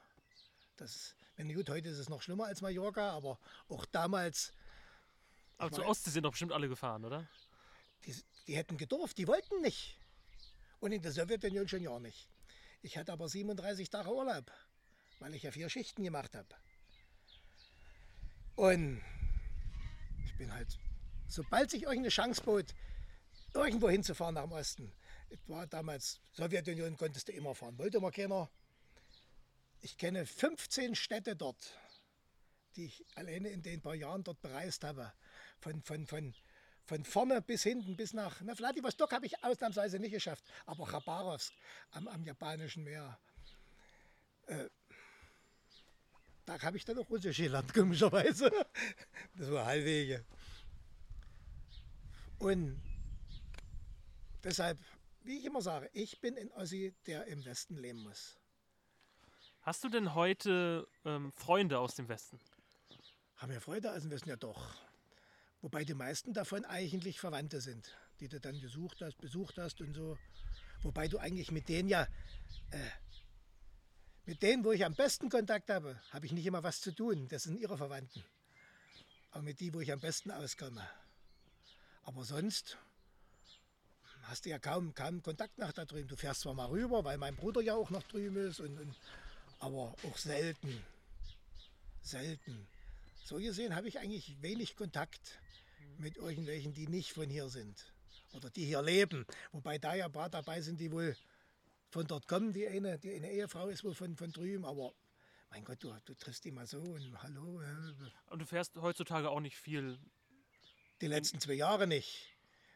Das, 0.77 1.15
wenn 1.37 1.53
gut, 1.53 1.69
heute 1.69 1.89
ist 1.89 1.99
es 1.99 2.09
noch 2.09 2.23
schlimmer 2.23 2.47
als 2.47 2.63
Mallorca, 2.63 3.11
aber 3.11 3.39
auch 3.69 3.85
damals. 3.87 4.53
Aber 5.59 5.73
zur 5.73 5.87
Ostsee 5.87 6.11
sind 6.11 6.23
doch 6.23 6.31
bestimmt 6.31 6.53
alle 6.53 6.69
gefahren, 6.69 7.05
oder? 7.05 7.27
Die, 8.05 8.15
die 8.47 8.57
hätten 8.57 8.77
gedurft, 8.77 9.19
die 9.19 9.27
wollten 9.27 9.61
nicht. 9.63 9.99
Und 10.81 10.93
in 10.93 11.03
der 11.03 11.13
Sowjetunion 11.13 11.69
schon 11.69 11.83
ja 11.83 11.99
nicht. 11.99 12.29
Ich 12.83 12.97
hatte 12.97 13.13
aber 13.13 13.29
37 13.29 13.91
Tage 13.91 14.15
Urlaub, 14.15 14.51
weil 15.19 15.35
ich 15.35 15.43
ja 15.43 15.51
vier 15.51 15.69
Schichten 15.69 16.03
gemacht 16.05 16.35
habe. 16.35 16.49
Und 18.55 19.03
ich 20.25 20.37
bin 20.37 20.53
halt, 20.53 20.79
sobald 21.27 21.71
sich 21.71 21.83
irgendeine 21.83 22.09
Chance 22.09 22.43
bot, 22.43 22.75
irgendwo 23.55 23.91
hinzufahren 23.91 24.35
nach 24.35 24.45
dem 24.45 24.53
Osten. 24.53 24.93
War 25.47 25.67
damals, 25.67 26.21
Sowjetunion 26.33 26.97
konntest 26.97 27.29
du 27.29 27.33
immer 27.33 27.55
fahren, 27.55 27.77
wollte 27.79 27.99
immer 27.99 28.11
keiner. 28.11 28.51
Ich 29.81 29.99
kenne 29.99 30.25
15 30.25 30.95
Städte 30.95 31.37
dort, 31.37 31.77
die 32.77 32.87
ich 32.87 33.05
alleine 33.15 33.49
in 33.49 33.63
den 33.63 33.81
paar 33.81 33.95
Jahren 33.95 34.25
dort 34.25 34.41
bereist 34.41 34.85
habe. 34.85 35.13
Von, 35.61 35.83
von, 35.83 36.07
von, 36.07 36.35
von 36.87 37.05
vorne 37.05 37.43
bis 37.43 37.63
hinten, 37.63 37.97
bis 37.97 38.13
nach 38.13 38.41
na, 38.43 38.55
Vladivostok 38.55 39.13
habe 39.13 39.27
ich 39.27 39.43
ausnahmsweise 39.45 39.99
nicht 39.99 40.13
geschafft, 40.13 40.45
aber 40.65 40.87
Chabarovsk 40.87 41.53
am, 41.93 42.09
am 42.09 42.25
japanischen 42.25 42.85
Meer. 42.85 43.19
Äh, 44.47 44.69
da 46.45 46.63
habe 46.63 46.77
ich 46.77 46.85
dann 46.85 46.99
auch 46.99 47.11
Russisch 47.11 47.37
gelernt, 47.39 47.75
komischerweise. 47.75 48.51
Das 49.35 49.51
war 49.51 49.67
Halbwege. 49.67 50.25
Und 52.39 52.81
Deshalb, 54.47 54.79
wie 55.25 55.39
ich 55.39 55.45
immer 55.45 55.61
sage, 55.61 55.91
ich 55.93 56.21
bin 56.21 56.39
ein 56.39 56.53
Ossi, 56.53 56.95
der 57.07 57.27
im 57.27 57.45
Westen 57.45 57.79
leben 57.79 57.99
muss. 58.05 58.39
Hast 59.63 59.83
du 59.83 59.89
denn 59.89 60.15
heute 60.15 60.87
ähm, 61.05 61.33
Freunde 61.33 61.81
aus 61.81 61.97
dem 61.97 62.09
Westen? 62.09 62.39
Haben 63.39 63.51
wir 63.51 63.61
Freunde 63.61 63.93
aus 63.93 64.03
dem 64.03 64.13
Westen? 64.13 64.29
Ja 64.29 64.37
doch. 64.37 64.77
Wobei 65.67 65.85
die 65.85 65.95
meisten 65.95 66.33
davon 66.33 66.65
eigentlich 66.65 67.19
Verwandte 67.19 67.61
sind, 67.61 67.91
die 68.21 68.29
du 68.29 68.39
dann 68.39 68.61
gesucht 68.61 69.01
hast, 69.01 69.19
besucht 69.19 69.59
hast 69.59 69.81
und 69.81 69.95
so. 69.95 70.17
Wobei 70.85 71.09
du 71.09 71.19
eigentlich 71.19 71.51
mit 71.51 71.69
denen 71.69 71.89
ja, 71.89 72.07
äh, 72.71 72.79
mit 74.27 74.43
denen, 74.43 74.63
wo 74.65 74.71
ich 74.71 74.85
am 74.85 74.95
besten 74.95 75.29
Kontakt 75.29 75.69
habe, 75.69 76.01
habe 76.13 76.25
ich 76.25 76.31
nicht 76.31 76.47
immer 76.47 76.63
was 76.63 76.81
zu 76.81 76.93
tun. 76.93 77.27
Das 77.27 77.43
sind 77.43 77.59
ihre 77.59 77.77
Verwandten. 77.77 78.23
Aber 79.33 79.43
mit 79.43 79.59
denen, 79.59 79.75
wo 79.75 79.81
ich 79.81 79.91
am 79.91 79.99
besten 79.99 80.31
auskomme. 80.31 80.89
Aber 82.05 82.23
sonst 82.23 82.79
hast 84.23 84.45
du 84.45 84.51
ja 84.51 84.61
kaum, 84.61 84.95
kaum 84.95 85.21
Kontakt 85.21 85.59
nach 85.59 85.73
da 85.73 85.85
drüben. 85.85 86.07
Du 86.07 86.15
fährst 86.15 86.43
zwar 86.43 86.55
mal 86.55 86.69
rüber, 86.69 87.03
weil 87.03 87.19
mein 87.19 87.35
Bruder 87.35 87.61
ja 87.61 87.75
auch 87.75 87.91
noch 87.91 88.05
drüben 88.05 88.37
ist, 88.37 88.61
und, 88.61 88.79
und 88.79 88.95
aber 89.59 89.97
auch 90.05 90.17
selten. 90.17 90.81
Selten. 92.03 92.69
So 93.27 93.39
gesehen 93.39 93.75
habe 93.75 93.89
ich 93.89 93.99
eigentlich 93.99 94.41
wenig 94.41 94.77
Kontakt 94.77 95.41
mit 95.99 96.17
irgendwelchen, 96.17 96.75
die 96.75 96.87
nicht 96.87 97.13
von 97.13 97.29
hier 97.29 97.49
sind 97.49 97.93
oder 98.35 98.51
die 98.51 98.65
hier 98.65 98.81
leben. 98.83 99.27
Wobei 99.51 99.79
da 99.79 99.97
ja 99.97 100.05
ein 100.05 100.13
paar 100.13 100.31
dabei 100.31 100.61
sind, 100.61 100.79
die 100.79 100.93
wohl 100.93 101.17
von 101.91 102.07
dort 102.07 102.29
kommen. 102.29 102.53
Die 102.53 102.69
eine, 102.69 103.01
die 103.01 103.13
eine 103.13 103.33
Ehefrau 103.33 103.67
ist 103.67 103.83
wohl 103.83 103.97
von, 103.97 104.15
von 104.15 104.31
drüben, 104.31 104.65
aber 104.65 104.95
mein 105.51 105.65
Gott, 105.65 105.83
du, 105.83 105.93
du 106.05 106.15
triffst 106.15 106.45
die 106.45 106.53
mal 106.53 106.69
so 106.69 106.79
und 106.79 107.21
hallo. 107.21 107.61
Und 108.31 108.39
du 108.39 108.47
fährst 108.47 108.77
heutzutage 108.77 109.29
auch 109.29 109.41
nicht 109.41 109.57
viel? 109.57 109.99
Die 111.01 111.09
letzten 111.09 111.41
zwei 111.41 111.55
Jahre 111.55 111.89
nicht. 111.89 112.33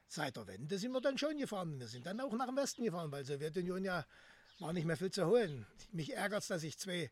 Seit 0.08 0.36
der 0.36 0.48
Wende 0.48 0.80
sind 0.80 0.90
wir 0.90 1.00
dann 1.00 1.16
schon 1.16 1.38
gefahren. 1.38 1.78
Wir 1.78 1.86
sind 1.86 2.06
dann 2.06 2.18
auch 2.18 2.32
nach 2.32 2.46
dem 2.46 2.56
Westen 2.56 2.82
gefahren, 2.82 3.12
weil 3.12 3.24
Sowjetunion 3.24 3.84
ja 3.84 4.04
war 4.58 4.72
nicht 4.72 4.84
mehr 4.84 4.96
viel 4.96 5.12
zu 5.12 5.26
holen. 5.26 5.64
Mich 5.92 6.12
ärgert 6.12 6.42
es, 6.42 6.48
dass 6.48 6.64
ich 6.64 6.76
zwei, 6.76 7.08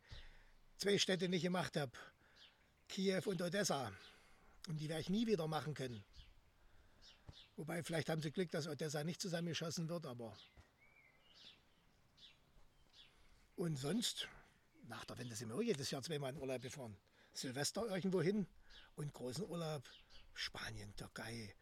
zwei 0.76 0.98
Städte 0.98 1.28
nicht 1.28 1.42
gemacht 1.42 1.76
habe. 1.76 1.92
Kiew 2.88 3.22
und 3.26 3.40
Odessa. 3.40 3.92
Und 4.68 4.78
die 4.78 4.88
werde 4.88 5.02
ich 5.02 5.10
nie 5.10 5.26
wieder 5.26 5.46
machen 5.46 5.74
können. 5.74 6.02
Wobei, 7.56 7.82
vielleicht 7.82 8.08
haben 8.08 8.22
sie 8.22 8.30
Glück, 8.30 8.50
dass 8.50 8.66
Odessa 8.66 9.02
nicht 9.04 9.20
zusammengeschossen 9.20 9.88
wird, 9.88 10.06
aber. 10.06 10.36
Und 13.56 13.76
sonst, 13.76 14.28
nach 14.86 15.04
der 15.04 15.18
Wende 15.18 15.34
sind 15.34 15.48
wir 15.48 15.56
auch 15.56 15.62
jedes 15.62 15.90
Jahr 15.90 16.02
zweimal 16.02 16.32
in 16.32 16.38
Urlaub 16.38 16.62
gefahren. 16.62 16.96
Silvester 17.32 17.86
irgendwo 17.86 18.22
hin 18.22 18.46
und 18.96 19.12
großen 19.12 19.44
Urlaub. 19.44 19.82
Spanien, 20.34 20.94
Türkei, 20.94 21.52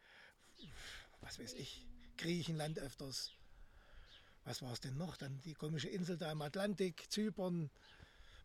was 1.21 1.39
weiß 1.39 1.53
ich, 1.53 1.87
Griechenland 2.17 2.77
öfters. 2.77 3.31
Was 4.45 4.61
war 4.61 4.71
es 4.71 4.79
denn 4.79 4.97
noch? 4.97 5.17
Dann 5.17 5.41
die 5.41 5.55
komische 5.55 5.89
Insel 5.89 6.17
da 6.17 6.31
im 6.31 6.41
Atlantik, 6.41 7.11
Zypern, 7.11 7.71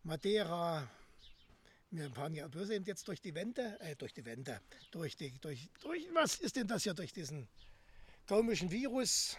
Madeira. 0.01 0.89
Wir 1.93 2.09
fahren 2.09 2.33
ja 2.33 2.47
bloß 2.47 2.71
eben 2.71 2.85
jetzt 2.85 3.07
durch 3.07 3.21
die 3.21 3.35
Wände, 3.35 3.79
äh, 3.79 3.95
durch 3.95 4.15
die 4.15 4.25
Wände, 4.25 4.59
durch 4.89 5.15
die, 5.15 5.31
durch, 5.39 5.69
durch, 5.79 6.03
was 6.11 6.39
ist 6.39 6.55
denn 6.55 6.65
das 6.65 6.81
hier, 6.81 6.95
durch 6.95 7.13
diesen 7.13 7.47
komischen 8.27 8.71
Virus. 8.71 9.37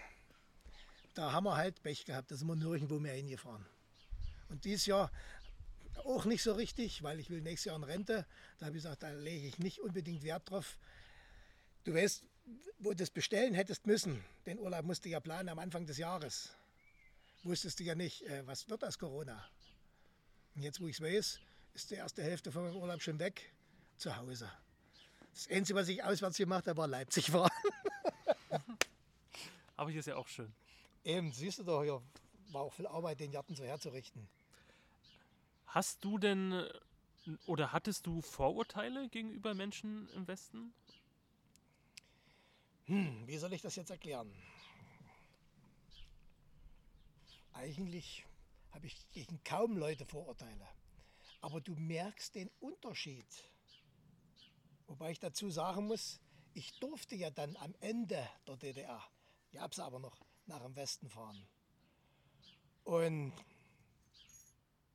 Da 1.15 1.33
haben 1.33 1.47
wir 1.47 1.57
halt 1.57 1.83
Pech 1.83 2.05
gehabt, 2.05 2.31
da 2.31 2.37
sind 2.37 2.47
wir 2.47 2.55
nirgendwo 2.55 3.01
mehr 3.01 3.15
hingefahren. 3.15 3.67
Und 4.51 4.65
dieses 4.65 4.87
Jahr 4.87 5.11
auch 6.05 6.27
nicht 6.27 6.45
so 6.45 6.53
richtig, 6.53 7.03
weil 7.03 7.19
ich 7.19 7.29
will 7.29 7.41
nächstes 7.41 7.65
Jahr 7.65 7.77
in 7.77 7.83
Rente. 7.83 8.25
Da 8.59 8.67
habe 8.67 8.77
ich 8.77 8.85
gesagt, 8.85 9.03
da 9.03 9.11
lege 9.11 9.49
ich 9.49 9.59
nicht 9.59 9.81
unbedingt 9.81 10.23
Wert 10.23 10.49
drauf. 10.49 10.79
Du 11.83 11.93
weißt, 11.93 12.23
wo 12.79 12.91
du 12.91 12.97
das 12.97 13.11
bestellen 13.11 13.55
hättest 13.55 13.85
müssen, 13.89 14.25
den 14.47 14.61
Urlaub 14.61 14.85
musst 14.85 15.05
du 15.05 15.09
ja 15.09 15.19
planen 15.19 15.49
am 15.49 15.59
Anfang 15.59 15.87
des 15.87 15.99
Jahres. 15.99 16.55
Wusstest 17.43 17.81
du 17.81 17.83
ja 17.83 17.97
nicht, 17.97 18.23
äh, 18.23 18.47
was 18.47 18.69
wird 18.69 18.85
aus 18.85 18.97
Corona. 18.97 19.45
Und 20.55 20.63
jetzt, 20.63 20.81
wo 20.81 20.87
ich 20.87 21.01
es 21.01 21.03
weiß, 21.03 21.41
ist 21.75 21.91
die 21.91 21.97
erste 21.97 22.23
Hälfte 22.23 22.53
von 22.53 22.65
meinem 22.65 22.77
Urlaub 22.77 23.03
schon 23.03 23.19
weg, 23.19 23.53
zu 23.97 24.17
Hause. 24.17 24.51
Das 25.33 25.49
Einzige, 25.51 25.79
was 25.79 25.89
ich 25.89 26.03
auswärts 26.03 26.37
gemacht 26.37 26.67
habe, 26.69 26.79
war 26.79 26.87
Leipzig 26.87 27.31
fahren. 27.31 27.51
Aber 29.77 29.91
hier 29.91 30.01
ist 30.01 30.07
ja 30.07 30.17
auch 30.17 30.29
schön. 30.29 30.53
Eben, 31.03 31.33
siehst 31.33 31.59
du 31.59 31.65
doch, 31.65 31.83
hier 31.83 32.01
war 32.53 32.63
auch 32.63 32.73
viel 32.73 32.87
Arbeit, 32.87 33.21
den 33.21 33.33
Garten 33.33 33.57
so 33.57 33.65
herzurichten. 33.65 34.29
Hast 35.67 36.05
du 36.05 36.19
denn 36.19 36.69
Oder 37.47 37.73
hattest 37.73 38.07
du 38.07 38.21
Vorurteile 38.21 39.09
gegenüber 39.09 39.55
Menschen 39.55 40.09
im 40.11 40.29
Westen? 40.29 40.73
Hm, 42.87 43.27
wie 43.27 43.39
soll 43.39 43.53
ich 43.53 43.63
das 43.63 43.77
jetzt 43.77 43.91
erklären? 43.91 44.31
Eigentlich 47.55 48.27
habe 48.73 48.87
ich 48.87 49.11
gegen 49.13 49.43
kaum 49.43 49.77
Leute 49.77 50.05
Vorurteile. 50.05 50.69
Aber 51.45 51.61
du 51.61 51.75
merkst 51.75 52.37
den 52.37 52.51
Unterschied. 52.59 53.27
Wobei 54.87 55.11
ich 55.11 55.21
dazu 55.21 55.51
sagen 55.51 55.87
muss, 55.87 56.19
ich 56.55 56.81
durfte 56.81 57.17
ja 57.17 57.29
dann 57.29 57.55
am 57.59 57.75
Ende 57.81 58.27
der 58.47 58.57
DDR, 58.57 59.03
gab 59.53 59.73
es 59.73 59.79
aber 59.79 59.99
noch, 59.99 60.25
nach 60.47 60.63
dem 60.63 60.75
Westen 60.75 61.11
fahren. 61.11 61.47
Und 62.85 63.35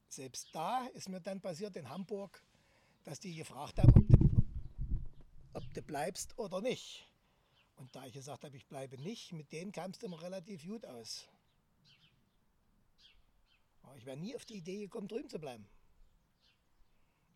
selbst 0.07 0.49
da 0.51 0.87
ist 0.87 1.07
mir 1.07 1.21
dann 1.21 1.39
passiert 1.39 1.75
in 1.75 1.87
Hamburg, 1.87 2.41
dass 3.03 3.19
die 3.19 3.35
gefragt 3.35 3.77
haben, 3.77 3.93
ob 3.93 4.07
du, 4.07 4.41
ob 5.53 5.73
du 5.75 5.83
bleibst 5.83 6.35
oder 6.39 6.61
nicht. 6.61 7.07
Und 7.75 7.95
da 7.95 8.07
ich 8.07 8.13
gesagt 8.13 8.43
habe, 8.43 8.57
ich 8.57 8.65
bleibe 8.65 8.97
nicht, 8.97 9.33
mit 9.33 9.51
denen 9.51 9.71
kam 9.71 9.91
es 9.91 10.01
immer 10.01 10.19
relativ 10.19 10.65
gut 10.65 10.83
aus. 10.83 11.27
Aber 13.83 13.95
ich 13.97 14.05
wäre 14.07 14.17
nie 14.17 14.35
auf 14.35 14.45
die 14.45 14.55
Idee 14.55 14.79
gekommen, 14.79 15.07
drüben 15.07 15.29
zu 15.29 15.37
bleiben. 15.37 15.69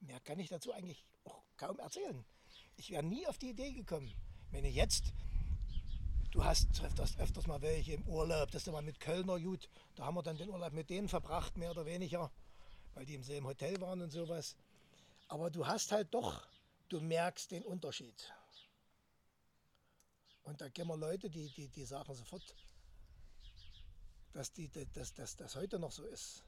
Mehr 0.05 0.19
kann 0.19 0.39
ich 0.39 0.49
dazu 0.49 0.73
eigentlich 0.73 1.03
auch 1.23 1.41
kaum 1.57 1.79
erzählen. 1.79 2.25
Ich 2.75 2.91
wäre 2.91 3.03
nie 3.03 3.25
auf 3.27 3.37
die 3.37 3.49
Idee 3.49 3.71
gekommen. 3.71 4.13
Wenn 4.51 4.65
ich 4.65 4.75
jetzt, 4.75 5.13
du 6.31 6.43
hast 6.43 6.67
öfters, 6.83 7.17
öfters 7.17 7.47
mal 7.47 7.61
welche 7.61 7.93
im 7.93 8.03
Urlaub, 8.07 8.51
das 8.51 8.67
ist 8.67 8.71
mal 8.71 8.81
mit 8.81 8.99
Kölner 8.99 9.39
gut, 9.39 9.69
da 9.95 10.05
haben 10.05 10.15
wir 10.15 10.23
dann 10.23 10.37
den 10.37 10.49
Urlaub 10.49 10.73
mit 10.73 10.89
denen 10.89 11.07
verbracht, 11.07 11.57
mehr 11.57 11.71
oder 11.71 11.85
weniger, 11.85 12.31
weil 12.93 13.05
die 13.05 13.15
im 13.15 13.23
selben 13.23 13.47
Hotel 13.47 13.79
waren 13.79 14.01
und 14.01 14.11
sowas. 14.11 14.55
Aber 15.27 15.49
du 15.49 15.65
hast 15.65 15.91
halt 15.91 16.13
doch, 16.13 16.45
du 16.89 16.99
merkst 16.99 17.51
den 17.51 17.63
Unterschied. 17.63 18.33
Und 20.43 20.59
da 20.59 20.67
gehen 20.67 20.87
wir 20.87 20.97
Leute, 20.97 21.29
die, 21.29 21.49
die, 21.49 21.69
die 21.69 21.85
sagen 21.85 22.13
sofort, 22.13 22.43
dass, 24.33 24.51
die, 24.51 24.69
dass, 24.93 25.13
dass 25.13 25.35
das 25.37 25.55
heute 25.55 25.79
noch 25.79 25.91
so 25.91 26.03
ist. 26.03 26.43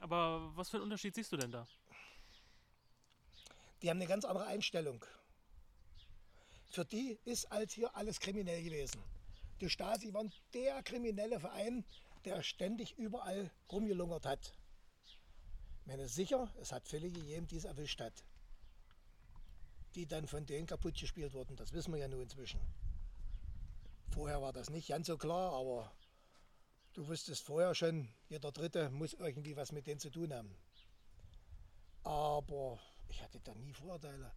Aber 0.00 0.54
was 0.54 0.68
für 0.68 0.76
einen 0.76 0.84
Unterschied 0.84 1.14
siehst 1.14 1.32
du 1.32 1.38
denn 1.38 1.50
da? 1.50 1.66
Die 3.86 3.90
haben 3.90 3.98
eine 3.98 4.08
ganz 4.08 4.24
andere 4.24 4.46
Einstellung. 4.46 5.04
Für 6.72 6.84
die 6.84 7.20
ist 7.24 7.52
als 7.52 7.72
hier 7.72 7.94
alles 7.94 8.18
kriminell 8.18 8.60
gewesen. 8.64 9.00
Die 9.60 9.70
Stasi 9.70 10.12
war 10.12 10.24
der 10.54 10.82
kriminelle 10.82 11.38
Verein, 11.38 11.84
der 12.24 12.42
ständig 12.42 12.98
überall 12.98 13.48
rumgelungert 13.70 14.26
hat. 14.26 14.52
Ich 15.04 15.86
meine, 15.86 16.08
sicher, 16.08 16.52
es 16.60 16.72
hat 16.72 16.88
Fälle 16.88 17.12
gegeben, 17.12 17.46
die 17.46 17.58
es 17.58 17.64
erwischt 17.64 18.00
hat. 18.00 18.24
Die 19.94 20.04
dann 20.04 20.26
von 20.26 20.44
denen 20.46 20.66
kaputt 20.66 20.98
gespielt 20.98 21.32
wurden. 21.32 21.54
Das 21.54 21.72
wissen 21.72 21.92
wir 21.92 22.00
ja 22.00 22.08
nun 22.08 22.22
inzwischen. 22.22 22.58
Vorher 24.10 24.42
war 24.42 24.52
das 24.52 24.68
nicht 24.68 24.88
ganz 24.88 25.06
so 25.06 25.16
klar, 25.16 25.52
aber 25.52 25.92
du 26.94 27.06
wusstest 27.06 27.44
vorher 27.44 27.72
schon, 27.76 28.08
jeder 28.30 28.50
Dritte 28.50 28.90
muss 28.90 29.12
irgendwie 29.12 29.54
was 29.54 29.70
mit 29.70 29.86
denen 29.86 30.00
zu 30.00 30.10
tun 30.10 30.34
haben. 30.34 30.56
Aber 32.02 32.80
ich 33.08 33.22
hatte 33.22 33.40
da 33.40 33.54
nie 33.54 33.72
Vorteile. 33.72 34.32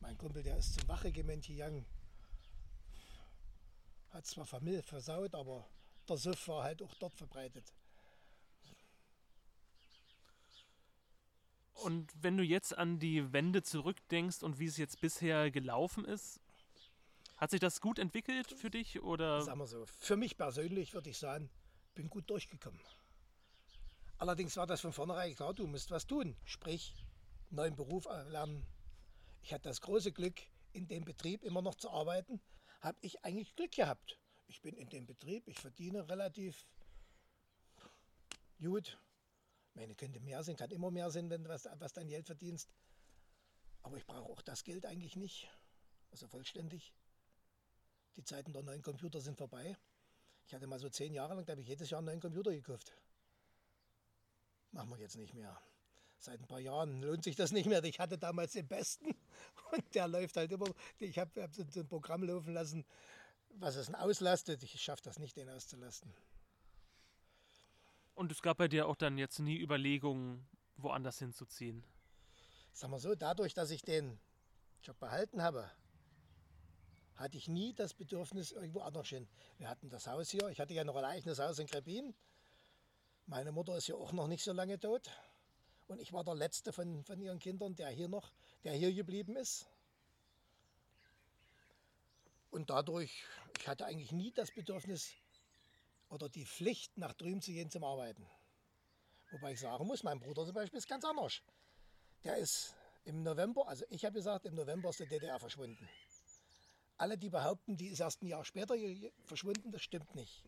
Mein 0.00 0.16
Kumpel, 0.16 0.42
der 0.42 0.56
ist 0.56 0.74
zum 0.74 0.88
Wachregiment 0.88 1.46
gegangen. 1.46 1.84
Hat 4.10 4.26
zwar 4.26 4.46
Familie 4.46 4.82
versaut, 4.82 5.34
aber 5.34 5.68
der 6.08 6.16
Suff 6.16 6.48
war 6.48 6.64
halt 6.64 6.82
auch 6.82 6.94
dort 6.94 7.14
verbreitet. 7.14 7.72
Und 11.74 12.12
wenn 12.20 12.36
du 12.36 12.42
jetzt 12.42 12.76
an 12.76 12.98
die 12.98 13.32
Wende 13.32 13.62
zurückdenkst 13.62 14.42
und 14.42 14.58
wie 14.58 14.66
es 14.66 14.76
jetzt 14.76 15.00
bisher 15.00 15.50
gelaufen 15.50 16.04
ist, 16.04 16.40
hat 17.36 17.50
sich 17.50 17.60
das 17.60 17.80
gut 17.80 18.00
entwickelt 18.00 18.50
für 18.50 18.68
dich 18.68 19.00
oder? 19.00 19.42
Sagen 19.42 19.60
wir 19.60 19.66
so, 19.66 19.86
für 19.86 20.16
mich 20.16 20.36
persönlich 20.36 20.92
würde 20.94 21.10
ich 21.10 21.18
sagen, 21.18 21.48
bin 21.94 22.10
gut 22.10 22.28
durchgekommen. 22.28 22.80
Allerdings 24.18 24.56
war 24.56 24.66
das 24.66 24.80
von 24.80 24.92
vornherein 24.92 25.34
klar, 25.36 25.54
du 25.54 25.68
musst 25.68 25.92
was 25.92 26.06
tun. 26.06 26.36
Sprich, 26.44 26.92
neuen 27.50 27.76
Beruf 27.76 28.06
lernen. 28.06 28.66
Ich 29.42 29.52
hatte 29.52 29.68
das 29.68 29.80
große 29.80 30.12
Glück, 30.12 30.40
in 30.72 30.86
dem 30.88 31.04
Betrieb 31.04 31.42
immer 31.42 31.62
noch 31.62 31.74
zu 31.74 31.90
arbeiten. 31.90 32.40
Habe 32.80 32.98
ich 33.00 33.24
eigentlich 33.24 33.54
Glück 33.56 33.72
gehabt. 33.72 34.18
Ich 34.46 34.60
bin 34.62 34.76
in 34.76 34.88
dem 34.88 35.06
Betrieb, 35.06 35.46
ich 35.48 35.58
verdiene 35.58 36.08
relativ 36.08 36.66
gut. 38.60 38.98
Ich 39.68 39.74
meine, 39.74 39.94
könnte 39.94 40.20
mehr 40.20 40.42
sein, 40.42 40.56
kann 40.56 40.70
immer 40.70 40.90
mehr 40.90 41.10
sein, 41.10 41.30
wenn 41.30 41.44
du 41.44 41.50
was, 41.50 41.68
was 41.78 41.92
dein 41.92 42.08
Geld 42.08 42.26
verdienst. 42.26 42.68
Aber 43.82 43.96
ich 43.96 44.06
brauche 44.06 44.30
auch 44.30 44.42
das 44.42 44.64
Geld 44.64 44.86
eigentlich 44.86 45.16
nicht. 45.16 45.48
Also 46.10 46.26
vollständig. 46.26 46.92
Die 48.16 48.24
Zeiten 48.24 48.52
der 48.52 48.62
neuen 48.62 48.82
Computer 48.82 49.20
sind 49.20 49.36
vorbei. 49.36 49.76
Ich 50.46 50.54
hatte 50.54 50.66
mal 50.66 50.78
so 50.78 50.88
zehn 50.88 51.14
Jahre 51.14 51.34
lang, 51.34 51.44
da 51.44 51.52
habe 51.52 51.60
ich 51.60 51.68
jedes 51.68 51.90
Jahr 51.90 51.98
einen 51.98 52.06
neuen 52.06 52.20
Computer 52.20 52.50
gekauft. 52.50 52.92
Machen 54.72 54.90
wir 54.90 54.98
jetzt 54.98 55.16
nicht 55.16 55.34
mehr 55.34 55.60
seit 56.18 56.40
ein 56.40 56.46
paar 56.46 56.60
Jahren 56.60 57.00
lohnt 57.02 57.24
sich 57.24 57.36
das 57.36 57.52
nicht 57.52 57.66
mehr. 57.66 57.82
Ich 57.84 58.00
hatte 58.00 58.18
damals 58.18 58.52
den 58.52 58.66
besten 58.66 59.14
und 59.72 59.94
der 59.94 60.08
läuft 60.08 60.36
halt 60.36 60.52
immer. 60.52 60.66
Ich 60.98 61.18
habe 61.18 61.42
hab 61.42 61.54
so 61.54 61.62
ein 61.80 61.88
Programm 61.88 62.22
laufen 62.22 62.52
lassen, 62.52 62.84
was 63.50 63.76
es 63.76 63.92
auslastet. 63.94 64.62
Ich 64.62 64.80
schaffe 64.80 65.02
das 65.02 65.18
nicht, 65.18 65.36
den 65.36 65.48
auszulasten. 65.48 66.12
Und 68.14 68.32
es 68.32 68.42
gab 68.42 68.58
bei 68.58 68.68
dir 68.68 68.88
auch 68.88 68.96
dann 68.96 69.16
jetzt 69.16 69.38
nie 69.38 69.58
Überlegungen, 69.58 70.48
woanders 70.76 71.18
hinzuziehen? 71.18 71.84
Sagen 72.72 72.92
wir 72.92 72.98
so, 72.98 73.14
dadurch, 73.14 73.54
dass 73.54 73.70
ich 73.70 73.82
den 73.82 74.18
Job 74.82 74.98
behalten 74.98 75.42
habe, 75.42 75.70
hatte 77.14 77.36
ich 77.36 77.48
nie 77.48 77.74
das 77.74 77.94
Bedürfnis, 77.94 78.52
irgendwo 78.52 78.80
anders 78.80 79.08
hin. 79.08 79.28
Wir 79.58 79.68
hatten 79.68 79.88
das 79.88 80.06
Haus 80.06 80.30
hier. 80.30 80.48
Ich 80.48 80.60
hatte 80.60 80.74
ja 80.74 80.84
noch 80.84 80.96
ein 80.96 81.04
eigenes 81.04 81.40
Haus 81.40 81.58
in 81.58 81.66
Krebin. 81.66 82.14
Meine 83.26 83.50
Mutter 83.50 83.76
ist 83.76 83.88
ja 83.88 83.96
auch 83.96 84.12
noch 84.12 84.28
nicht 84.28 84.44
so 84.44 84.52
lange 84.52 84.78
tot. 84.78 85.10
Und 85.88 86.00
ich 86.00 86.12
war 86.12 86.22
der 86.22 86.34
Letzte 86.34 86.72
von, 86.72 87.02
von 87.02 87.20
ihren 87.20 87.38
Kindern, 87.38 87.74
der 87.74 87.88
hier 87.88 88.08
noch, 88.08 88.32
der 88.62 88.74
hier 88.74 88.92
geblieben 88.92 89.36
ist. 89.36 89.66
Und 92.50 92.70
dadurch, 92.70 93.24
ich 93.58 93.68
hatte 93.68 93.86
eigentlich 93.86 94.12
nie 94.12 94.30
das 94.30 94.50
Bedürfnis 94.50 95.12
oder 96.10 96.28
die 96.28 96.46
Pflicht, 96.46 96.96
nach 96.96 97.14
drüben 97.14 97.42
zu 97.42 97.52
gehen 97.52 97.70
zum 97.70 97.84
Arbeiten. 97.84 98.26
Wobei 99.30 99.52
ich 99.52 99.60
sagen 99.60 99.86
muss, 99.86 100.02
mein 100.02 100.20
Bruder 100.20 100.44
zum 100.44 100.54
Beispiel 100.54 100.78
ist 100.78 100.88
ganz 100.88 101.04
anders. 101.04 101.42
Der 102.24 102.36
ist 102.36 102.74
im 103.04 103.22
November, 103.22 103.66
also 103.68 103.84
ich 103.90 104.04
habe 104.04 104.14
gesagt, 104.14 104.46
im 104.46 104.54
November 104.54 104.90
ist 104.90 105.00
die 105.00 105.06
DDR 105.06 105.38
verschwunden. 105.38 105.88
Alle, 106.96 107.16
die 107.16 107.30
behaupten, 107.30 107.76
die 107.76 107.88
ist 107.88 108.00
erst 108.00 108.22
ein 108.22 108.26
Jahr 108.26 108.44
später 108.44 108.74
verschwunden, 109.24 109.70
das 109.70 109.82
stimmt 109.82 110.14
nicht. 110.14 110.44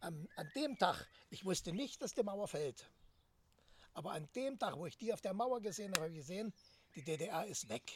Am, 0.00 0.28
an 0.36 0.50
dem 0.56 0.78
Tag, 0.78 1.06
ich 1.28 1.44
wusste 1.44 1.72
nicht, 1.72 2.00
dass 2.00 2.14
die 2.14 2.22
Mauer 2.22 2.48
fällt. 2.48 2.88
Aber 3.94 4.12
an 4.12 4.28
dem 4.34 4.58
Tag, 4.58 4.76
wo 4.76 4.86
ich 4.86 4.96
die 4.96 5.12
auf 5.12 5.20
der 5.20 5.34
Mauer 5.34 5.60
gesehen 5.60 5.92
habe, 5.92 6.02
habe 6.02 6.10
ich 6.12 6.18
gesehen, 6.18 6.52
die 6.94 7.02
DDR 7.02 7.46
ist 7.46 7.68
weg. 7.68 7.92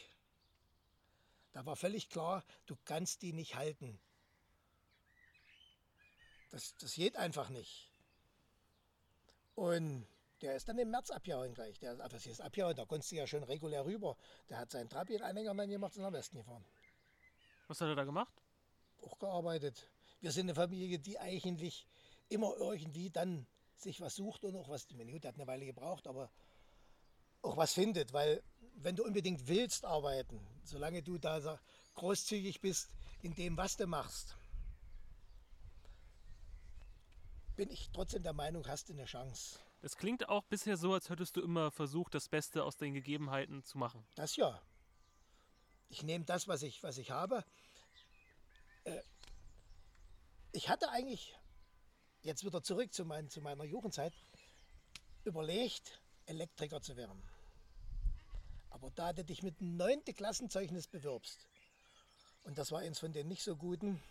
Da 1.53 1.65
war 1.65 1.75
völlig 1.75 2.09
klar, 2.09 2.43
du 2.65 2.75
kannst 2.83 3.21
die 3.21 3.33
nicht 3.33 3.55
halten. 3.55 3.99
Das, 6.51 6.75
das 6.77 6.95
geht 6.95 7.15
einfach 7.15 7.49
nicht. 7.49 7.89
Und 9.55 10.05
der 10.41 10.55
ist 10.55 10.67
dann 10.67 10.77
im 10.77 10.91
März 10.91 11.11
abgehauen 11.11 11.53
gleich. 11.53 11.79
Der, 11.79 11.91
also 11.91 12.17
das 12.17 12.25
ist 12.25 12.41
abgehauen, 12.41 12.75
da 12.75 12.85
konntest 12.85 13.11
du 13.11 13.15
ja 13.15 13.25
schon 13.25 13.43
regulär 13.43 13.85
rüber. 13.85 14.17
Der 14.49 14.57
hat 14.57 14.71
seinen 14.71 14.89
Trabi-Anhänger 14.89 15.55
dann 15.55 15.69
gemacht 15.69 15.95
und 15.95 16.03
nach 16.03 16.11
Westen 16.11 16.37
gefahren. 16.37 16.65
Was 17.67 17.81
hat 17.81 17.87
er 17.87 17.95
da 17.95 18.03
gemacht? 18.03 18.33
Auch 19.01 19.17
gearbeitet. 19.17 19.89
Wir 20.19 20.31
sind 20.31 20.47
eine 20.47 20.55
Familie, 20.55 20.99
die 20.99 21.17
eigentlich 21.19 21.87
immer 22.29 22.53
irgendwie 22.57 23.09
dann 23.09 23.47
sich 23.81 24.01
was 24.01 24.15
sucht 24.15 24.43
und 24.45 24.55
auch 24.55 24.69
was, 24.69 24.87
die 24.87 24.95
Minute 24.95 25.27
hat 25.27 25.35
eine 25.35 25.47
Weile 25.47 25.65
gebraucht, 25.65 26.07
aber 26.07 26.29
auch 27.41 27.57
was 27.57 27.73
findet, 27.73 28.13
weil 28.13 28.41
wenn 28.75 28.95
du 28.95 29.03
unbedingt 29.03 29.47
willst 29.47 29.85
arbeiten, 29.85 30.39
solange 30.63 31.03
du 31.03 31.17
da 31.17 31.59
großzügig 31.95 32.61
bist 32.61 32.89
in 33.21 33.35
dem, 33.35 33.57
was 33.57 33.77
du 33.77 33.87
machst, 33.87 34.35
bin 37.55 37.69
ich 37.69 37.89
trotzdem 37.91 38.23
der 38.23 38.33
Meinung, 38.33 38.67
hast 38.67 38.89
du 38.89 38.93
eine 38.93 39.05
Chance. 39.05 39.59
Es 39.81 39.95
klingt 39.95 40.27
auch 40.29 40.43
bisher 40.45 40.77
so, 40.77 40.93
als 40.93 41.09
hättest 41.09 41.35
du 41.37 41.41
immer 41.41 41.71
versucht, 41.71 42.15
das 42.15 42.27
Beste 42.27 42.63
aus 42.63 42.75
den 42.75 42.93
Gegebenheiten 42.93 43.63
zu 43.63 43.77
machen. 43.77 44.05
Das 44.15 44.35
ja. 44.35 44.61
Ich 45.89 46.03
nehme 46.03 46.25
das, 46.25 46.47
was 46.47 46.63
ich, 46.63 46.81
was 46.83 46.97
ich 46.97 47.11
habe. 47.11 47.45
Äh, 48.83 48.99
ich 50.51 50.69
hatte 50.69 50.89
eigentlich 50.89 51.37
jetzt 52.25 52.43
wieder 52.43 52.61
zurück 52.63 52.93
zu, 52.93 53.05
mein, 53.05 53.29
zu 53.29 53.41
meiner 53.41 53.63
Jugendzeit, 53.63 54.13
überlegt, 55.23 56.01
Elektriker 56.25 56.81
zu 56.81 56.97
werden. 56.97 57.21
Aber 58.71 58.89
da 58.91 59.13
du 59.13 59.23
dich 59.23 59.43
mit 59.43 59.61
einem 59.61 59.77
9. 59.77 60.03
Klassenzeugnis 60.05 60.87
bewirbst, 60.87 61.47
und 62.43 62.57
das 62.57 62.71
war 62.71 62.79
eins 62.79 62.99
von 62.99 63.13
den 63.13 63.27
nicht 63.27 63.43
so 63.43 63.55
guten, 63.55 64.01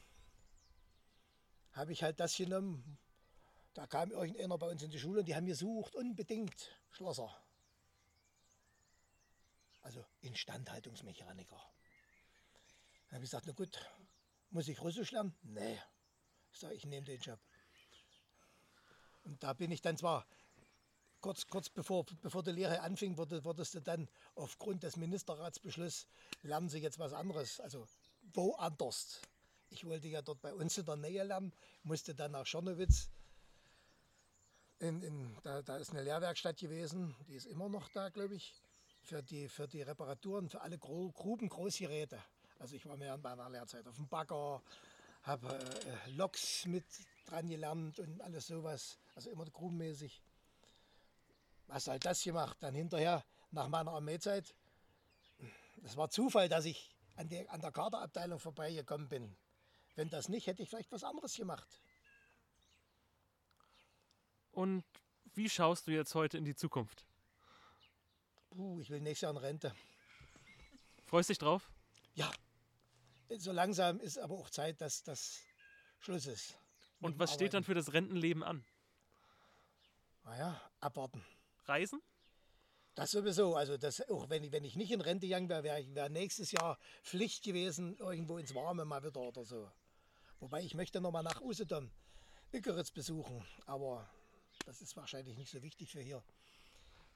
habe 1.73 1.93
ich 1.93 2.03
halt 2.03 2.19
das 2.21 2.37
genommen. 2.37 2.99
Da 3.75 3.87
kam 3.87 4.11
irgendeiner 4.11 4.59
bei 4.59 4.69
uns 4.69 4.83
in 4.83 4.91
die 4.91 4.99
Schule 4.99 5.21
und 5.21 5.27
die 5.27 5.35
haben 5.35 5.47
gesucht, 5.47 5.95
unbedingt 5.95 6.79
Schlosser. 6.91 7.37
also 9.85 10.05
Instandhaltungsmechaniker. 10.23 11.61
Dann 13.07 13.17
habe 13.17 13.25
ich 13.25 13.31
gesagt, 13.31 13.47
na 13.47 13.53
gut, 13.53 13.79
muss 14.51 14.69
ich 14.69 14.81
Russisch 14.81 15.11
lernen? 15.11 15.37
Nee. 15.43 15.81
Ich 16.53 16.59
sage, 16.59 16.75
ich 16.75 16.87
nehme 16.87 17.05
den 17.05 17.21
Job. 17.21 17.39
Und 19.25 19.43
da 19.43 19.53
bin 19.53 19.71
ich 19.71 19.83
dann 19.83 19.97
zwar 19.97 20.27
kurz, 21.21 21.47
kurz 21.47 21.71
bevor, 21.71 22.05
bevor 22.21 22.43
die 22.43 22.53
Lehre 22.53 22.81
anfing, 22.81 23.17
wurde, 23.17 23.43
wurdest 23.45 23.75
du 23.75 23.81
dann 23.81 24.09
aufgrund 24.35 24.83
des 24.83 24.97
Ministerratsbeschlusses, 24.97 26.07
lernen 26.43 26.69
Sie 26.69 26.79
jetzt 26.79 26.99
was 26.99 27.15
anderes, 27.15 27.61
also 27.61 27.87
woanders. 28.35 29.21
Ich 29.71 29.85
wollte 29.87 30.09
ja 30.09 30.21
dort 30.21 30.43
bei 30.43 30.53
uns 30.53 30.77
in 30.77 30.85
der 30.85 30.97
Nähe 30.97 31.25
lernen, 31.25 31.53
musste 31.83 32.15
dann 32.15 32.33
nach 32.33 32.47
Schornowitz. 32.47 33.09
In, 34.81 35.03
in, 35.03 35.37
da, 35.43 35.63
da 35.63 35.79
ist 35.79 35.91
eine 35.91 36.03
Lehrwerkstatt 36.03 36.59
gewesen, 36.59 37.15
die 37.27 37.35
ist 37.35 37.47
immer 37.47 37.71
noch 37.71 37.89
da, 37.89 38.11
glaube 38.11 38.35
ich, 38.35 38.53
für 39.03 39.23
die, 39.23 39.49
für 39.49 39.67
die 39.67 39.83
Reparaturen, 39.83 40.51
für 40.51 40.61
alle 40.61 40.79
Gro 40.79 41.11
Gruben, 41.13 41.49
Großgeräte. 41.49 42.23
Also 42.59 42.77
ich 42.77 42.85
war 42.87 42.99
während 43.01 43.23
meiner 43.23 43.49
Lehrzeit 43.49 43.87
auf 43.87 43.97
dem 43.97 44.09
Bagger, 44.09 44.63
habe 45.23 45.49
äh, 45.49 46.11
Loks 46.11 46.67
mit 46.67 46.85
dran 47.25 47.49
gelernt 47.49 47.99
und 47.99 48.21
alles 48.21 48.47
sowas, 48.47 48.99
also 49.15 49.31
immer 49.31 49.45
grubenmäßig. 49.45 50.23
Was 51.67 51.89
halt 51.89 52.05
das 52.05 52.23
gemacht? 52.23 52.57
Dann 52.61 52.75
hinterher, 52.75 53.25
nach 53.51 53.69
meiner 53.69 53.93
Armeezeit, 53.93 54.55
das 55.79 55.97
war 55.97 56.11
Zufall, 56.11 56.49
dass 56.49 56.65
ich 56.65 56.95
an, 57.17 57.29
die, 57.29 57.49
an 57.49 57.61
der 57.61 57.73
Kaderabteilung 57.73 58.39
vorbeigekommen 58.39 59.09
bin. 59.09 59.37
Wenn 59.95 60.11
das 60.11 60.29
nicht, 60.29 60.47
hätte 60.47 60.63
ich 60.63 60.69
vielleicht 60.69 60.93
was 60.93 61.05
anderes 61.05 61.35
gemacht. 61.35 61.81
Und 64.53 64.85
wie 65.35 65.49
schaust 65.49 65.87
du 65.87 65.93
jetzt 65.93 66.15
heute 66.15 66.39
in 66.39 66.45
die 66.45 66.55
Zukunft? 66.55 67.05
Puh, 68.51 68.81
ich 68.81 68.91
will 68.91 69.01
nächstes 69.01 69.23
Jahr 69.23 69.33
in 69.33 69.39
Rente. 69.39 69.75
Freust 71.05 71.29
dich 71.29 71.39
drauf? 71.39 71.71
Ja. 72.15 72.31
So 73.39 73.53
langsam 73.53 74.01
ist 74.01 74.19
aber 74.19 74.35
auch 74.35 74.51
Zeit, 74.51 74.81
dass 74.81 75.03
das 75.03 75.41
Schluss 75.99 76.27
ist. 76.27 76.57
Und 77.05 77.19
was 77.19 77.35
steht 77.35 77.53
dann 77.53 77.65
für 77.65 77.75
das 77.75 77.93
Rentenleben 77.93 78.43
an? 78.43 78.65
Naja, 80.25 80.59
abwarten. 80.81 81.23
Reisen? 81.67 82.01
Das 82.95 83.11
sowieso. 83.11 83.57
Also 83.57 83.77
das, 83.77 84.09
auch 84.09 84.31
wenn 84.31 84.43
ich, 84.43 84.53
wenn 84.53 84.65
ich 84.65 84.75
nicht 84.75 84.91
in 84.91 85.03
Rente 85.03 85.27
gegangen 85.27 85.51
wäre, 85.51 85.63
wäre 85.65 85.95
wär 85.95 86.09
nächstes 86.09 86.51
Jahr 86.51 86.79
Pflicht 87.03 87.45
gewesen, 87.45 87.95
irgendwo 87.99 88.39
ins 88.39 88.55
Warme 88.55 88.87
mal 88.87 89.05
wieder 89.05 89.21
oder 89.21 89.45
so. 89.45 89.71
Wobei 90.41 90.63
ich 90.63 90.73
möchte 90.73 91.03
noch 91.03 91.11
mal 91.11 91.23
nach 91.23 91.43
Usedom, 91.43 91.91
Ickeritz 92.53 92.91
besuchen. 92.91 93.45
Aber 93.67 94.09
das 94.65 94.81
ist 94.81 94.97
wahrscheinlich 94.97 95.37
nicht 95.37 95.51
so 95.51 95.61
wichtig 95.61 95.93
für 95.93 96.01
hier. 96.01 96.25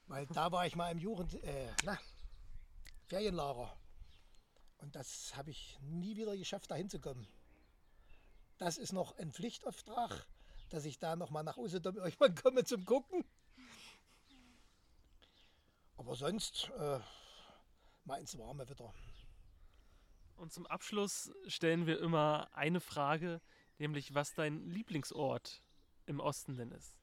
Weil 0.06 0.26
da 0.26 0.52
war 0.52 0.66
ich 0.66 0.76
mal 0.76 0.90
im 0.90 0.98
Jugend, 0.98 1.42
äh, 1.42 1.72
na, 1.84 1.98
Ferienlager. 3.06 3.74
Und 4.76 4.94
das 4.94 5.34
habe 5.34 5.50
ich 5.50 5.78
nie 5.80 6.14
wieder 6.14 6.36
geschafft, 6.36 6.70
da 6.70 6.74
hinzukommen. 6.74 7.26
Das 8.58 8.76
ist 8.76 8.92
noch 8.92 9.16
ein 9.18 9.32
Pflichtauftrag, 9.32 10.26
dass 10.70 10.84
ich 10.84 10.98
da 10.98 11.16
noch 11.16 11.30
mal 11.30 11.44
nach 11.44 11.56
Usedom 11.56 11.96
irgendwann 11.96 12.34
komme 12.34 12.64
zum 12.64 12.84
Gucken. 12.84 13.24
Aber 15.96 16.14
sonst 16.14 16.70
äh, 16.78 17.00
mal 18.04 18.20
ins 18.20 18.36
Warme 18.38 18.68
wieder. 18.68 18.92
Und 20.36 20.52
zum 20.52 20.66
Abschluss 20.66 21.32
stellen 21.46 21.86
wir 21.86 21.98
immer 22.00 22.48
eine 22.52 22.80
Frage, 22.80 23.40
nämlich 23.78 24.14
was 24.14 24.34
dein 24.34 24.68
Lieblingsort 24.70 25.62
im 26.06 26.20
Osten 26.20 26.56
denn 26.56 26.70
ist. 26.70 26.96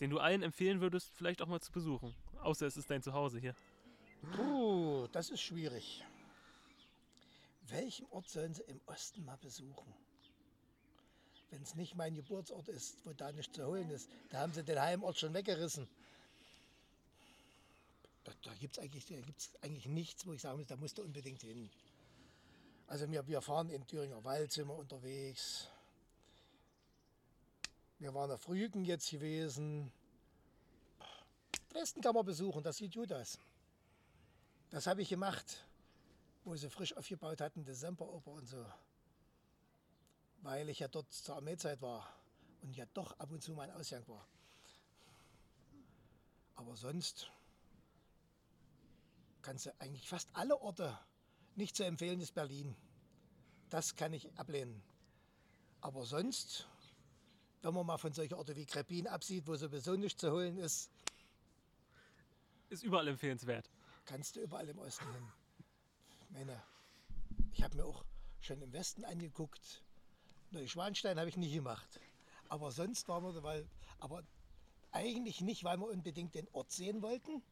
Den 0.00 0.10
du 0.10 0.18
allen 0.18 0.42
empfehlen 0.42 0.80
würdest, 0.80 1.12
vielleicht 1.14 1.42
auch 1.42 1.46
mal 1.46 1.60
zu 1.60 1.70
besuchen. 1.70 2.14
Außer 2.40 2.66
es 2.66 2.76
ist 2.76 2.90
dein 2.90 3.02
Zuhause 3.02 3.38
hier. 3.38 3.54
Puh, 4.32 5.06
das 5.12 5.30
ist 5.30 5.42
schwierig. 5.42 6.04
Welchen 7.72 8.06
Ort 8.10 8.28
sollen 8.28 8.52
sie 8.52 8.62
im 8.64 8.80
Osten 8.86 9.24
mal 9.24 9.36
besuchen? 9.36 9.94
Wenn 11.50 11.62
es 11.62 11.74
nicht 11.74 11.94
mein 11.94 12.14
Geburtsort 12.14 12.68
ist, 12.68 12.96
wo 13.04 13.14
da 13.14 13.32
nichts 13.32 13.54
zu 13.54 13.66
holen 13.66 13.90
ist, 13.90 14.10
da 14.30 14.40
haben 14.40 14.52
sie 14.52 14.62
den 14.62 14.78
Heimort 14.78 15.18
schon 15.18 15.32
weggerissen. 15.32 15.88
Da, 18.42 18.54
gibt 18.54 18.76
es 18.76 18.82
eigentlich, 18.82 19.06
eigentlich 19.62 19.86
nichts, 19.86 20.26
wo 20.26 20.32
ich 20.32 20.42
sagen 20.42 20.58
muss, 20.58 20.66
da 20.66 20.76
musst 20.76 20.98
du 20.98 21.02
unbedingt 21.02 21.40
hin. 21.40 21.70
Also 22.86 23.10
wir, 23.10 23.26
wir 23.26 23.40
fahren 23.40 23.70
in 23.70 23.86
Thüringer 23.86 24.22
Wald, 24.22 24.52
sind 24.52 24.68
wir 24.68 24.74
unterwegs. 24.74 25.68
Wir 27.98 28.12
waren 28.12 28.30
auf 28.30 28.48
Rügen 28.48 28.84
jetzt 28.84 29.10
gewesen. 29.10 29.90
Dresden 31.70 32.02
kann 32.02 32.14
man 32.14 32.26
besuchen, 32.26 32.62
das 32.62 32.76
sieht 32.76 32.94
gut 32.94 33.12
aus. 33.12 33.38
Das 34.70 34.86
habe 34.86 35.02
ich 35.02 35.08
gemacht, 35.08 35.64
wo 36.44 36.56
sie 36.56 36.70
frisch 36.70 36.96
aufgebaut 36.96 37.40
hatten, 37.40 37.64
die 37.64 37.74
Semperoper 37.74 38.32
und 38.32 38.46
so. 38.46 38.64
Weil 40.42 40.68
ich 40.68 40.80
ja 40.80 40.88
dort 40.88 41.12
zur 41.12 41.36
Armeezeit 41.36 41.80
war 41.80 42.12
und 42.62 42.76
ja 42.76 42.86
doch 42.94 43.18
ab 43.18 43.30
und 43.30 43.42
zu 43.42 43.52
mein 43.52 43.70
Ausgang 43.70 44.06
war. 44.08 44.26
Aber 46.54 46.76
sonst 46.76 47.30
kannst 49.42 49.66
du 49.66 49.70
eigentlich 49.80 50.08
fast 50.08 50.28
alle 50.32 50.60
Orte 50.60 50.98
nicht 51.54 51.76
zu 51.76 51.84
empfehlen, 51.84 52.20
ist 52.20 52.34
Berlin. 52.34 52.74
Das 53.68 53.94
kann 53.96 54.12
ich 54.12 54.32
ablehnen. 54.36 54.82
Aber 55.80 56.04
sonst, 56.04 56.68
wenn 57.62 57.74
man 57.74 57.86
mal 57.86 57.98
von 57.98 58.12
solchen 58.12 58.34
Orten 58.34 58.56
wie 58.56 58.66
Krepin 58.66 59.06
absieht, 59.06 59.46
wo 59.46 59.54
sowieso 59.56 59.96
nichts 59.96 60.20
zu 60.20 60.30
holen 60.30 60.58
ist, 60.58 60.90
ist 62.68 62.82
überall 62.82 63.08
empfehlenswert. 63.08 63.68
Kannst 64.04 64.36
du 64.36 64.40
überall 64.40 64.68
im 64.68 64.78
Osten 64.78 65.12
hin. 65.12 65.32
Ich 66.32 66.38
meine, 66.38 66.62
ich 67.52 67.62
habe 67.62 67.76
mir 67.76 67.84
auch 67.84 68.06
schon 68.40 68.62
im 68.62 68.72
Westen 68.72 69.04
angeguckt. 69.04 69.84
Neuschwanstein 70.50 71.18
habe 71.18 71.28
ich 71.28 71.36
nicht 71.36 71.52
gemacht. 71.52 72.00
Aber 72.48 72.72
sonst 72.72 73.06
waren 73.06 73.22
wir, 73.22 73.42
weil, 73.42 73.68
aber 74.00 74.22
eigentlich 74.92 75.42
nicht, 75.42 75.62
weil 75.62 75.76
wir 75.76 75.88
unbedingt 75.88 76.34
den 76.34 76.48
Ort 76.52 76.72
sehen 76.72 77.02
wollten, 77.02 77.42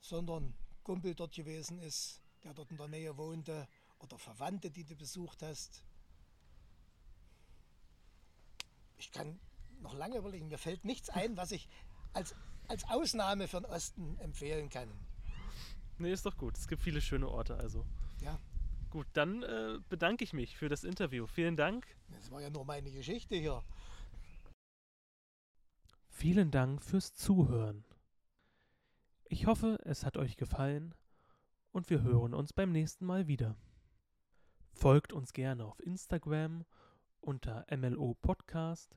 sondern 0.00 0.52
Kumpel 0.82 1.14
dort 1.14 1.32
gewesen 1.32 1.78
ist, 1.78 2.20
der 2.42 2.54
dort 2.54 2.72
in 2.72 2.76
der 2.76 2.88
Nähe 2.88 3.16
wohnte, 3.16 3.68
oder 4.00 4.18
Verwandte, 4.18 4.72
die 4.72 4.82
du 4.82 4.96
besucht 4.96 5.40
hast. 5.42 5.84
Ich 8.96 9.12
kann 9.12 9.38
noch 9.78 9.94
lange 9.94 10.16
überlegen, 10.16 10.48
mir 10.48 10.58
fällt 10.58 10.84
nichts 10.84 11.08
ein, 11.08 11.36
was 11.36 11.52
ich 11.52 11.68
als, 12.14 12.34
als 12.66 12.82
Ausnahme 12.90 13.46
für 13.46 13.60
den 13.60 13.70
Osten 13.70 14.18
empfehlen 14.18 14.70
kann. 14.70 14.90
Nee, 16.00 16.12
ist 16.12 16.24
doch 16.24 16.38
gut. 16.38 16.56
Es 16.56 16.66
gibt 16.66 16.82
viele 16.82 17.02
schöne 17.02 17.28
Orte 17.28 17.56
also. 17.56 17.84
Ja. 18.22 18.40
Gut, 18.88 19.06
dann 19.12 19.42
äh, 19.42 19.78
bedanke 19.88 20.24
ich 20.24 20.32
mich 20.32 20.56
für 20.56 20.70
das 20.70 20.82
Interview. 20.82 21.26
Vielen 21.26 21.56
Dank. 21.56 21.86
Das 22.08 22.30
war 22.30 22.40
ja 22.40 22.48
nur 22.48 22.64
meine 22.64 22.90
Geschichte 22.90 23.36
hier. 23.36 23.62
Vielen 26.08 26.50
Dank 26.50 26.82
fürs 26.82 27.14
Zuhören. 27.14 27.84
Ich 29.28 29.46
hoffe, 29.46 29.78
es 29.84 30.04
hat 30.04 30.16
euch 30.16 30.36
gefallen 30.36 30.94
und 31.70 31.90
wir 31.90 32.02
hören 32.02 32.34
uns 32.34 32.52
beim 32.52 32.72
nächsten 32.72 33.04
Mal 33.04 33.28
wieder. 33.28 33.56
Folgt 34.72 35.12
uns 35.12 35.34
gerne 35.34 35.66
auf 35.66 35.78
Instagram 35.80 36.64
unter 37.20 37.66
MLO 37.70 38.14
Podcast 38.14 38.96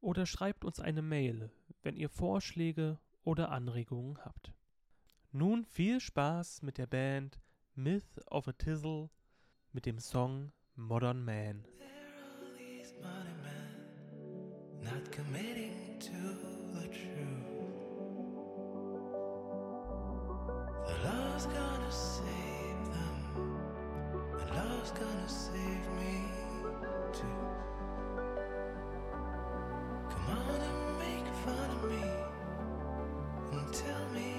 oder 0.00 0.24
schreibt 0.24 0.64
uns 0.64 0.80
eine 0.80 1.02
Mail, 1.02 1.52
wenn 1.82 1.96
ihr 1.96 2.08
Vorschläge 2.08 2.98
oder 3.22 3.50
Anregungen 3.50 4.24
habt. 4.24 4.54
Nun 5.36 5.64
viel 5.64 5.98
Spaß 5.98 6.62
mit 6.62 6.78
der 6.78 6.86
Band 6.86 7.40
Myth 7.74 8.20
of 8.28 8.46
a 8.46 8.52
Tizzle 8.52 9.10
mit 9.72 9.84
dem 9.84 9.98
Song 9.98 10.52
Modern 10.76 11.24
Man. 11.24 11.64
Not 14.80 15.10
committing 15.10 15.98
to 15.98 16.44
gonna 24.94 25.28
save 25.28 25.86
me 25.98 26.24
too. 27.12 27.26
Come 30.10 30.38
on 30.38 30.60
and 30.60 30.98
make 30.98 31.26
fun 31.44 31.70
of 31.70 31.90
me 31.90 32.04
and 33.52 33.72
tell 33.72 34.08
me 34.14 34.33